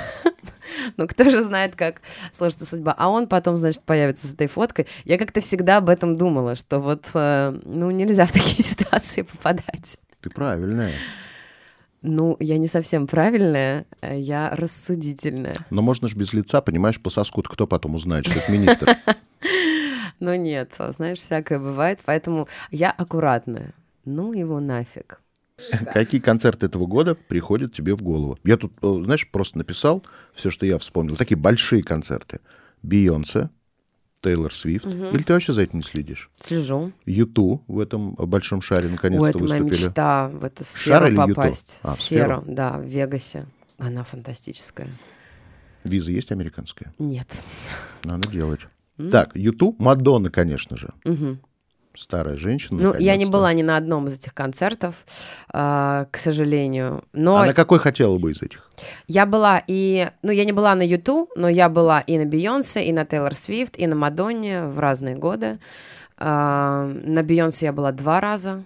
Ну, 0.96 1.08
кто 1.08 1.30
же 1.30 1.42
знает, 1.42 1.76
как 1.76 2.02
сложится 2.32 2.66
судьба. 2.66 2.94
А 2.98 3.10
он 3.10 3.28
потом, 3.28 3.58
значит, 3.58 3.84
появится 3.84 4.28
с 4.28 4.34
этой 4.34 4.48
фоткой. 4.48 4.88
Я 5.06 5.18
как-то 5.18 5.42
всегда 5.42 5.78
об 5.78 5.90
этом 5.90 6.16
думала, 6.16 6.56
что 6.56 6.80
вот, 6.80 7.06
э, 7.14 7.60
ну, 7.64 7.90
нельзя 7.92 8.26
в 8.26 8.32
такие 8.32 8.64
ситуации 8.64 9.24
попадать. 9.24 9.98
Ты 10.22 10.30
правильная. 10.30 10.94
Ну, 12.08 12.38
я 12.40 12.58
не 12.58 12.68
совсем 12.68 13.06
правильная, 13.06 13.86
э, 14.02 14.18
я 14.18 14.50
рассудительная. 14.52 15.56
Но 15.70 15.82
можно 15.82 16.08
же 16.08 16.16
без 16.16 16.32
лица, 16.32 16.62
понимаешь, 16.62 17.02
по 17.02 17.10
соску 17.10 17.42
кто 17.42 17.68
потом 17.68 17.96
узнает, 17.96 18.26
что 18.26 18.40
это 18.40 18.50
министр? 18.50 18.96
Но 20.20 20.36
нет, 20.36 20.72
а, 20.78 20.94
знаешь, 20.94 21.20
всякое 21.20 21.60
бывает, 21.60 22.00
поэтому 22.06 22.48
я 22.72 22.92
аккуратная. 22.92 23.74
Ну, 24.06 24.32
его 24.32 24.62
нафиг. 24.62 25.20
Какие 25.94 26.22
концерты 26.22 26.68
этого 26.68 26.86
года 26.86 27.14
приходят 27.14 27.74
тебе 27.74 27.94
в 27.94 28.02
голову? 28.02 28.40
Я 28.46 28.56
тут, 28.56 28.72
э, 28.82 29.02
знаешь, 29.04 29.30
просто 29.30 29.58
написал 29.58 30.02
все, 30.34 30.50
что 30.50 30.66
я 30.66 30.78
вспомнил. 30.78 31.18
Такие 31.18 31.38
большие 31.38 31.84
концерты. 31.84 32.40
Бейонсе, 32.84 33.50
Тейлор 34.22 34.54
Свифт. 34.54 34.86
Или 34.86 35.22
ты 35.24 35.34
вообще 35.34 35.54
за 35.54 35.62
этим 35.62 35.80
не 35.80 35.84
следишь? 35.84 36.30
Слежу. 36.40 36.92
Юту 37.06 37.64
в 37.68 37.80
этом 37.80 38.14
большом 38.16 38.62
шаре 38.62 38.86
Ой, 38.88 38.92
наконец-то 38.92 39.28
это 39.30 39.44
моя 39.44 39.62
выступили. 39.62 39.88
мечта 39.88 40.28
в 40.30 40.44
эту 40.44 40.64
Шар 40.64 40.74
сферу 40.74 41.06
или 41.08 41.16
Юту? 41.16 41.28
попасть. 41.36 41.80
А, 41.84 41.92
сферу, 41.92 42.42
сферу? 42.42 42.44
да, 42.56 42.78
в 42.78 42.84
Вегасе. 42.84 43.46
Она 43.78 44.04
фантастическая. 44.04 44.88
Виза 45.84 46.12
есть 46.12 46.32
американская? 46.32 46.94
Нет. 46.98 47.28
Надо 48.04 48.28
делать. 48.30 48.62
Так, 49.12 49.36
Юту, 49.36 49.76
Мадонна, 49.78 50.32
конечно 50.32 50.76
же. 50.76 50.92
Мгм. 51.06 51.40
Старая 51.98 52.36
женщина. 52.38 52.80
Ну, 52.82 52.96
я 53.00 53.16
не 53.16 53.26
была 53.26 53.52
ни 53.54 53.64
на 53.64 53.76
одном 53.76 54.08
из 54.08 54.14
этих 54.20 54.34
концертов, 54.36 55.04
а, 55.52 56.06
к 56.12 56.18
сожалению. 56.18 57.04
Но 57.14 57.38
А 57.38 57.46
на 57.48 57.54
какой 57.54 57.80
хотела 57.80 58.18
бы 58.20 58.32
из 58.32 58.42
этих? 58.42 58.70
я 59.08 59.26
была 59.26 59.62
и... 59.66 60.10
Ну, 60.22 60.32
я 60.32 60.46
не 60.46 60.52
была 60.52 60.76
на 60.76 60.84
Юту, 60.84 61.30
но 61.36 61.50
я 61.50 61.70
была 61.70 62.02
и 62.02 62.18
на 62.20 62.26
Бейонсе, 62.26 62.84
и 62.84 62.94
на 62.94 63.04
Тейлор 63.06 63.34
Свифт, 63.34 63.78
и 63.78 63.88
на 63.88 63.96
Мадонне 63.96 64.66
в 64.66 64.78
разные 64.80 65.16
годы. 65.16 65.60
А, 66.18 66.86
на 67.04 67.24
Бейонсе 67.24 67.66
я 67.68 67.74
была 67.74 67.92
два 67.92 68.22
раза 68.22 68.64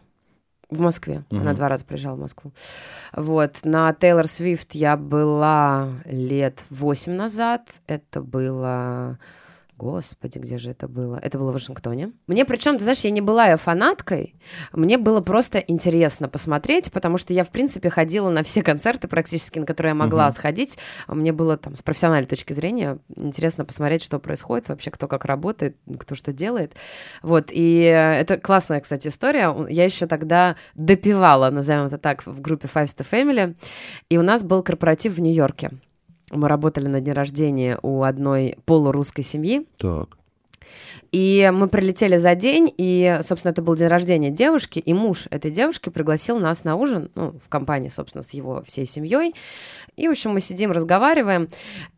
в 0.69 0.79
Москве. 0.79 1.23
Она 1.31 1.41
Мгм. 1.51 1.55
два 1.55 1.69
раза 1.69 1.85
приезжала 1.85 2.15
в 2.15 2.19
Москву. 2.19 2.51
Вот. 3.13 3.59
На 3.63 3.93
Тейлор 3.93 4.27
Свифт 4.27 4.73
я 4.73 4.97
была 4.97 5.87
лет 6.05 6.63
восемь 6.69 7.13
назад. 7.13 7.67
Это 7.87 8.21
было... 8.21 9.19
Господи, 9.81 10.37
где 10.37 10.59
же 10.59 10.69
это 10.69 10.87
было? 10.87 11.17
Это 11.19 11.39
было 11.39 11.49
в 11.49 11.53
Вашингтоне. 11.55 12.11
Мне 12.27 12.45
причем, 12.45 12.77
ты 12.77 12.83
знаешь, 12.83 12.99
я 12.99 13.09
не 13.09 13.19
была 13.19 13.47
ее 13.47 13.57
фанаткой. 13.57 14.35
Мне 14.73 14.99
было 14.99 15.21
просто 15.21 15.57
интересно 15.57 16.29
посмотреть, 16.29 16.91
потому 16.91 17.17
что 17.17 17.33
я, 17.33 17.43
в 17.43 17.49
принципе, 17.49 17.89
ходила 17.89 18.29
на 18.29 18.43
все 18.43 18.61
концерты 18.63 19.07
практически, 19.07 19.57
на 19.57 19.65
которые 19.65 19.91
я 19.91 19.95
могла 19.95 20.25
Мгм. 20.27 20.35
сходить. 20.35 20.77
Мне 21.07 21.31
было 21.31 21.57
там 21.57 21.75
с 21.75 21.81
профессиональной 21.81 22.27
точки 22.27 22.53
зрения 22.53 22.99
интересно 23.15 23.65
посмотреть, 23.65 24.03
что 24.03 24.19
происходит 24.19 24.69
вообще, 24.69 24.91
кто 24.91 25.07
как 25.07 25.25
работает, 25.25 25.75
кто 25.97 26.13
что 26.13 26.31
делает. 26.31 26.75
Вот, 27.23 27.49
и 27.49 27.79
это 27.81 28.37
классная, 28.37 28.81
кстати, 28.81 29.07
история. 29.07 29.51
Я 29.67 29.85
еще 29.85 30.05
тогда 30.05 30.57
допивала, 30.75 31.49
назовем 31.49 31.85
это 31.85 31.97
так, 31.97 32.23
в 32.27 32.39
группе 32.39 32.69
Five 32.71 32.85
Star 32.85 33.07
Family, 33.09 33.55
и 34.09 34.19
у 34.19 34.21
нас 34.21 34.43
был 34.43 34.61
корпоратив 34.61 35.15
в 35.15 35.21
Нью-Йорке. 35.21 35.71
Мы 36.31 36.47
работали 36.47 36.87
на 36.87 37.01
день 37.01 37.13
рождения 37.13 37.77
у 37.81 38.03
одной 38.03 38.57
полурусской 38.65 39.23
семьи, 39.23 39.67
Так. 39.77 40.17
И 41.11 41.51
мы 41.53 41.67
прилетели 41.67 42.17
за 42.17 42.35
день, 42.35 42.73
и, 42.77 43.19
собственно, 43.23 43.51
это 43.51 43.61
был 43.61 43.75
день 43.75 43.87
рождения 43.87 44.31
девушки, 44.31 44.79
и 44.79 44.93
муж 44.93 45.27
этой 45.29 45.51
девушки 45.51 45.89
пригласил 45.89 46.39
нас 46.39 46.63
на 46.63 46.75
ужин, 46.75 47.11
ну, 47.15 47.37
в 47.43 47.49
компании, 47.49 47.89
собственно, 47.89 48.23
с 48.23 48.31
его 48.31 48.63
всей 48.63 48.85
семьей. 48.85 49.35
И, 49.97 50.07
в 50.07 50.11
общем, 50.11 50.31
мы 50.31 50.39
сидим, 50.39 50.71
разговариваем, 50.71 51.49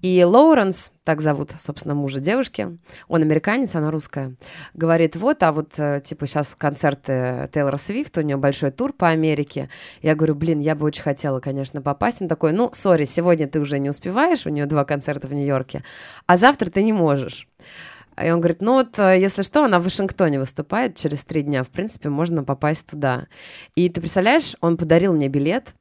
и 0.02 0.24
Лоуренс, 0.24 0.92
так 1.04 1.22
зовут, 1.22 1.52
собственно, 1.60 1.94
мужа 1.94 2.20
девушки, 2.20 2.78
он 3.08 3.22
американец, 3.22 3.76
она 3.76 3.92
русская, 3.92 4.36
говорит, 4.74 5.16
вот, 5.16 5.44
а 5.44 5.52
вот, 5.52 5.74
э, 5.78 6.02
типа, 6.04 6.26
сейчас 6.26 6.56
концерты 6.56 7.50
Тейлора 7.54 7.78
Свифт, 7.78 8.18
у 8.18 8.22
нее 8.22 8.38
большой 8.38 8.72
тур 8.72 8.94
по 8.94 9.10
Америке. 9.10 9.70
Я 10.02 10.16
говорю, 10.16 10.36
блин, 10.36 10.60
я 10.60 10.76
бы 10.76 10.86
очень 10.86 11.04
хотела, 11.04 11.40
конечно, 11.40 11.82
попасть. 11.82 12.22
Он 12.22 12.28
такой, 12.28 12.54
ну, 12.54 12.72
сори, 12.74 13.06
сегодня 13.06 13.48
ты 13.48 13.60
уже 13.60 13.80
не 13.80 13.90
успеваешь, 13.90 14.46
у 14.46 14.50
нее 14.50 14.66
два 14.66 14.86
концерта 14.86 15.28
в 15.28 15.34
Нью-Йорке, 15.34 15.84
а 16.26 16.38
завтра 16.38 16.70
ты 16.70 16.84
не 16.84 16.94
можешь. 16.94 17.48
И 18.22 18.30
он 18.30 18.40
говорит, 18.40 18.62
ну 18.62 18.74
вот, 18.74 19.00
э, 19.00 19.20
если 19.20 19.44
что, 19.44 19.64
она 19.64 19.80
в 19.80 19.84
Вашингтоне 19.84 20.40
выступает 20.40 20.96
через 20.96 21.24
три 21.24 21.42
дня, 21.42 21.64
в 21.64 21.70
принципе, 21.70 22.10
можно 22.10 22.44
попасть 22.44 22.90
туда. 22.90 23.28
И 23.76 23.90
ты 23.90 24.02
представляешь, 24.02 24.56
он 24.62 24.78
подарил 24.78 25.14
мне 25.14 25.28
билет, 25.28 25.74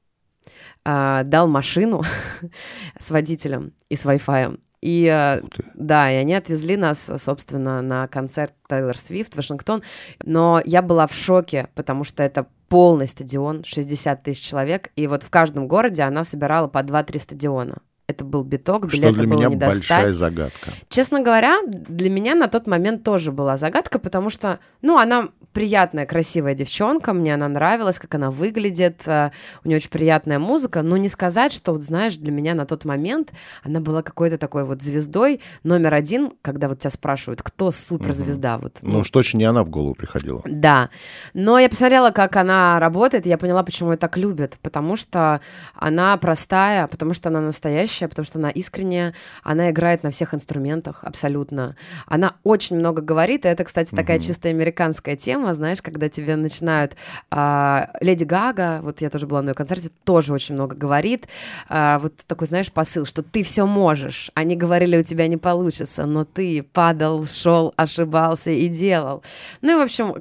а, 0.84 1.22
дал 1.24 1.48
машину 1.48 2.02
с 2.98 3.10
водителем 3.10 3.72
и 3.88 3.96
с 3.96 4.04
Wi-Fi. 4.04 4.58
И 4.80 5.08
э, 5.08 5.42
да, 5.74 6.12
и 6.12 6.16
они 6.16 6.34
отвезли 6.34 6.76
нас, 6.76 7.08
собственно, 7.18 7.82
на 7.82 8.08
концерт 8.08 8.52
Тейлор 8.68 8.98
Свифт 8.98 9.34
в 9.34 9.36
Вашингтон. 9.36 9.82
Но 10.24 10.60
я 10.64 10.82
была 10.82 11.06
в 11.06 11.14
шоке, 11.14 11.68
потому 11.74 12.02
что 12.02 12.22
это 12.24 12.48
полный 12.68 13.06
стадион, 13.06 13.62
60 13.64 14.22
тысяч 14.24 14.44
человек. 14.44 14.90
И 14.96 15.06
вот 15.06 15.22
в 15.22 15.30
каждом 15.30 15.68
городе 15.68 16.02
она 16.02 16.24
собирала 16.24 16.66
по 16.66 16.78
2-3 16.78 17.18
стадиона. 17.18 17.78
Это 18.06 18.24
был 18.24 18.42
биток, 18.42 18.88
Что 18.88 18.96
билеты 18.96 19.18
для 19.20 19.26
было 19.28 19.36
меня 19.38 19.48
не 19.48 19.56
большая 19.56 20.04
достать. 20.04 20.12
загадка. 20.12 20.70
Честно 20.88 21.22
говоря, 21.22 21.60
для 21.66 22.10
меня 22.10 22.34
на 22.34 22.48
тот 22.48 22.66
момент 22.66 23.04
тоже 23.04 23.32
была 23.32 23.56
загадка, 23.56 23.98
потому 23.98 24.28
что, 24.30 24.58
ну, 24.82 24.98
она 24.98 25.28
приятная, 25.52 26.06
красивая 26.06 26.54
девчонка, 26.54 27.12
мне 27.12 27.34
она 27.34 27.48
нравилась, 27.48 27.98
как 27.98 28.14
она 28.14 28.30
выглядит, 28.30 29.02
э, 29.06 29.30
у 29.64 29.68
нее 29.68 29.76
очень 29.76 29.90
приятная 29.90 30.38
музыка, 30.38 30.82
но 30.82 30.96
не 30.96 31.08
сказать, 31.08 31.52
что, 31.52 31.72
вот 31.72 31.82
знаешь, 31.82 32.16
для 32.16 32.32
меня 32.32 32.54
на 32.54 32.66
тот 32.66 32.84
момент 32.84 33.32
она 33.62 33.80
была 33.80 34.02
какой-то 34.02 34.38
такой 34.38 34.64
вот 34.64 34.82
звездой 34.82 35.40
номер 35.62 35.94
один, 35.94 36.32
когда 36.42 36.68
вот 36.68 36.78
тебя 36.78 36.90
спрашивают, 36.90 37.42
кто 37.42 37.70
суперзвезда, 37.70 38.58
вот. 38.58 38.78
Ну, 38.82 39.00
уж 39.00 39.10
точно 39.10 39.38
не 39.38 39.44
она 39.44 39.64
в 39.64 39.70
голову 39.70 39.94
приходила. 39.94 40.42
Да, 40.44 40.90
но 41.34 41.58
я 41.58 41.68
посмотрела, 41.68 42.10
как 42.10 42.36
она 42.36 42.78
работает, 42.80 43.26
и 43.26 43.28
я 43.28 43.38
поняла, 43.38 43.62
почему 43.62 43.92
ее 43.92 43.96
так 43.96 44.16
любят, 44.16 44.58
потому 44.62 44.96
что 44.96 45.40
она 45.74 46.16
простая, 46.16 46.86
потому 46.86 47.14
что 47.14 47.28
она 47.28 47.40
настоящая, 47.40 48.08
потому 48.08 48.24
что 48.24 48.38
она 48.38 48.50
искренняя, 48.50 49.14
она 49.42 49.70
играет 49.70 50.02
на 50.02 50.10
всех 50.10 50.34
инструментах 50.34 51.04
абсолютно. 51.04 51.76
Она 52.06 52.36
очень 52.42 52.76
много 52.76 53.02
говорит, 53.02 53.44
и 53.44 53.48
это, 53.48 53.64
кстати, 53.64 53.94
такая 53.94 54.18
чисто 54.18 54.48
американская 54.48 55.16
тема, 55.16 55.41
знаешь, 55.55 55.83
когда 55.83 56.09
тебе 56.09 56.37
начинают... 56.37 56.96
а, 57.31 57.90
Леди 58.00 58.24
Гага, 58.24 58.81
вот 58.83 59.00
я 59.00 59.11
тоже 59.11 59.26
была 59.26 59.42
на 59.42 59.50
ее 59.50 59.55
концерте, 59.55 59.90
тоже 60.05 60.33
очень 60.33 60.55
много 60.55 60.76
говорит. 60.76 61.26
А, 61.68 61.98
вот 61.98 62.14
такой, 62.26 62.46
знаешь, 62.46 62.72
посыл, 62.72 63.05
что 63.05 63.22
ты 63.22 63.42
все 63.42 63.66
можешь. 63.66 64.31
Они 64.35 64.57
говорили, 64.57 64.98
у 64.98 65.02
тебя 65.02 65.26
не 65.28 65.37
получится, 65.37 66.07
но 66.07 66.24
ты 66.24 66.62
падал, 66.62 67.24
шел, 67.24 67.74
ошибался 67.76 68.50
и 68.50 68.68
делал. 68.68 69.22
Ну 69.61 69.72
и, 69.72 69.74
в 69.81 69.85
общем, 69.85 70.14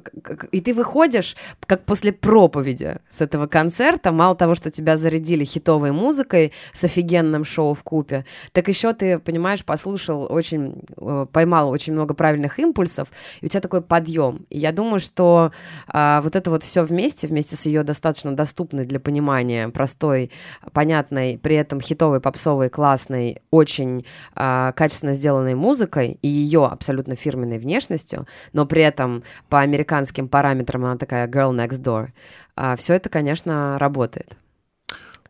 и 0.50 0.60
ты 0.60 0.74
выходишь, 0.74 1.36
как 1.66 1.84
после 1.84 2.12
проповеди 2.12 2.96
с 3.10 3.20
этого 3.20 3.46
концерта, 3.46 4.12
мало 4.12 4.34
того, 4.36 4.54
что 4.54 4.70
тебя 4.70 4.96
зарядили 4.96 5.44
хитовой 5.44 5.92
музыкой 5.92 6.52
с 6.72 6.84
офигенным 6.84 7.44
шоу 7.44 7.74
в 7.74 7.82
купе, 7.82 8.24
так 8.52 8.68
еще 8.68 8.92
ты, 8.92 9.18
понимаешь, 9.18 9.64
послушал 9.64 10.26
очень, 10.30 10.82
э, 10.96 11.26
поймал 11.32 11.70
очень 11.70 11.92
много 11.92 12.14
правильных 12.14 12.58
импульсов, 12.58 13.08
и 13.40 13.46
у 13.46 13.48
тебя 13.48 13.60
такой 13.60 13.82
подъем. 13.82 14.46
И 14.50 14.58
я 14.58 14.72
думаю, 14.72 15.00
что 15.00 15.11
а, 15.18 16.20
вот 16.22 16.36
это 16.36 16.50
вот 16.50 16.62
все 16.62 16.84
вместе, 16.84 17.26
вместе 17.26 17.56
с 17.56 17.66
ее 17.66 17.82
достаточно 17.82 18.34
доступной 18.34 18.84
для 18.86 19.00
понимания, 19.00 19.68
простой, 19.68 20.30
понятной, 20.72 21.38
при 21.38 21.56
этом 21.56 21.80
хитовой, 21.80 22.20
попсовой, 22.20 22.68
классной, 22.68 23.42
очень 23.50 24.04
а, 24.34 24.72
качественно 24.72 25.14
сделанной 25.14 25.54
музыкой 25.54 26.18
и 26.22 26.28
ее 26.28 26.66
абсолютно 26.66 27.16
фирменной 27.16 27.58
внешностью, 27.58 28.26
но 28.52 28.66
при 28.66 28.82
этом 28.82 29.22
по 29.48 29.60
американским 29.60 30.28
параметрам 30.28 30.84
она 30.84 30.96
такая 30.96 31.28
girl 31.28 31.54
next 31.54 31.82
door. 31.82 32.76
все 32.76 32.94
это, 32.94 33.08
конечно, 33.08 33.78
работает. 33.78 34.36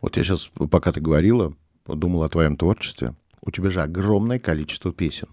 Вот 0.00 0.16
я 0.16 0.24
сейчас, 0.24 0.50
пока 0.70 0.92
ты 0.92 1.00
говорила, 1.00 1.54
подумал 1.84 2.24
о 2.24 2.28
твоем 2.28 2.56
творчестве. 2.56 3.14
У 3.40 3.50
тебя 3.50 3.70
же 3.70 3.80
огромное 3.80 4.38
количество 4.38 4.92
песен. 4.92 5.28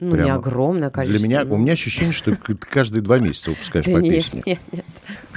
Ну, 0.00 0.08
не 0.16 0.22
Прямо 0.22 0.34
огромное 0.36 0.90
количество. 0.90 1.18
Для 1.18 1.28
меня, 1.28 1.44
ну. 1.44 1.54
у 1.54 1.58
меня 1.58 1.74
ощущение, 1.74 2.12
что 2.12 2.34
ты 2.34 2.54
каждые 2.56 3.02
два 3.02 3.18
месяца 3.18 3.50
выпускаешь 3.50 3.84
по 3.84 3.98
нет, 3.98 4.14
песне. 4.14 4.42
нет, 4.46 4.58
нет. 4.72 4.84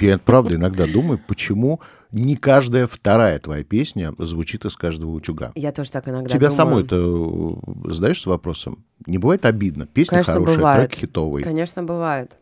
Я, 0.00 0.18
правда, 0.18 0.54
иногда 0.54 0.86
думаю, 0.86 1.20
почему 1.26 1.80
не 2.10 2.36
каждая 2.36 2.86
вторая 2.86 3.38
твоя 3.40 3.62
песня 3.64 4.12
звучит 4.18 4.64
из 4.64 4.76
каждого 4.76 5.10
утюга. 5.10 5.52
Я 5.54 5.70
тоже 5.72 5.90
так 5.90 6.08
иногда 6.08 6.28
Тебя 6.28 6.48
думаю. 6.48 6.52
самой-то 6.86 7.60
э, 7.86 7.92
задаешься 7.92 8.28
вопросом? 8.30 8.84
Не 9.06 9.18
бывает 9.18 9.44
обидно? 9.44 9.86
Песня 9.86 10.10
Конечно, 10.12 10.34
хорошая, 10.34 10.56
бывает. 10.56 10.90
трек 10.90 11.00
хитовый. 11.00 11.42
Конечно, 11.42 11.82
бывает. 11.82 12.32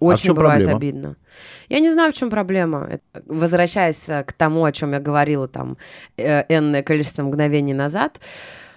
А 0.00 0.04
Очень 0.04 0.24
чем 0.24 0.34
бывает 0.36 0.64
проблема? 0.66 0.76
обидно. 0.78 1.16
Я 1.68 1.80
не 1.80 1.92
знаю, 1.92 2.12
в 2.12 2.16
чем 2.16 2.28
проблема. 2.30 2.88
Это- 2.90 3.22
Возвращаясь 3.26 4.04
к 4.26 4.32
тому, 4.36 4.64
о 4.64 4.72
чем 4.72 4.92
я 4.92 4.98
говорила 5.00 5.46
там 5.46 5.76
э, 6.16 6.42
энное 6.48 6.82
количество 6.82 7.22
мгновений 7.22 7.74
назад, 7.74 8.18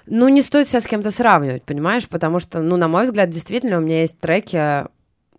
ну, 0.05 0.27
не 0.27 0.41
стоит 0.41 0.67
себя 0.67 0.81
с 0.81 0.87
кем-то 0.87 1.11
сравнивать, 1.11 1.63
понимаешь? 1.63 2.07
Потому 2.07 2.39
что, 2.39 2.61
ну, 2.61 2.77
на 2.77 2.87
мой 2.87 3.05
взгляд, 3.05 3.29
действительно, 3.29 3.77
у 3.77 3.81
меня 3.81 4.01
есть 4.01 4.19
треки, 4.19 4.85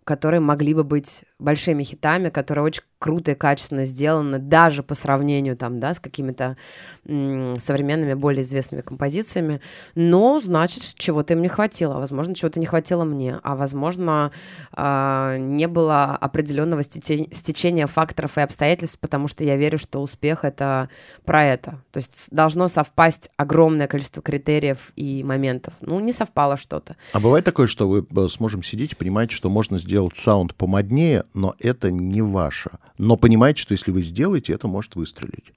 которые 0.03 0.39
могли 0.39 0.73
бы 0.73 0.83
быть 0.83 1.23
большими 1.39 1.83
хитами, 1.83 2.29
которые 2.29 2.65
очень 2.65 2.83
круто 2.97 3.31
и 3.31 3.35
качественно 3.35 3.85
сделаны, 3.85 4.39
даже 4.39 4.81
по 4.81 4.95
сравнению 4.95 5.57
там, 5.57 5.79
да, 5.79 5.93
с 5.93 5.99
какими-то 5.99 6.57
современными, 7.05 8.15
более 8.15 8.41
известными 8.41 8.81
композициями. 8.81 9.61
Но, 9.93 10.39
значит, 10.39 10.81
чего-то 10.95 11.33
им 11.33 11.41
не 11.41 11.47
хватило. 11.47 11.99
Возможно, 11.99 12.33
чего-то 12.33 12.59
не 12.59 12.65
хватило 12.65 13.03
мне. 13.03 13.39
А, 13.43 13.55
возможно, 13.55 14.31
а, 14.71 15.37
не 15.37 15.67
было 15.67 16.15
определенного 16.15 16.81
стече- 16.81 17.31
стечения 17.31 17.85
факторов 17.85 18.37
и 18.37 18.41
обстоятельств, 18.41 18.97
потому 18.99 19.27
что 19.27 19.43
я 19.43 19.55
верю, 19.55 19.77
что 19.77 20.01
успех— 20.01 20.39
это 20.43 20.89
про 21.25 21.43
это. 21.43 21.81
То 21.91 21.97
есть 21.97 22.29
должно 22.31 22.67
совпасть 22.67 23.29
огромное 23.37 23.87
количество 23.87 24.23
критериев 24.23 24.93
и 24.95 25.23
моментов. 25.23 25.75
Ну, 25.81 25.99
не 25.99 26.11
совпало 26.11 26.57
что-то. 26.57 26.95
А 27.13 27.19
бывает 27.19 27.45
такое, 27.45 27.67
что 27.67 27.87
вы 27.87 28.07
э, 28.09 28.27
сможем 28.29 28.63
сидеть 28.63 28.93
и 28.93 28.95
понимаете, 28.95 29.35
что 29.35 29.49
можно 29.49 29.77
сделать 29.77 30.15
саунд 30.15 30.55
помоднее, 30.55 31.24
но 31.33 31.55
это 31.59 31.91
не 31.91 32.21
ваше. 32.21 32.71
Но 32.97 33.17
понимаете, 33.17 33.61
что 33.61 33.73
если 33.73 33.91
вы 33.91 34.01
сделаете, 34.03 34.53
это 34.53 34.67
может 34.67 34.95
выстрелить. 34.95 35.53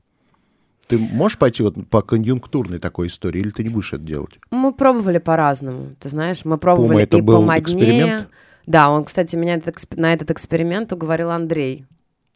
Ты 0.86 0.98
можешь 0.98 1.36
пойти 1.38 1.62
вот 1.62 1.74
по 1.90 2.00
конъюнктурной 2.00 2.78
такой 2.78 3.08
истории, 3.08 3.40
или 3.40 3.50
ты 3.50 3.62
не 3.62 3.68
будешь 3.68 3.92
это 3.92 4.02
делать? 4.02 4.38
Мы 4.50 4.72
пробовали 4.72 5.18
по-разному, 5.18 5.94
ты 6.00 6.08
знаешь, 6.08 6.44
мы 6.44 6.56
пробовали 6.56 7.02
это 7.02 7.18
и 7.18 7.20
был 7.20 7.40
помоднее. 7.40 7.62
эксперимент? 7.62 8.28
Да, 8.66 8.90
он, 8.90 9.04
кстати, 9.04 9.36
меня 9.36 9.60
на 9.96 10.12
этот 10.12 10.30
эксперимент 10.30 10.92
уговорил 10.92 11.30
Андрей. 11.30 11.86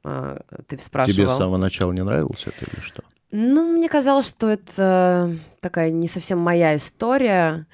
А, 0.04 0.40
Ты 0.66 0.78
спрашивал. 0.80 1.14
Тебе 1.14 1.28
с 1.28 1.36
самого 1.36 1.56
начала 1.56 1.92
не 1.92 2.02
нравилось 2.02 2.44
это 2.46 2.70
или 2.70 2.80
что? 2.80 3.02
Ну, 3.30 3.76
мне 3.76 3.88
казалось, 3.88 4.28
что 4.28 4.48
это 4.50 5.38
такая 5.60 5.90
не 5.90 6.08
совсем 6.08 6.38
моя 6.38 6.76
история, 6.76 7.66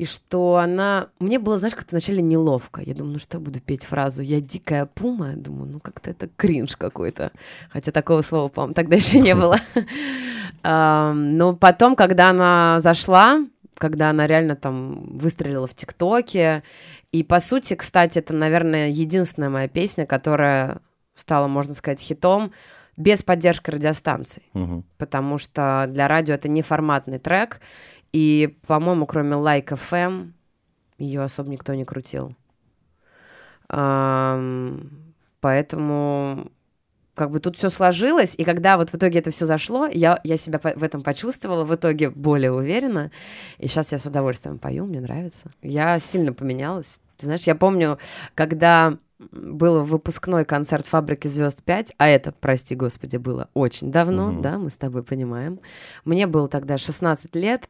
и 0.00 0.06
что 0.06 0.56
она... 0.56 1.08
Мне 1.18 1.38
было, 1.38 1.58
знаешь, 1.58 1.74
как-то 1.74 1.90
вначале 1.90 2.22
неловко. 2.22 2.80
Я 2.80 2.94
думаю, 2.94 3.12
ну 3.12 3.18
что 3.18 3.36
я 3.36 3.44
буду 3.44 3.60
петь 3.60 3.84
фразу 3.84 4.22
«Я 4.22 4.40
дикая 4.40 4.86
пума»? 4.86 5.32
Я 5.32 5.36
думаю, 5.36 5.70
ну 5.72 5.78
как-то 5.78 6.08
это 6.08 6.26
кринж 6.36 6.74
какой-то. 6.76 7.32
Хотя 7.68 7.92
такого 7.92 8.22
слова, 8.22 8.48
по-моему, 8.48 8.72
тогда 8.72 8.96
еще 8.96 9.20
не 9.20 9.34
было. 9.34 9.60
Но 10.64 11.54
потом, 11.54 11.96
когда 11.96 12.30
она 12.30 12.78
зашла, 12.80 13.44
когда 13.76 14.08
она 14.08 14.26
реально 14.26 14.56
там 14.56 15.16
выстрелила 15.18 15.66
в 15.66 15.74
ТикТоке, 15.74 16.62
и, 17.12 17.22
по 17.22 17.38
сути, 17.38 17.74
кстати, 17.74 18.20
это, 18.20 18.32
наверное, 18.32 18.88
единственная 18.88 19.50
моя 19.50 19.68
песня, 19.68 20.06
которая 20.06 20.80
стала, 21.14 21.46
можно 21.46 21.74
сказать, 21.74 22.00
хитом 22.00 22.52
без 22.96 23.22
поддержки 23.22 23.70
радиостанций 23.70 24.44
Мгм. 24.54 24.84
потому 24.96 25.36
что 25.36 25.86
для 25.88 26.08
радио 26.08 26.34
это 26.34 26.48
не 26.48 26.62
форматный 26.62 27.18
трек, 27.18 27.60
и, 28.12 28.56
по-моему, 28.66 29.06
кроме 29.06 29.36
Like 29.36 29.68
FM, 29.68 30.32
ее 30.98 31.22
особо 31.22 31.50
никто 31.50 31.74
не 31.74 31.84
крутил. 31.84 32.34
Поэтому 35.40 36.50
как 37.14 37.30
бы 37.30 37.40
тут 37.40 37.56
все 37.56 37.68
сложилось, 37.68 38.34
и 38.38 38.44
когда 38.44 38.76
вот 38.78 38.90
в 38.90 38.94
итоге 38.94 39.18
это 39.18 39.30
все 39.30 39.44
зашло, 39.44 39.86
я, 39.86 40.18
я 40.24 40.36
себя 40.38 40.58
в 40.58 40.82
этом 40.82 41.02
почувствовала 41.02 41.64
в 41.64 41.74
итоге 41.74 42.08
более 42.10 42.50
уверенно, 42.50 43.10
и 43.58 43.66
сейчас 43.66 43.92
я 43.92 43.98
с 43.98 44.06
удовольствием 44.06 44.58
пою, 44.58 44.86
мне 44.86 45.00
нравится. 45.00 45.50
Я 45.60 45.98
сильно 45.98 46.32
поменялась. 46.32 46.98
Ты 47.18 47.26
знаешь, 47.26 47.42
я 47.42 47.54
помню, 47.54 47.98
когда 48.34 48.96
был 49.30 49.84
выпускной 49.84 50.44
концерт 50.44 50.86
«Фабрики 50.86 51.28
звезд 51.28 51.60
5», 51.66 51.92
а 51.98 52.08
это, 52.08 52.32
прости 52.32 52.74
господи, 52.74 53.16
было 53.16 53.48
очень 53.54 53.90
давно, 53.92 54.32
Мгм. 54.32 54.42
да, 54.42 54.58
мы 54.58 54.70
с 54.70 54.76
тобой 54.76 55.02
понимаем. 55.02 55.60
Мне 56.04 56.26
было 56.26 56.48
тогда 56.48 56.78
16 56.78 57.34
лет, 57.36 57.68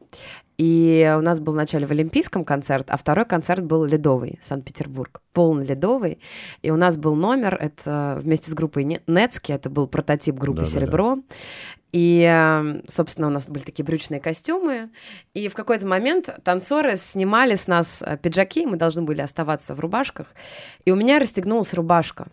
и 0.61 1.11
у 1.17 1.21
нас 1.21 1.39
был 1.39 1.53
вначале 1.53 1.87
в 1.87 1.91
Олимпийском 1.91 2.45
концерт, 2.45 2.91
а 2.91 2.97
второй 2.97 3.25
концерт 3.25 3.63
был 3.63 3.83
ледовый, 3.83 4.37
Санкт-Петербург, 4.43 5.19
полный 5.33 5.65
ледовый. 5.65 6.19
И 6.61 6.69
у 6.69 6.75
нас 6.75 6.97
был 6.97 7.15
номер, 7.15 7.57
это 7.59 8.19
вместе 8.21 8.51
с 8.51 8.53
группой 8.53 8.83
Не- 8.83 9.01
Нецки, 9.07 9.51
это 9.51 9.71
был 9.71 9.87
прототип 9.87 10.35
группы 10.35 10.59
Да-да-да. 10.59 10.79
«Серебро». 10.79 11.17
И, 11.91 12.23
э, 12.29 12.81
собственно, 12.87 13.25
у 13.25 13.29
нас 13.31 13.47
были 13.47 13.63
такие 13.63 13.83
брючные 13.83 14.21
костюмы. 14.21 14.91
И 15.33 15.47
в 15.47 15.55
какой-то 15.55 15.87
момент 15.87 16.29
танцоры 16.43 16.95
снимали 16.95 17.55
с 17.55 17.65
нас 17.65 18.03
э, 18.05 18.19
пиджаки, 18.21 18.67
мы 18.67 18.77
должны 18.77 19.01
были 19.01 19.21
оставаться 19.21 19.73
в 19.73 19.79
рубашках. 19.79 20.27
И 20.85 20.91
у 20.91 20.95
меня 20.95 21.17
расстегнулась 21.17 21.73
рубашка. 21.73 22.27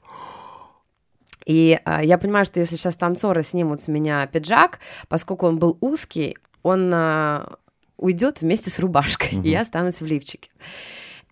И 1.46 1.80
а, 1.86 2.04
я 2.04 2.18
понимаю, 2.18 2.44
что 2.44 2.60
если 2.60 2.76
сейчас 2.76 2.94
танцоры 2.94 3.42
снимут 3.42 3.80
с 3.80 3.88
меня 3.88 4.26
пиджак, 4.26 4.80
поскольку 5.08 5.46
он 5.46 5.58
был 5.58 5.78
узкий, 5.80 6.36
он 6.62 6.92
а, 6.92 7.56
уйдет 7.98 8.40
вместе 8.40 8.70
с 8.70 8.78
рубашкой, 8.78 9.36
Мгм. 9.36 9.44
и 9.44 9.50
я 9.50 9.60
останусь 9.60 10.00
в 10.00 10.06
лифчике. 10.06 10.48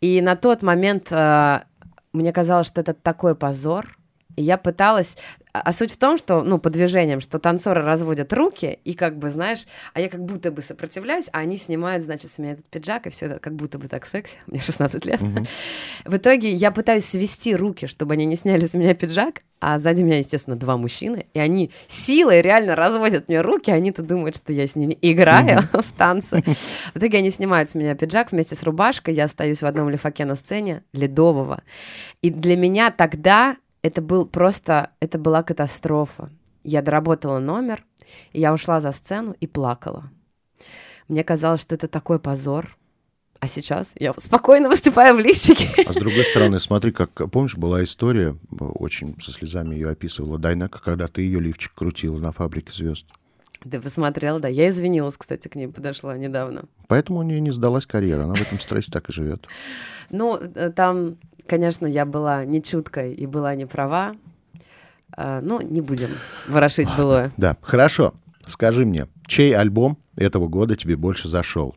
И 0.01 0.21
на 0.21 0.37
тот 0.37 0.63
момент 0.63 1.09
а, 1.11 1.65
мне 2.13 2.33
казалось, 2.33 2.67
что 2.67 2.81
это 2.83 2.93
такой 2.93 3.35
позор, 3.35 3.96
И 4.37 4.43
я 4.43 4.57
пыталась... 4.59 5.17
А 5.53 5.61
а 5.61 5.73
суть 5.73 5.93
в 5.93 5.97
том, 5.97 6.19
что, 6.19 6.43
ну, 6.43 6.59
по 6.59 6.69
движениям, 6.69 7.21
что 7.21 7.39
танцоры 7.39 7.83
разводят 7.83 8.31
руки, 8.35 8.79
и 8.85 8.93
как 8.93 9.17
бы, 9.17 9.31
знаешь, 9.31 9.67
а 9.95 10.01
я 10.01 10.11
как 10.11 10.23
будто 10.23 10.51
бы 10.51 10.61
сопротивляюсь, 10.61 11.31
а 11.33 11.39
они 11.39 11.57
снимают, 11.57 12.05
значит, 12.05 12.31
с 12.31 12.39
меня 12.39 12.53
этот 12.53 12.67
пиджак, 12.67 13.07
и 13.07 13.11
все 13.11 13.27
это 13.27 13.39
как 13.39 13.55
будто 13.55 13.79
бы 13.79 13.89
так 13.89 14.05
секси. 14.05 14.39
Мне 14.47 14.61
16 14.61 15.05
лет. 15.07 15.21
В 16.05 16.17
итоге 16.17 16.53
я 16.53 16.71
пытаюсь 16.71 17.07
свести 17.07 17.55
руки, 17.57 17.87
чтобы 17.87 18.15
они 18.15 18.27
не 18.27 18.37
сняли 18.37 18.67
с 18.67 18.75
меня 18.75 18.95
пиджак, 18.95 19.41
а 19.59 19.79
сзади 19.79 20.03
меня, 20.03 20.19
естественно, 20.19 20.57
два 20.57 20.77
мужчины, 20.77 21.27
и 21.33 21.39
они 21.39 21.71
силой 21.87 22.43
реально 22.43 22.77
разводят 22.77 23.29
мне 23.29 23.41
руки, 23.41 23.71
они-то 23.71 24.03
думают, 24.03 24.37
что 24.37 24.53
я 24.53 24.67
с 24.67 24.77
ними 24.77 24.99
играю 25.01 25.61
в 25.73 25.93
танцы. 25.97 26.43
В 26.95 26.99
итоге 26.99 27.19
они 27.19 27.31
снимают 27.31 27.71
с 27.71 27.75
меня 27.75 27.95
пиджак 27.95 28.33
вместе 28.33 28.55
с 28.55 28.63
рубашкой, 28.63 29.15
я 29.15 29.25
остаюсь 29.25 29.63
в 29.63 29.67
одном 29.67 29.89
лифаке 29.89 30.27
на 30.27 30.35
сцене, 30.35 30.83
ледового. 30.93 31.63
И 32.21 32.31
для 32.31 32.57
меня 32.57 32.91
тогда 32.91 33.57
это 33.87 34.03
был 34.03 34.27
просто, 34.27 34.91
это 35.01 35.19
была 35.19 35.43
катастрофа. 35.43 36.31
Я 36.65 36.83
доработала 36.83 37.39
номер, 37.39 37.85
я 38.33 38.53
ушла 38.53 38.81
за 38.81 38.93
сцену 38.93 39.37
и 39.41 39.47
плакала. 39.47 40.11
Мне 41.09 41.23
казалось, 41.23 41.61
что 41.61 41.77
это 41.77 41.87
такой 41.87 42.19
позор. 42.19 42.77
А 43.39 43.49
сейчас 43.49 43.93
я 43.99 44.15
спокойно 44.17 44.69
выступаю 44.69 45.15
в 45.15 45.21
лифчике. 45.21 45.69
А 45.87 45.93
с 45.93 45.97
другой 45.97 46.25
стороны, 46.25 46.59
смотри, 46.59 46.91
как 46.91 47.31
помнишь, 47.31 47.57
была 47.57 47.85
история, 47.85 48.31
э, 48.51 48.65
очень 48.65 49.21
со 49.21 49.31
слезами 49.31 49.75
ее 49.75 49.91
описывала 49.91 50.39
Дайнека, 50.39 50.81
когда 50.83 51.07
ты 51.07 51.21
ее 51.21 51.39
лифчик 51.39 51.73
крутила 51.75 52.19
на 52.19 52.33
фабрике 52.33 52.73
звезд. 52.73 53.07
Ты 53.69 53.81
посмотрел, 53.81 54.39
да. 54.39 54.49
Я 54.49 54.69
извинилась, 54.69 55.17
кстати, 55.17 55.49
к 55.49 55.57
ней 55.57 55.67
подошла 55.69 56.17
недавно. 56.17 56.65
Поэтому 56.87 57.19
у 57.19 57.23
нее 57.23 57.41
не 57.41 57.51
сдалась 57.51 57.87
карьера, 57.87 58.25
она 58.25 58.35
в 58.35 58.41
этом 58.41 58.61
стрессе 58.61 58.91
так 58.93 59.09
и 59.09 59.13
живет. 59.13 59.47
Ну, 60.11 60.37
э, 60.37 60.71
там, 60.71 61.17
конечно, 61.47 61.87
я 61.87 62.05
была 62.05 62.45
не 62.45 62.63
чуткой 62.63 63.15
и 63.15 63.27
была 63.27 63.55
не 63.55 63.67
права. 63.67 64.15
А, 65.17 65.41
Ну, 65.41 65.61
не 65.61 65.81
будем 65.81 66.11
ворошить 66.47 66.89
былое. 66.97 67.33
Да, 67.37 67.57
хорошо. 67.61 68.15
Скажи 68.47 68.85
мне, 68.85 69.09
чей 69.27 69.57
альбом 69.57 69.99
этого 70.17 70.47
года 70.47 70.77
тебе 70.77 70.97
больше 70.97 71.29
зашел? 71.29 71.75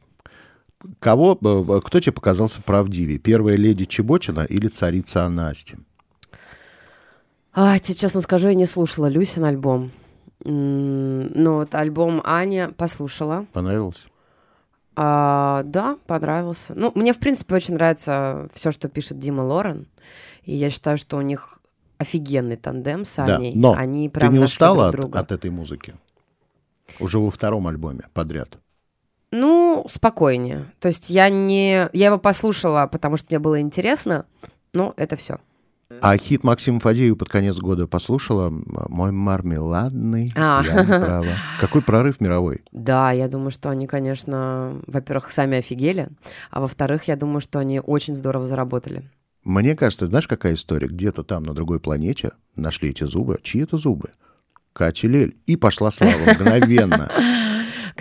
Кого, 1.00 1.38
э, 1.42 1.82
кто 1.84 2.00
тебе 2.00 2.12
показался 2.14 2.62
правдивее? 2.62 3.18
Первая 3.18 3.56
леди 3.56 3.86
Чеботина 3.86 4.42
или 4.42 4.68
царица 4.68 5.26
Анасти? 5.26 5.78
А, 7.54 7.80
тебе 7.80 7.96
честно 7.96 8.22
скажу, 8.22 8.50
я 8.50 8.54
не 8.54 8.68
слушала 8.68 9.08
Люсин 9.08 9.44
альбом. 9.44 9.92
Ну, 10.44 11.56
вот 11.56 11.76
альбом 11.76 12.22
Аня 12.24 12.72
послушала. 12.72 13.46
Понравилось? 13.54 14.06
А, 14.96 15.64
да, 15.66 15.98
понравился. 16.08 16.74
Ну, 16.76 16.92
мне, 16.96 17.14
в 17.14 17.20
принципе, 17.20 17.56
очень 17.56 17.76
нравится 17.76 18.50
все, 18.54 18.72
что 18.72 18.90
пишет 18.90 19.20
Дима 19.20 19.42
Лорен. 19.42 19.88
И 20.44 20.56
я 20.56 20.70
считаю, 20.70 20.98
что 20.98 21.18
у 21.18 21.22
них 21.22 21.60
офигенный 21.98 22.58
тандем 22.58 23.06
с 23.06 23.16
Да, 23.16 23.36
Аней. 23.36 23.54
но 23.56 23.74
Они 23.74 24.10
ты 24.10 24.20
прям 24.20 24.34
не 24.34 24.40
нашли 24.40 24.54
устала 24.56 24.92
друг 24.92 25.16
от, 25.16 25.24
от 25.24 25.32
этой 25.32 25.52
музыки? 25.52 25.96
Уже 27.00 27.20
во 27.20 27.30
втором 27.30 27.68
альбоме 27.68 28.06
подряд. 28.14 28.58
Ну, 29.32 29.86
спокойнее. 29.90 30.66
То 30.80 30.88
есть 30.88 31.10
я 31.10 31.30
не... 31.30 31.88
Я 31.94 32.08
его 32.08 32.18
послушала, 32.18 32.88
потому 32.88 33.16
что 33.16 33.28
мне 33.30 33.40
было 33.40 33.62
интересно, 33.62 34.26
но 34.74 34.94
это 34.98 35.16
все. 35.16 35.40
А 36.02 36.16
хит 36.18 36.44
Максима 36.44 36.80
Фадеева 36.80 37.16
под 37.16 37.30
конец 37.30 37.58
года 37.58 37.88
послушала? 37.88 38.50
«Мой 38.50 39.12
мармеладный, 39.12 40.32
А. 40.36 40.64
я 40.64 40.84
не 40.84 40.88
права». 40.88 41.34
Какой 41.60 41.82
прорыв 41.82 42.22
мировой? 42.22 42.62
Да, 42.72 43.12
я 43.12 43.28
думаю, 43.28 43.50
что 43.50 43.70
они, 43.72 43.88
конечно, 43.88 44.80
во-первых, 44.86 45.32
сами 45.32 45.58
офигели, 45.58 46.10
а 46.52 46.62
во-вторых, 46.62 47.08
я 47.08 47.16
думаю, 47.16 47.42
что 47.42 47.58
они 47.58 47.80
очень 47.80 48.16
здорово 48.16 48.46
заработали. 48.46 49.10
Мне 49.44 49.76
кажется, 49.76 50.06
знаешь, 50.06 50.28
какая 50.28 50.54
история? 50.54 50.88
Где-то 50.88 51.24
там, 51.24 51.42
на 51.44 51.54
другой 51.56 51.80
планете, 51.80 52.32
нашли 52.56 52.90
эти 52.90 53.04
зубы. 53.04 53.40
Чьи 53.42 53.64
это 53.64 53.78
зубы? 53.78 54.10
Кати 54.74 55.08
Лель. 55.08 55.38
И 55.48 55.56
пошла 55.56 55.90
слава 55.90 56.20
мгновенно. 56.34 57.10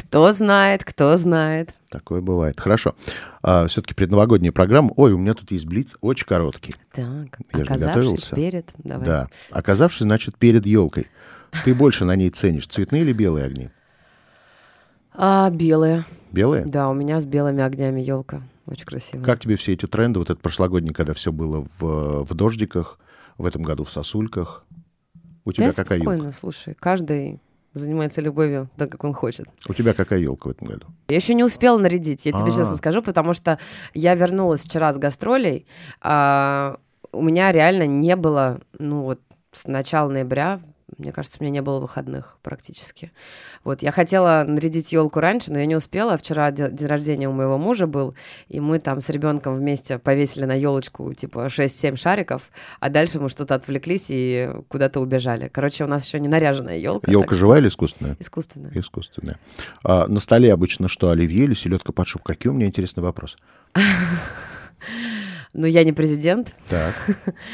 Кто 0.09 0.33
знает, 0.33 0.85
кто 0.85 1.17
знает. 1.19 1.75
Такое 1.91 2.23
бывает. 2.23 2.59
Хорошо. 2.59 2.95
все-таки 3.43 3.93
предновогодняя 3.95 4.53
программа. 4.53 4.91
Ой, 4.97 5.13
у 5.13 5.19
меня 5.19 5.35
тут 5.35 5.51
есть 5.51 5.67
блиц, 5.67 5.97
очень 6.01 6.27
короткий. 6.27 6.75
Так, 6.93 7.39
Я 7.53 7.59
же 7.59 7.65
оказавшись 7.65 7.95
готовился. 7.95 8.35
перед... 8.35 8.71
Давай. 8.79 9.07
Да. 9.07 9.29
Оказавшись, 9.51 10.01
значит, 10.03 10.37
перед 10.39 10.65
елкой. 10.65 11.09
Ты 11.65 11.75
больше 11.75 12.05
на 12.07 12.17
ней 12.17 12.31
ценишь 12.31 12.67
цветные 12.67 13.03
или 13.03 13.13
белые 13.13 13.45
огни? 13.47 13.69
А, 15.13 15.51
белые. 15.51 16.05
Белые? 16.33 16.65
Да, 16.65 16.89
у 16.89 16.95
меня 16.95 17.21
с 17.21 17.27
белыми 17.27 17.63
огнями 17.63 18.01
елка. 18.01 18.43
Очень 18.67 18.87
красиво. 18.87 19.23
Как 19.23 19.41
тебе 19.41 19.57
все 19.57 19.73
эти 19.73 19.87
тренды? 19.87 20.19
Вот 20.21 20.31
этот 20.31 20.41
прошлогодний, 20.43 20.93
когда 20.93 21.13
все 21.15 21.33
было 21.33 21.67
в, 21.79 22.25
в 22.25 22.35
дождиках, 22.35 22.99
в 23.37 23.45
этом 23.45 23.63
году 23.63 23.85
в 23.85 23.91
сосульках. 23.91 24.65
У 25.45 25.53
тебя 25.53 25.67
Я 25.67 25.73
какая 25.73 25.99
спокойно, 25.99 26.25
елка? 26.25 26.39
слушай, 26.39 26.75
каждый 26.79 27.41
занимается 27.79 28.21
любовью 28.21 28.69
так, 28.77 28.91
как 28.91 29.05
он 29.05 29.15
хочет. 29.15 29.47
У 29.69 29.75
тебя 29.75 29.95
какая 29.95 30.19
елка 30.21 30.49
в 30.49 30.53
этом 30.53 30.69
году? 30.69 30.87
Я 31.09 31.17
еще 31.17 31.35
не 31.35 31.45
успела 31.45 31.79
нарядить, 31.79 32.27
я 32.27 32.33
тебе 32.33 32.43
А. 32.45 32.51
честно 32.51 32.77
скажу, 32.77 33.03
потому 33.03 33.33
что 33.33 33.59
я 33.95 34.15
вернулась 34.15 34.63
вчера 34.63 34.93
с 34.93 34.99
гастролей. 34.99 35.67
а, 36.01 36.79
у 37.13 37.23
меня 37.23 37.51
реально 37.53 37.87
не 37.87 38.17
было, 38.17 38.61
ну 38.79 39.03
вот 39.03 39.21
с 39.53 39.67
начала 39.67 40.11
ноября, 40.11 40.61
мне 40.97 41.13
кажется, 41.13 41.37
у 41.41 41.43
меня 41.45 41.53
не 41.53 41.63
было 41.63 41.81
выходных 41.81 42.39
практически. 42.43 43.13
Вот, 43.65 43.83
я 43.83 43.93
хотела 43.93 44.45
нарядить 44.47 44.93
елку 44.93 45.21
раньше, 45.21 45.53
но 45.53 45.59
я 45.59 45.67
не 45.67 45.77
успела. 45.77 46.17
Вчера 46.17 46.51
де- 46.51 46.71
день 46.71 46.89
рождения 46.89 47.29
у 47.29 47.33
моего 47.33 47.59
мужа 47.59 47.87
был, 47.87 48.15
и 48.49 48.59
мы 48.61 48.79
там 48.79 49.01
с 49.01 49.09
ребенком 49.11 49.55
вместе 49.55 49.99
повесили 49.99 50.45
на 50.45 50.55
елочку 50.55 51.13
типа 51.13 51.47
6-7 51.47 51.97
шариков, 51.97 52.51
а 52.81 52.89
дальше 52.89 53.21
мы 53.21 53.29
что-то 53.29 53.55
отвлеклись 53.55 54.07
и 54.09 54.51
куда-то 54.69 55.01
убежали. 55.01 55.49
Короче, 55.49 55.85
у 55.85 55.87
нас 55.87 56.07
еще 56.07 56.19
не 56.21 56.29
наряженная 56.29 56.79
елка. 56.79 57.11
Елка 57.11 57.35
живая 57.35 57.61
или 57.61 57.69
искусственная? 57.69 58.17
Искусственная. 58.19 58.73
Искусственная. 58.75 59.39
А 59.85 60.07
на 60.07 60.21
столе 60.21 60.53
обычно 60.53 60.89
что, 60.89 61.11
оливье 61.11 61.45
или 61.45 61.55
селедка 61.55 61.93
под 61.93 62.07
шуб? 62.09 62.23
Какие 62.23 62.51
у 62.51 62.55
меня 62.55 62.67
интересный 62.67 63.03
вопрос. 63.03 63.37
Но 65.53 65.67
я 65.67 65.85
не 65.85 65.93
президент, 65.93 66.55
Так, 66.69 66.95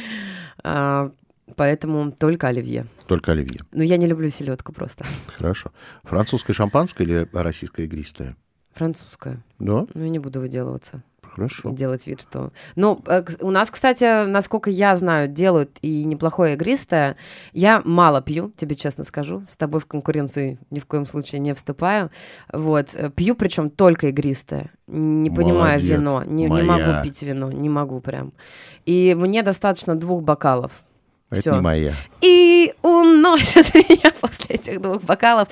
а, 0.64 1.10
поэтому 1.56 2.12
только 2.12 2.48
оливье. 2.48 2.86
только 3.06 3.32
оливье. 3.32 3.60
Но 3.72 3.82
я 3.82 3.96
не 3.96 4.06
люблю 4.06 4.28
селедку 4.30 4.72
просто. 4.72 5.04
Хорошо. 5.36 5.70
Французское 6.02 6.54
шампанское 6.54 7.04
или 7.04 7.28
российское 7.32 7.84
игристое? 7.84 8.36
Французская. 8.72 9.42
Да, 9.58 9.86
Ну, 9.94 10.02
я 10.02 10.08
не 10.08 10.18
буду 10.18 10.40
выделываться 10.40 11.02
хорошо. 11.22 11.70
делать 11.70 12.06
вид, 12.08 12.20
что... 12.20 12.52
Ну, 12.76 13.00
э, 13.06 13.22
у 13.40 13.50
нас, 13.50 13.70
кстати, 13.70 14.26
насколько 14.26 14.68
я 14.70 14.94
знаю, 14.96 15.28
делают 15.28 15.78
и 15.82 16.04
неплохое 16.04 16.54
игристое. 16.54 17.16
Я 17.52 17.82
мало 17.84 18.20
пью, 18.20 18.52
тебе 18.56 18.74
честно 18.74 19.04
скажу. 19.04 19.44
С 19.48 19.56
тобой 19.56 19.80
в 19.80 19.86
конкуренцию 19.86 20.58
ни 20.70 20.80
в 20.80 20.86
коем 20.86 21.06
случае 21.06 21.40
не 21.40 21.54
вступаю. 21.54 22.10
Вот. 22.52 22.88
э, 22.94 23.10
Пью, 23.10 23.34
причем 23.36 23.70
только 23.70 24.08
игристое. 24.08 24.70
Не 24.88 25.30
понимаю 25.30 25.78
Молодец, 25.80 25.90
вино. 25.90 26.24
Не, 26.24 26.44
не 26.44 26.48
моя. 26.62 26.64
могу 26.88 27.02
пить 27.04 27.22
вино. 27.22 27.52
Не 27.52 27.68
могу 27.68 28.00
прям. 28.00 28.32
И 28.86 29.14
мне 29.16 29.42
достаточно 29.44 29.94
двух 29.96 30.22
бокалов. 30.22 30.72
Это 31.34 31.50
Всё. 31.50 31.54
не 31.54 31.60
моя. 31.60 31.94
и 32.20 32.72
уносят 32.82 33.74
меня 33.74 34.12
после 34.20 34.56
этих 34.56 34.80
двух 34.80 35.02
бокалов. 35.02 35.48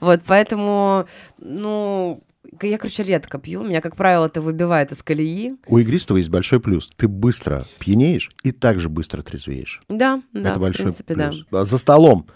Вот, 0.00 0.20
поэтому, 0.26 1.06
ну, 1.38 2.22
я, 2.62 2.78
короче, 2.78 3.02
редко 3.02 3.38
пью. 3.38 3.62
Меня, 3.62 3.80
как 3.80 3.96
правило, 3.96 4.26
это 4.26 4.40
выбивает 4.40 4.92
из 4.92 5.02
колеи. 5.02 5.56
У 5.66 5.78
игристого 5.78 6.18
есть 6.18 6.30
большой 6.30 6.60
плюс. 6.60 6.90
Ты 6.96 7.08
быстро 7.08 7.66
пьянеешь 7.78 8.30
и 8.42 8.52
также 8.52 8.88
быстро 8.88 9.22
трезвеешь. 9.22 9.82
Да, 9.88 10.22
да, 10.32 10.50
Это 10.50 10.58
в 10.58 10.62
большой 10.62 10.84
принципе, 10.86 11.14
плюс. 11.14 11.44
А 11.50 11.64
За 11.64 11.78
столом 11.78 12.26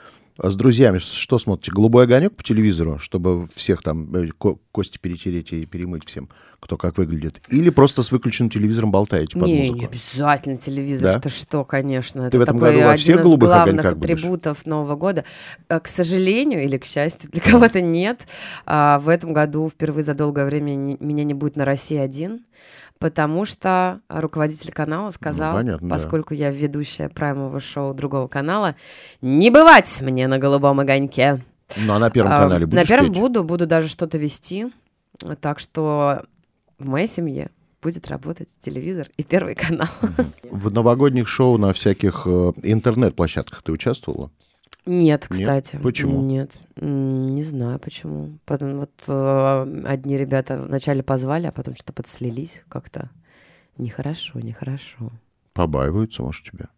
а 0.40 0.50
с 0.50 0.56
друзьями 0.56 0.98
что 0.98 1.36
смотрите? 1.38 1.72
Голубой 1.72 2.04
огонек 2.04 2.36
по 2.36 2.44
телевизору, 2.44 2.98
чтобы 2.98 3.48
всех 3.56 3.82
там 3.82 4.14
э, 4.14 4.28
ко- 4.28 4.56
кости 4.70 4.96
перетереть 4.96 5.52
и 5.52 5.66
перемыть 5.66 6.06
всем, 6.08 6.28
кто 6.60 6.76
как 6.76 6.98
выглядит? 6.98 7.40
Или 7.50 7.70
просто 7.70 8.02
с 8.02 8.10
выключенным 8.10 8.50
телевизором 8.50 8.90
болтаете 8.90 9.38
под 9.38 9.46
Не, 9.48 9.58
музыку? 9.60 9.78
не 9.78 9.84
обязательно 9.86 10.56
телевизор. 10.56 11.12
Да? 11.12 11.18
Это 11.18 11.28
что, 11.30 11.64
конечно. 11.64 12.22
Ты 12.22 12.26
это 12.28 12.38
в 12.38 12.40
этом 12.42 12.58
году 12.58 12.80
во 12.82 12.96
всех 12.96 13.22
голубых 13.22 13.48
главных 13.48 13.96
будешь? 13.96 14.18
атрибутов 14.18 14.66
Нового 14.66 14.96
года. 14.96 15.24
Э, 15.68 15.78
К 15.80 15.86
сожалению 15.86 16.64
или 16.64 16.76
к 16.76 16.84
счастью, 16.84 17.30
для 17.30 17.40
кого-то 17.52 17.80
нет. 17.80 18.22
а, 18.66 18.98
В 18.98 19.08
этом 19.08 19.32
году 19.32 19.68
впервые 19.70 20.02
за 20.02 20.14
долгое 20.14 20.44
время 20.46 20.74
не- 20.74 20.96
меня 21.00 21.24
не 21.24 21.32
будет 21.34 21.54
на 21.56 21.64
России 21.64 21.96
один, 21.96 22.44
потому 22.98 23.44
что 23.44 24.00
руководитель 24.08 24.72
канала 24.72 25.10
сказал, 25.10 25.52
Ну, 25.52 25.58
понятно, 25.58 25.88
да. 25.88 25.94
поскольку 25.94 26.34
я 26.34 26.50
ведущая 26.50 27.08
праймового 27.08 27.60
шоу 27.60 27.94
другого 27.94 28.26
канала, 28.26 28.74
не 29.22 29.50
бывать 29.50 30.00
мне 30.00 30.26
на 30.26 30.38
голубом 30.38 30.80
огоньке. 30.80 31.36
Ну, 31.76 31.92
а 31.94 31.98
на 32.00 32.10
Первом 32.10 32.32
А, 32.32 32.36
канале 32.38 32.66
будешь 32.66 32.80
На 32.82 32.86
первом 32.86 33.12
петь? 33.12 33.20
буду, 33.20 33.44
буду 33.44 33.66
даже 33.66 33.86
что-то 33.88 34.18
вести. 34.18 34.66
Так 35.40 35.58
что 35.60 36.22
в 36.78 36.86
моей 36.86 37.08
семье 37.08 37.50
будет 37.82 38.08
работать 38.08 38.48
телевизор 38.60 39.08
и 39.16 39.22
первый 39.22 39.54
канал. 39.54 39.88
В 40.50 40.72
новогодних 40.72 41.28
шоу 41.28 41.58
на 41.58 41.72
всяких 41.72 42.22
э, 42.26 42.52
интернет-площадках 42.62 43.62
ты 43.62 43.72
участвовала? 43.72 44.30
Нет, 44.86 45.26
Нет? 45.30 45.40
кстати. 45.40 45.78
Почему? 45.82 46.22
Нет. 46.22 46.52
Не 46.76 47.42
знаю 47.42 47.78
почему. 47.78 48.38
Потом 48.46 48.78
вот 48.78 48.90
э, 49.06 49.82
одни 49.86 50.16
ребята 50.16 50.62
вначале 50.62 51.02
позвали, 51.02 51.46
а 51.46 51.52
потом 51.52 51.74
что-то 51.74 51.92
подслились 51.92 52.64
как-то. 52.68 53.10
Нехорошо, 53.76 54.40
нехорошо. 54.40 55.12
Побаиваются, 55.52 56.22
может, 56.22 56.44
тебя? 56.44 56.68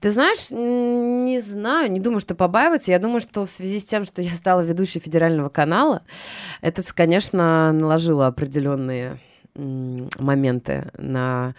Ты 0.00 0.10
знаешь, 0.10 0.50
не 0.50 1.40
знаю, 1.40 1.90
не 1.90 2.00
думаю, 2.00 2.20
что 2.20 2.34
побаиваться. 2.34 2.90
Я 2.90 2.98
думаю, 2.98 3.20
что 3.20 3.44
в 3.44 3.50
связи 3.50 3.78
с 3.78 3.84
тем, 3.84 4.04
что 4.04 4.22
я 4.22 4.34
стала 4.34 4.60
ведущей 4.62 5.00
федерального 5.00 5.48
канала, 5.48 6.02
это, 6.60 6.82
конечно, 6.94 7.72
наложило 7.72 8.26
определенные 8.26 9.18
моменты 9.54 10.90
на 10.96 11.54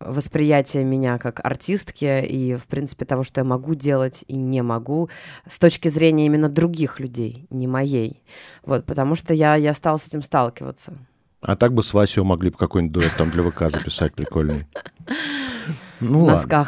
восприятие 0.00 0.84
меня 0.84 1.18
как 1.18 1.40
артистки 1.44 2.24
и, 2.24 2.56
в 2.56 2.66
принципе, 2.66 3.04
того, 3.04 3.24
что 3.24 3.40
я 3.40 3.44
могу 3.44 3.74
делать 3.74 4.24
и 4.28 4.36
не 4.36 4.62
могу 4.62 5.08
с 5.46 5.58
точки 5.58 5.88
зрения 5.88 6.26
именно 6.26 6.48
других 6.48 7.00
людей, 7.00 7.46
не 7.50 7.66
моей. 7.66 8.22
Вот, 8.64 8.84
потому 8.84 9.14
что 9.14 9.32
я, 9.32 9.56
я 9.56 9.72
стала 9.74 9.96
с 9.96 10.06
этим 10.06 10.22
сталкиваться. 10.22 10.92
А 11.40 11.56
так 11.56 11.72
бы 11.72 11.82
с 11.82 11.94
Васей 11.94 12.22
могли 12.22 12.50
бы 12.50 12.56
какой-нибудь 12.56 12.92
дуэт 12.92 13.12
там 13.16 13.30
для 13.30 13.42
ВК 13.48 13.70
записать 13.70 14.14
прикольный. 14.14 14.66
Ну 16.00 16.20
в 16.20 16.24
ладно. 16.24 16.66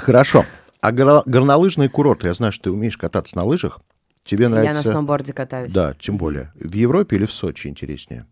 Хорошо. 0.00 0.44
А 0.80 0.92
гора- 0.92 1.22
горнолыжные 1.26 1.88
курорты, 1.88 2.28
я 2.28 2.34
знаю, 2.34 2.52
что 2.52 2.64
ты 2.64 2.70
умеешь 2.70 2.96
кататься 2.96 3.36
на 3.36 3.44
лыжах. 3.44 3.80
Тебе 4.24 4.44
Я 4.44 4.48
на 4.50 4.56
нравится... 4.60 4.90
сноуборде 4.90 5.32
катаюсь. 5.32 5.72
Да, 5.72 5.94
тем 5.98 6.16
более. 6.16 6.52
В 6.54 6.74
Европе 6.74 7.16
или 7.16 7.26
в 7.26 7.32
Сочи 7.32 7.68
интереснее? 7.68 8.26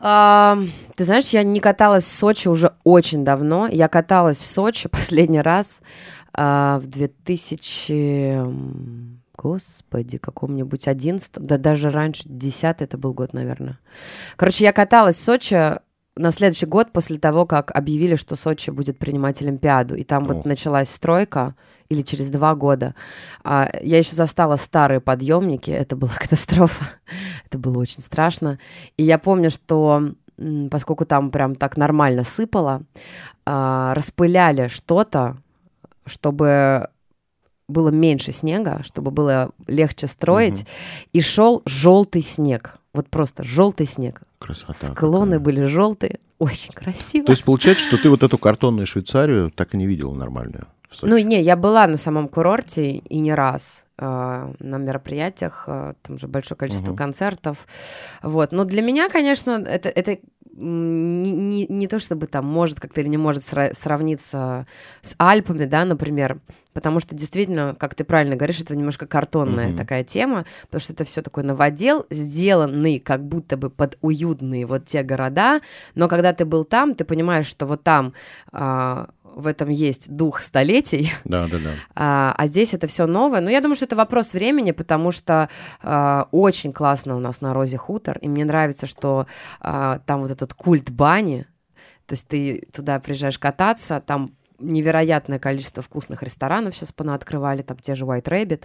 А, 0.00 0.58
ты 0.96 1.04
знаешь, 1.04 1.28
я 1.30 1.42
не 1.42 1.60
каталась 1.60 2.04
в 2.04 2.12
Сочи 2.12 2.48
уже 2.48 2.72
очень 2.84 3.24
давно. 3.24 3.68
Я 3.68 3.88
каталась 3.88 4.38
в 4.38 4.46
Сочи 4.46 4.88
последний 4.90 5.40
раз 5.40 5.80
а, 6.32 6.78
в 6.78 6.86
2000... 6.86 7.92
м, 7.92 9.22
Господи, 9.36 10.18
каком-нибудь 10.18 10.88
11 10.88 11.30
да 11.36 11.58
даже 11.58 11.90
раньше, 11.90 12.22
10 12.24 12.80
это 12.82 12.98
был 12.98 13.12
год, 13.14 13.32
наверное. 13.34 13.78
Короче, 14.34 14.64
я 14.64 14.72
каталась 14.72 15.14
в 15.16 15.22
Сочи 15.22 15.76
на 16.18 16.30
следующий 16.32 16.66
год 16.66 16.92
после 16.92 17.18
того, 17.18 17.46
как 17.46 17.70
объявили, 17.76 18.16
что 18.16 18.36
Сочи 18.36 18.70
будет 18.70 18.98
принимать 18.98 19.40
Олимпиаду. 19.42 19.94
И 19.94 20.04
там 20.04 20.24
О. 20.24 20.34
вот 20.34 20.44
началась 20.44 20.90
стройка, 20.90 21.54
или 21.88 22.02
через 22.02 22.28
два 22.30 22.54
года. 22.54 22.94
А, 23.44 23.70
я 23.82 23.96
еще 23.98 24.14
застала 24.14 24.56
старые 24.56 25.00
подъемники, 25.00 25.70
это 25.70 25.96
была 25.96 26.12
катастрофа. 26.18 26.84
это 27.46 27.58
было 27.58 27.78
очень 27.78 28.02
страшно. 28.02 28.58
И 28.96 29.02
я 29.02 29.18
помню, 29.18 29.50
что 29.50 30.10
поскольку 30.70 31.04
там 31.04 31.30
прям 31.30 31.54
так 31.56 31.76
нормально 31.76 32.24
сыпало, 32.24 32.82
а, 33.46 33.94
распыляли 33.94 34.68
что-то, 34.68 35.38
чтобы 36.06 36.88
было 37.68 37.88
меньше 37.88 38.32
снега, 38.32 38.82
чтобы 38.82 39.10
было 39.10 39.50
легче 39.66 40.06
строить, 40.06 40.60
Мгм. 40.60 40.66
и 41.12 41.20
шел 41.20 41.62
желтый 41.66 42.22
снег. 42.22 42.78
Вот 42.94 43.08
просто 43.08 43.44
желтый 43.44 43.86
снег. 43.86 44.22
Красота. 44.38 44.72
Склоны 44.74 45.32
какая. 45.32 45.38
были 45.40 45.64
желтые, 45.64 46.20
очень 46.38 46.72
красиво. 46.72 47.26
То 47.26 47.32
есть 47.32 47.44
получается, 47.44 47.84
что 47.86 47.98
ты 47.98 48.08
вот 48.08 48.22
эту 48.22 48.38
картонную 48.38 48.86
Швейцарию 48.86 49.50
так 49.50 49.74
и 49.74 49.76
не 49.76 49.86
видела 49.86 50.14
нормальную? 50.14 50.66
Ну, 51.02 51.18
не, 51.18 51.42
я 51.42 51.56
была 51.56 51.86
на 51.86 51.96
самом 51.98 52.28
курорте 52.28 52.90
и 52.92 53.18
не 53.18 53.34
раз 53.34 53.84
э, 53.98 54.52
на 54.58 54.76
мероприятиях, 54.78 55.64
э, 55.66 55.92
там 56.02 56.18
же 56.18 56.28
большое 56.28 56.56
количество 56.56 56.88
Мгм. 56.90 56.96
концертов. 56.96 57.66
Вот. 58.22 58.52
Но 58.52 58.64
для 58.64 58.80
меня, 58.80 59.08
конечно, 59.10 59.62
это, 59.66 59.88
это 59.90 60.18
не, 60.54 61.30
не- 61.30 61.66
не 61.68 61.88
то 61.88 61.98
чтобы 61.98 62.26
там 62.26 62.46
может 62.46 62.80
как-то 62.80 63.00
или 63.00 63.08
не 63.08 63.16
может 63.18 63.42
сра- 63.42 63.74
сравниться 63.74 64.66
с 65.02 65.14
Альпами, 65.18 65.66
да, 65.66 65.84
например, 65.84 66.40
потому 66.78 67.00
что 67.00 67.16
действительно, 67.16 67.74
как 67.74 67.96
ты 67.96 68.04
правильно 68.04 68.36
говоришь, 68.36 68.60
это 68.60 68.76
немножко 68.76 69.04
картонная 69.04 69.70
Мгм. 69.70 69.76
такая 69.76 70.04
тема, 70.04 70.44
потому 70.62 70.80
что 70.80 70.92
это 70.92 71.02
все 71.04 71.22
такой 71.22 71.42
новодел, 71.42 72.06
сделанный 72.08 73.00
как 73.00 73.26
будто 73.26 73.56
бы 73.56 73.68
под 73.68 73.98
уютные 74.00 74.64
вот 74.64 74.86
те 74.86 75.02
города, 75.02 75.60
но 75.96 76.06
когда 76.06 76.32
ты 76.32 76.44
был 76.44 76.62
там, 76.62 76.94
ты 76.94 77.04
понимаешь, 77.04 77.46
что 77.46 77.66
вот 77.66 77.82
там 77.82 78.12
а, 78.52 79.08
в 79.24 79.48
этом 79.48 79.70
есть 79.70 80.08
дух 80.08 80.40
столетий, 80.40 81.10
Да, 81.24 81.48
да, 81.48 81.58
да. 81.58 81.70
а, 81.96 82.34
а 82.38 82.46
здесь 82.46 82.74
это 82.74 82.86
все 82.86 83.06
новое. 83.06 83.40
Но 83.40 83.50
я 83.50 83.60
думаю, 83.60 83.74
что 83.74 83.86
это 83.86 83.96
вопрос 83.96 84.32
времени, 84.34 84.70
потому 84.70 85.10
что 85.10 85.48
а, 85.82 86.28
очень 86.30 86.72
классно 86.72 87.16
у 87.16 87.18
нас 87.20 87.40
на 87.40 87.54
Розе 87.54 87.76
хутор, 87.76 88.18
и 88.18 88.28
мне 88.28 88.44
нравится, 88.44 88.86
что 88.86 89.26
а, 89.60 89.98
там 90.06 90.20
вот 90.20 90.30
этот 90.30 90.54
культ 90.54 90.90
бани, 90.90 91.44
то 92.06 92.12
есть 92.14 92.28
ты 92.28 92.68
туда 92.72 93.00
приезжаешь 93.00 93.38
кататься, 93.38 94.00
там 94.06 94.30
невероятное 94.58 95.38
количество 95.38 95.82
вкусных 95.82 96.22
ресторанов 96.22 96.74
сейчас 96.76 96.92
понаоткрывали, 96.92 97.62
там 97.62 97.78
те 97.78 97.94
же 97.94 98.04
White 98.04 98.24
Rabbit, 98.24 98.64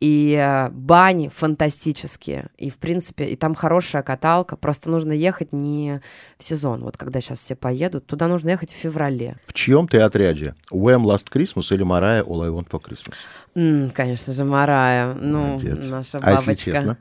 и 0.00 0.34
э, 0.34 0.70
бани 0.70 1.28
фантастические, 1.28 2.46
и 2.56 2.70
в 2.70 2.78
принципе, 2.78 3.24
и 3.24 3.36
там 3.36 3.54
хорошая 3.54 4.02
каталка, 4.02 4.56
просто 4.56 4.90
нужно 4.90 5.12
ехать 5.12 5.52
не 5.52 6.00
в 6.38 6.44
сезон, 6.44 6.82
вот 6.82 6.96
когда 6.96 7.20
сейчас 7.20 7.38
все 7.38 7.54
поедут, 7.54 8.06
туда 8.06 8.28
нужно 8.28 8.50
ехать 8.50 8.72
в 8.72 8.76
феврале. 8.76 9.36
В 9.46 9.52
чьем 9.52 9.88
ты 9.88 9.98
отряде? 10.00 10.54
Wham 10.72 11.04
Last 11.04 11.26
Christmas 11.32 11.74
или 11.74 11.84
Mariah 11.84 12.24
All 12.26 12.42
I 12.44 12.48
Want 12.50 12.68
for 12.68 12.82
Christmas? 12.82 13.14
М, 13.54 13.90
конечно 13.90 14.32
же, 14.32 14.44
Марая. 14.44 15.12
Ну, 15.14 15.58
Молодец. 15.58 15.86
наша 15.88 16.18
А 16.18 16.20
бабочка. 16.30 16.50
если 16.50 16.70
честно? 16.70 16.98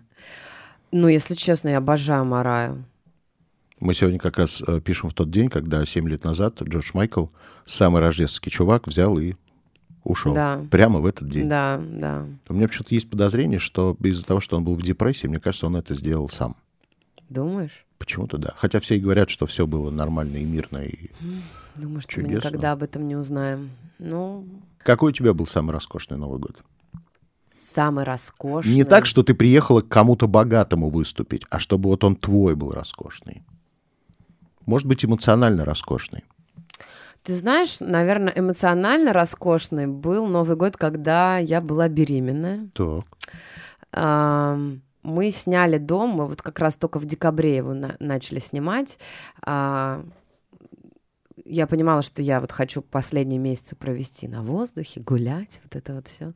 Ну, 0.91 1.07
если 1.07 1.33
честно, 1.35 1.69
я 1.69 1.77
обожаю 1.77 2.25
Мараю. 2.25 2.85
Мы 3.79 3.93
сегодня 3.93 4.19
как 4.19 4.37
раз 4.37 4.61
э, 4.65 4.79
пишем 4.79 5.09
в 5.09 5.13
тот 5.13 5.29
день, 5.29 5.49
когда 5.49 5.85
7 5.85 6.07
лет 6.07 6.23
назад 6.23 6.61
Джордж 6.61 6.91
Майкл, 6.93 7.25
самый 7.65 8.01
рождественский 8.01 8.51
чувак, 8.51 8.87
взял 8.87 9.17
и 9.19 9.35
ушел. 10.03 10.33
Да. 10.33 10.61
Прямо 10.71 11.01
в 11.01 11.05
этот 11.05 11.29
день. 11.29 11.49
Да, 11.49 11.81
да. 11.83 12.25
У 12.47 12.53
меня 12.53 12.67
почему-то 12.67 12.95
есть 12.95 13.09
подозрение, 13.09 13.59
что 13.59 13.97
из-за 14.01 14.25
того, 14.25 14.39
что 14.39 14.55
он 14.55 14.63
был 14.63 14.75
в 14.75 14.81
депрессии, 14.81 15.27
мне 15.27 15.39
кажется, 15.39 15.65
он 15.67 15.75
это 15.75 15.93
сделал 15.93 16.29
сам. 16.29 16.55
Думаешь? 17.29 17.85
Почему-то 17.97 18.37
да. 18.37 18.53
Хотя 18.55 18.79
все 18.79 18.95
и 18.95 18.99
говорят, 18.99 19.29
что 19.29 19.45
все 19.45 19.67
было 19.67 19.89
нормально 19.91 20.37
и 20.37 20.45
мирно. 20.45 20.77
И... 20.77 21.09
Думаю, 21.75 22.01
что 22.01 22.19
мы 22.19 22.27
Чудесно. 22.27 22.47
никогда 22.47 22.71
об 22.71 22.83
этом 22.83 23.07
не 23.07 23.15
узнаем. 23.15 23.71
Ну, 23.99 24.45
Какой 24.83 25.09
у 25.09 25.13
тебя 25.13 25.33
был 25.33 25.47
самый 25.47 25.71
роскошный 25.71 26.17
Новый 26.17 26.39
год? 26.39 26.61
самый 27.57 28.03
роскошный. 28.05 28.73
Не 28.73 28.83
так, 28.83 29.07
что 29.07 29.23
ты 29.23 29.33
приехала 29.33 29.81
к 29.81 29.87
кому-то 29.87 30.27
богатому 30.27 30.89
выступить, 30.89 31.43
а 31.49 31.59
чтобы 31.59 31.89
вот 31.89 32.03
он 32.03 32.15
твой 32.15 32.55
был 32.55 32.71
роскошный. 32.71 33.43
Может 34.65 34.87
быть, 34.87 35.05
эмоционально 35.05 35.65
роскошный. 35.65 36.23
Ты 37.23 37.33
знаешь, 37.33 37.79
наверное, 37.79 38.33
эмоционально 38.35 39.11
роскошный 39.11 39.87
был 39.87 40.27
Новый 40.27 40.55
год, 40.55 40.77
когда 40.77 41.39
я 41.39 41.59
была 41.59 41.87
беременная. 41.87 42.69
Так. 42.73 43.05
Мы 45.01 45.31
сняли 45.31 45.77
дом, 45.77 46.09
мы 46.09 46.27
вот 46.27 46.41
как 46.41 46.59
раз 46.59 46.75
только 46.75 46.99
в 46.99 47.05
декабре 47.05 47.57
его 47.57 47.73
на- 47.73 47.95
начали 47.99 48.39
снимать. 48.39 48.97
Я 51.45 51.67
понимала, 51.67 52.01
что 52.01 52.23
я 52.23 52.41
вот 52.41 52.51
хочу 52.51 52.81
последние 52.81 53.39
месяцы 53.39 53.75
провести 53.75 54.27
на 54.27 54.41
воздухе, 54.41 54.99
гулять, 54.99 55.61
вот 55.63 55.75
это 55.75 55.93
вот 55.93 56.07
все. 56.07 56.33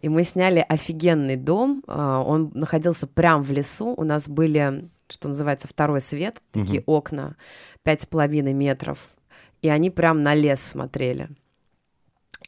И 0.00 0.08
мы 0.08 0.24
сняли 0.24 0.64
офигенный 0.68 1.36
дом. 1.36 1.84
а, 1.86 2.22
Он 2.22 2.50
находился 2.54 3.06
прямо 3.06 3.42
в 3.42 3.52
лесу. 3.52 3.94
У 3.96 4.02
нас 4.02 4.28
были, 4.28 4.90
что 5.08 5.28
называется, 5.28 5.68
второй 5.68 6.00
свет, 6.00 6.42
такие 6.52 6.82
окна, 6.86 7.36
пять 7.84 8.00
с 8.00 8.06
половиной 8.06 8.52
метров. 8.52 9.14
И 9.62 9.68
они 9.68 9.90
прям 9.90 10.22
на 10.22 10.34
лес 10.34 10.60
смотрели. 10.60 11.28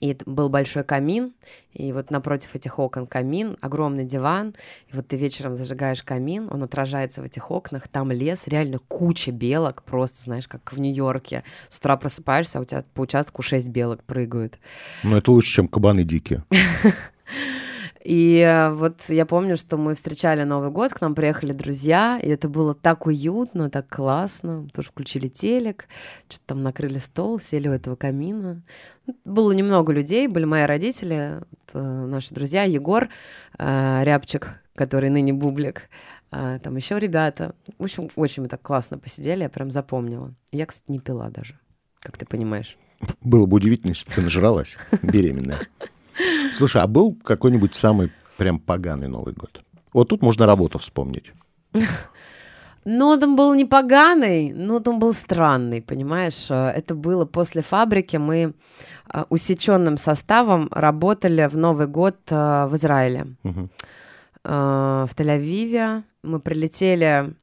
И 0.01 0.17
был 0.25 0.49
большой 0.49 0.83
камин, 0.83 1.35
и 1.75 1.93
вот 1.93 2.11
напротив 2.11 2.55
этих 2.55 2.79
окон 2.79 3.07
камин, 3.07 3.59
огромный 3.61 4.07
диван, 4.07 4.55
и 4.91 4.97
вот 4.97 5.09
ты 5.09 5.17
вечером 5.17 5.57
зажигаешь 5.57 6.03
камин, 6.03 6.49
он 6.51 6.63
отражается 6.63 7.21
в 7.21 7.25
этих 7.25 7.51
окнах, 7.51 7.87
там 7.87 8.11
лес, 8.11 8.45
реально 8.47 8.79
куча 8.89 9.31
белок, 9.31 9.83
просто, 9.83 10.23
знаешь, 10.25 10.49
как 10.49 10.73
в 10.73 10.81
Нью-Йорке. 10.81 11.45
С 11.69 11.79
утра 11.79 11.99
просыпаешься, 11.99 12.59
а 12.59 12.63
у 12.63 12.65
тебя 12.65 12.83
по 12.95 13.03
участку 13.03 13.43
шесть 13.43 13.69
белок 13.69 14.03
прыгают. 14.05 14.59
Но 15.03 15.19
это 15.19 15.33
лучше, 15.33 15.53
чем 15.53 15.69
кабаны 15.69 16.03
дикие. 16.03 16.45
И 18.03 18.39
э, 18.39 18.71
вот 18.71 19.03
я 19.09 19.27
помню, 19.27 19.57
что 19.57 19.77
мы 19.77 19.95
встречали 19.95 20.43
Новый 20.45 20.71
год, 20.71 20.93
к 20.93 21.01
нам 21.03 21.15
приехали 21.15 21.53
друзья, 21.53 22.19
и 22.23 22.29
это 22.29 22.49
было 22.49 22.75
так 22.75 23.07
уютно, 23.07 23.69
так 23.69 23.89
классно. 23.89 24.69
Тоже 24.75 24.89
включили 24.89 25.29
телек, 25.29 25.87
что-то 26.29 26.47
там 26.47 26.63
накрыли 26.63 26.99
стол, 26.99 27.39
сели 27.39 27.69
у 27.69 27.73
этого 27.73 27.97
камина. 27.97 28.63
Было 29.25 29.53
немного 29.53 29.93
людей, 29.93 30.29
были 30.29 30.45
мои 30.45 30.65
родители, 30.65 31.43
э, 31.75 32.07
наши 32.07 32.35
друзья, 32.35 32.63
Егор 32.63 33.09
э, 33.59 34.01
Рябчик, 34.05 34.63
который 34.75 35.11
ныне 35.11 35.35
Бублик, 35.35 35.91
там 36.31 36.77
еще 36.77 36.99
ребята. 36.99 37.55
В 37.77 37.83
общем, 37.83 38.09
очень 38.15 38.45
мы 38.45 38.49
так 38.49 38.63
классно 38.63 38.99
посидели, 38.99 39.43
я 39.43 39.49
прям 39.51 39.71
запомнила. 39.71 40.33
Я, 40.53 40.65
кстати, 40.65 40.91
не 40.91 41.01
пила 41.01 41.29
даже, 41.29 41.59
как 41.99 42.17
ты 42.17 42.25
понимаешь. 42.25 42.79
Было 43.21 43.47
бы 43.47 43.57
удивительно, 43.57 43.91
если 43.91 44.07
бы 44.07 44.13
ты 44.13 44.23
нажралась, 44.23 44.79
беременная. 45.03 45.59
Слушай, 46.53 46.83
а 46.83 46.87
был 46.87 47.17
какой-нибудь 47.25 47.75
самый 47.75 48.11
прям 48.37 48.59
поганый 48.59 49.09
Новый 49.09 49.35
год? 49.35 49.63
Вот 49.93 50.09
тут 50.09 50.23
можно 50.23 50.47
работу 50.47 50.79
вспомнить. 50.79 51.33
Ну, 52.85 53.09
он 53.09 53.37
был 53.37 53.55
не 53.55 53.67
поганый, 53.67 54.53
но 54.53 54.83
он 54.85 54.99
был 54.99 55.13
странный, 55.13 55.83
понимаешь? 55.83 56.47
Э, 56.51 56.71
Это 56.71 56.95
было 56.95 57.27
после 57.27 57.61
фабрики. 57.61 58.17
Мы 58.17 58.55
э, 59.13 59.25
усеченным 59.29 59.99
составом 59.99 60.69
работали 60.71 61.47
в 61.47 61.57
Новый 61.57 61.87
год 61.87 62.17
э, 62.31 62.67
в 62.67 62.75
Израиле, 62.77 63.27
в 64.43 65.11
Тель-Авиве. 65.15 66.03
Мы 66.23 66.41
прилетели, 66.41 67.35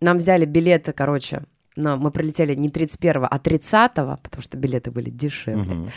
нам 0.00 0.18
взяли 0.18 0.44
билеты, 0.44 0.92
короче, 0.92 1.42
но 1.76 1.96
мы 1.96 2.10
прилетели 2.10 2.54
не 2.54 2.70
31, 2.70 3.26
а 3.30 3.38
30, 3.38 3.94
потому 3.94 4.42
что 4.42 4.56
билеты 4.56 4.90
были 4.90 5.10
дешевле. 5.10 5.62
Мгм. 5.62 5.90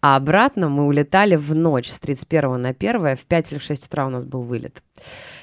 А 0.00 0.16
обратно 0.16 0.68
мы 0.68 0.86
улетали 0.86 1.36
в 1.36 1.54
ночь 1.54 1.88
с 1.88 2.00
31 2.00 2.56
на 2.60 2.70
1, 2.70 3.16
в 3.16 3.26
5 3.26 3.52
или 3.52 3.58
в 3.58 3.62
6 3.62 3.86
утра 3.86 4.06
у 4.06 4.10
нас 4.10 4.24
был 4.24 4.42
вылет. 4.42 4.82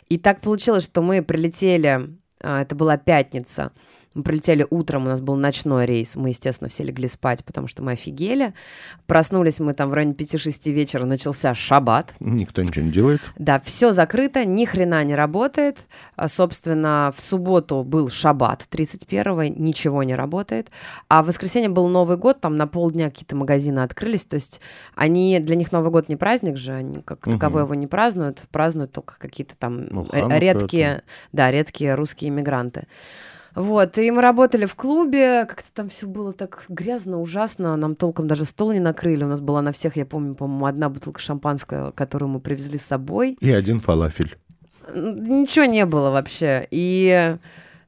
И 0.10 0.18
так 0.18 0.42
получилось, 0.42 0.84
что 0.84 1.02
мы 1.02 1.22
прилетели, 1.22 2.10
а, 2.42 2.62
это 2.62 2.76
была 2.76 2.98
пятница, 2.98 3.72
мы 4.14 4.24
прилетели 4.24 4.66
утром, 4.70 5.04
у 5.04 5.08
нас 5.08 5.22
был 5.22 5.36
ночной 5.36 5.86
рейс, 5.86 6.16
мы, 6.16 6.30
естественно, 6.30 6.70
все 6.70 6.84
легли 6.84 7.08
спать, 7.08 7.44
потому 7.44 7.68
что 7.68 7.84
мы 7.84 7.94
офигели. 7.94 8.54
Проснулись 9.08 9.60
мы 9.60 9.74
там 9.74 9.90
в 9.90 9.94
районе 9.94 10.14
5-6 10.14 10.72
вечера, 10.72 11.06
начался 11.06 11.56
шаббат. 11.56 12.14
Никто 12.20 12.62
ничего 12.62 12.86
не 12.86 12.92
делает. 12.92 13.22
Да, 13.38 13.60
все 13.60 13.92
закрыто, 13.92 14.46
ни 14.46 14.66
хрена 14.66 15.04
не 15.04 15.16
работает. 15.16 15.78
А, 16.16 16.28
Собственно, 16.30 17.12
в 17.16 17.22
субботу 17.22 17.84
был 17.84 18.10
шаббат 18.10 18.66
31 18.70 19.56
ничего 19.58 20.04
не 20.04 20.16
работает. 20.16 20.70
А 21.08 21.24
в 21.24 21.28
воскресенье 21.28 21.70
был 21.70 21.88
Новый 21.88 22.18
год, 22.18 22.42
там 22.42 22.58
на 22.58 22.68
полдня 22.68 23.10
какие-то 23.10 23.36
магазины 23.36 23.80
открылись. 23.80 24.26
То 24.26 24.36
есть 24.36 24.62
они, 24.96 25.40
для 25.40 25.56
них 25.56 25.72
Новый 25.72 25.92
год 25.92 26.10
не 26.10 26.16
праздник 26.16 26.58
же, 26.58 26.74
они 26.74 27.02
как 27.02 27.22
таковой 27.22 27.64
его 27.64 27.76
не 27.76 27.88
празднуют, 27.88 28.42
празднуют 28.52 28.92
только 28.92 29.16
какие-то 29.18 29.56
там 29.58 29.88
Ну, 29.90 30.08
редкие, 30.12 31.04
да, 31.32 31.52
редкие 31.52 31.96
русские 31.96 32.30
иммигранты. 32.30 32.88
Вот, 33.56 33.98
и 33.98 34.10
мы 34.10 34.22
работали 34.22 34.66
в 34.66 34.76
клубе, 34.76 35.46
как-то 35.46 35.72
там 35.74 35.90
все 35.90 36.08
было 36.08 36.34
так 36.34 36.66
грязно, 36.70 37.22
ужасно, 37.22 37.76
нам 37.76 37.96
толком 37.96 38.28
даже 38.28 38.46
стол 38.46 38.72
не 38.72 38.80
накрыли, 38.80 39.24
у 39.24 39.28
нас 39.28 39.42
была 39.42 39.62
на 39.62 39.72
всех, 39.72 39.96
я 39.96 40.06
помню, 40.06 40.34
по-моему, 40.34 40.66
одна 40.66 40.90
бутылка 40.90 41.20
шампанского, 41.20 41.92
которую 41.92 42.30
мы 42.30 42.40
привезли 42.40 42.80
с 42.80 42.86
собой. 42.86 43.38
И 43.42 43.52
один 43.52 43.80
фалафель. 43.80 44.38
Ничего 44.94 45.66
не 45.66 45.86
было 45.86 46.10
вообще. 46.10 46.68
И, 46.72 47.38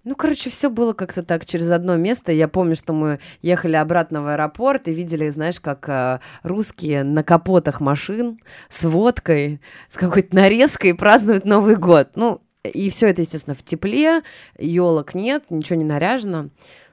ну, 0.03 0.15
короче, 0.15 0.49
все 0.49 0.69
было 0.69 0.93
как-то 0.93 1.23
так 1.23 1.45
через 1.45 1.71
одно 1.71 1.97
место. 1.97 2.31
Я 2.31 2.47
помню, 2.47 2.75
что 2.75 2.93
мы 2.93 3.19
ехали 3.41 3.75
обратно 3.75 4.21
в 4.21 4.27
аэропорт 4.27 4.87
и 4.87 4.93
видели, 4.93 5.29
знаешь, 5.29 5.59
как 5.59 5.89
э, 5.89 6.19
русские 6.43 7.03
на 7.03 7.23
капотах 7.23 7.81
машин 7.81 8.39
с 8.69 8.83
водкой, 8.83 9.59
с 9.89 9.97
какой-то 9.97 10.35
нарезкой 10.35 10.95
празднуют 10.95 11.45
Новый 11.45 11.75
год. 11.75 12.11
Ну, 12.15 12.41
и 12.69 12.89
все 12.89 13.07
это, 13.07 13.21
естественно, 13.21 13.55
в 13.55 13.63
тепле, 13.63 14.21
елок 14.57 15.15
нет, 15.15 15.43
ничего 15.49 15.77
не 15.77 15.85
наряжено. 15.85 16.49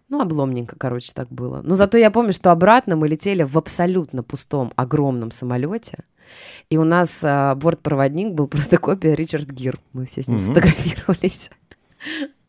Ну, 0.08 0.20
обломненько, 0.20 0.76
короче, 0.78 1.12
так 1.14 1.28
было. 1.30 1.62
Но 1.62 1.74
зато 1.74 1.96
я 1.96 2.10
помню, 2.10 2.32
что 2.34 2.50
обратно 2.50 2.96
мы 2.96 3.08
летели 3.08 3.42
в 3.44 3.56
абсолютно 3.56 4.22
пустом, 4.22 4.72
огромном 4.76 5.30
самолете. 5.30 6.04
И 6.70 6.76
у 6.76 6.84
нас 6.84 7.20
а, 7.22 7.54
бортпроводник 7.54 8.32
был 8.34 8.46
просто 8.46 8.76
копия 8.78 9.14
Ричард 9.14 9.48
Гир. 9.50 9.78
Мы 9.92 10.04
все 10.06 10.22
с 10.22 10.28
ним 10.28 10.36
Мгм. 10.38 10.44
сфотографировались. 10.46 11.50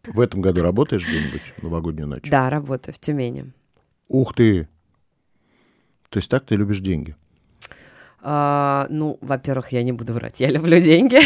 В 0.06 0.20
этом 0.20 0.42
году 0.42 0.62
работаешь 0.62 1.08
где-нибудь 1.08 1.42
новогоднюю 1.62 2.08
ночь? 2.08 2.30
Да, 2.30 2.50
работаю 2.50 2.94
в 2.94 3.00
Тюмени. 3.00 3.54
Ух 4.10 4.34
ты! 4.34 4.68
То 6.10 6.20
есть 6.20 6.30
так 6.30 6.46
ты 6.46 6.56
любишь 6.56 6.80
деньги? 6.80 7.16
А, 8.22 8.88
ну, 8.90 9.18
во-первых, 9.22 9.72
я 9.72 9.84
не 9.84 9.92
буду 9.92 10.14
врать, 10.14 10.40
я 10.40 10.50
люблю 10.50 10.80
деньги. 10.80 11.20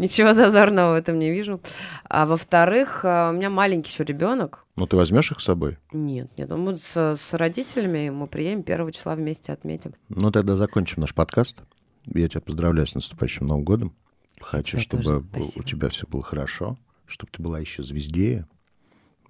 Ничего 0.00 0.32
зазорного 0.32 0.92
в 0.92 0.98
этом 0.98 1.18
не 1.18 1.30
вижу. 1.30 1.60
А 2.04 2.24
во-вторых, 2.24 3.00
а, 3.04 3.30
у 3.30 3.34
меня 3.34 3.50
маленький 3.50 3.90
еще 3.90 4.02
ребенок. 4.04 4.64
Ну, 4.76 4.86
ты 4.86 4.96
возьмешь 4.96 5.30
их 5.30 5.40
с 5.40 5.44
собой? 5.44 5.76
Нет, 5.92 6.30
нет, 6.38 6.48
мы 6.50 6.76
с, 6.76 6.96
с 6.96 7.34
родителями 7.34 8.08
мы 8.08 8.26
приедем 8.26 8.62
первого 8.62 8.92
числа 8.92 9.14
вместе 9.14 9.52
отметим. 9.52 9.92
Ну, 10.08 10.30
тогда 10.32 10.56
закончим 10.56 11.02
наш 11.02 11.14
подкаст. 11.14 11.62
Я 12.06 12.28
тебя 12.28 12.40
поздравляю 12.40 12.86
с 12.86 12.94
наступающим 12.94 13.46
Новым 13.46 13.64
годом. 13.64 13.94
Хочу, 14.40 14.78
Тебя 14.78 14.82
чтобы 14.82 15.02
тоже. 15.34 15.50
у 15.56 15.62
тебя 15.62 15.90
все 15.90 16.06
было 16.06 16.22
хорошо, 16.22 16.78
чтобы 17.06 17.30
ты 17.30 17.42
была 17.42 17.58
еще 17.60 17.82
звездее, 17.82 18.46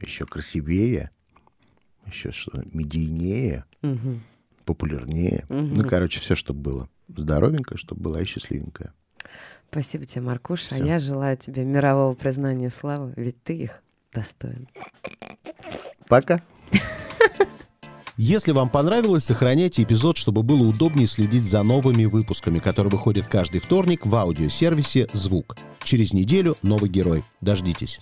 еще 0.00 0.24
красивее, 0.24 1.10
еще 2.06 2.30
что 2.30 2.52
медийнее, 2.72 3.64
Мгм. 3.82 4.20
популярнее. 4.64 5.46
Мгм. 5.48 5.74
Ну, 5.74 5.88
короче, 5.88 6.20
все, 6.20 6.36
чтобы 6.36 6.60
было 6.60 6.88
здоровенькое, 7.08 7.76
чтобы 7.76 8.02
была 8.02 8.22
и 8.22 8.24
счастливенькая. 8.24 8.94
Спасибо 9.70 10.04
тебе, 10.04 10.22
Маркуша. 10.22 10.66
А 10.72 10.74
Всё. 10.74 10.84
я 10.84 10.98
желаю 10.98 11.36
тебе 11.36 11.64
мирового 11.64 12.14
признания 12.14 12.70
славы, 12.70 13.12
ведь 13.16 13.42
ты 13.44 13.56
их 13.56 13.82
достоин. 14.12 14.68
Пока. 16.08 16.42
Если 18.16 18.52
вам 18.52 18.68
понравилось, 18.68 19.24
сохраняйте 19.24 19.82
эпизод, 19.82 20.18
чтобы 20.18 20.42
было 20.42 20.66
удобнее 20.66 21.06
следить 21.06 21.48
за 21.48 21.62
новыми 21.62 22.04
выпусками, 22.04 22.58
которые 22.58 22.90
выходят 22.90 23.26
каждый 23.26 23.60
вторник 23.60 24.04
в 24.04 24.14
аудиосервисе 24.14 25.08
«Звук». 25.14 25.56
Через 25.84 26.12
неделю 26.12 26.54
новый 26.62 26.90
герой. 26.90 27.24
Дождитесь. 27.40 27.98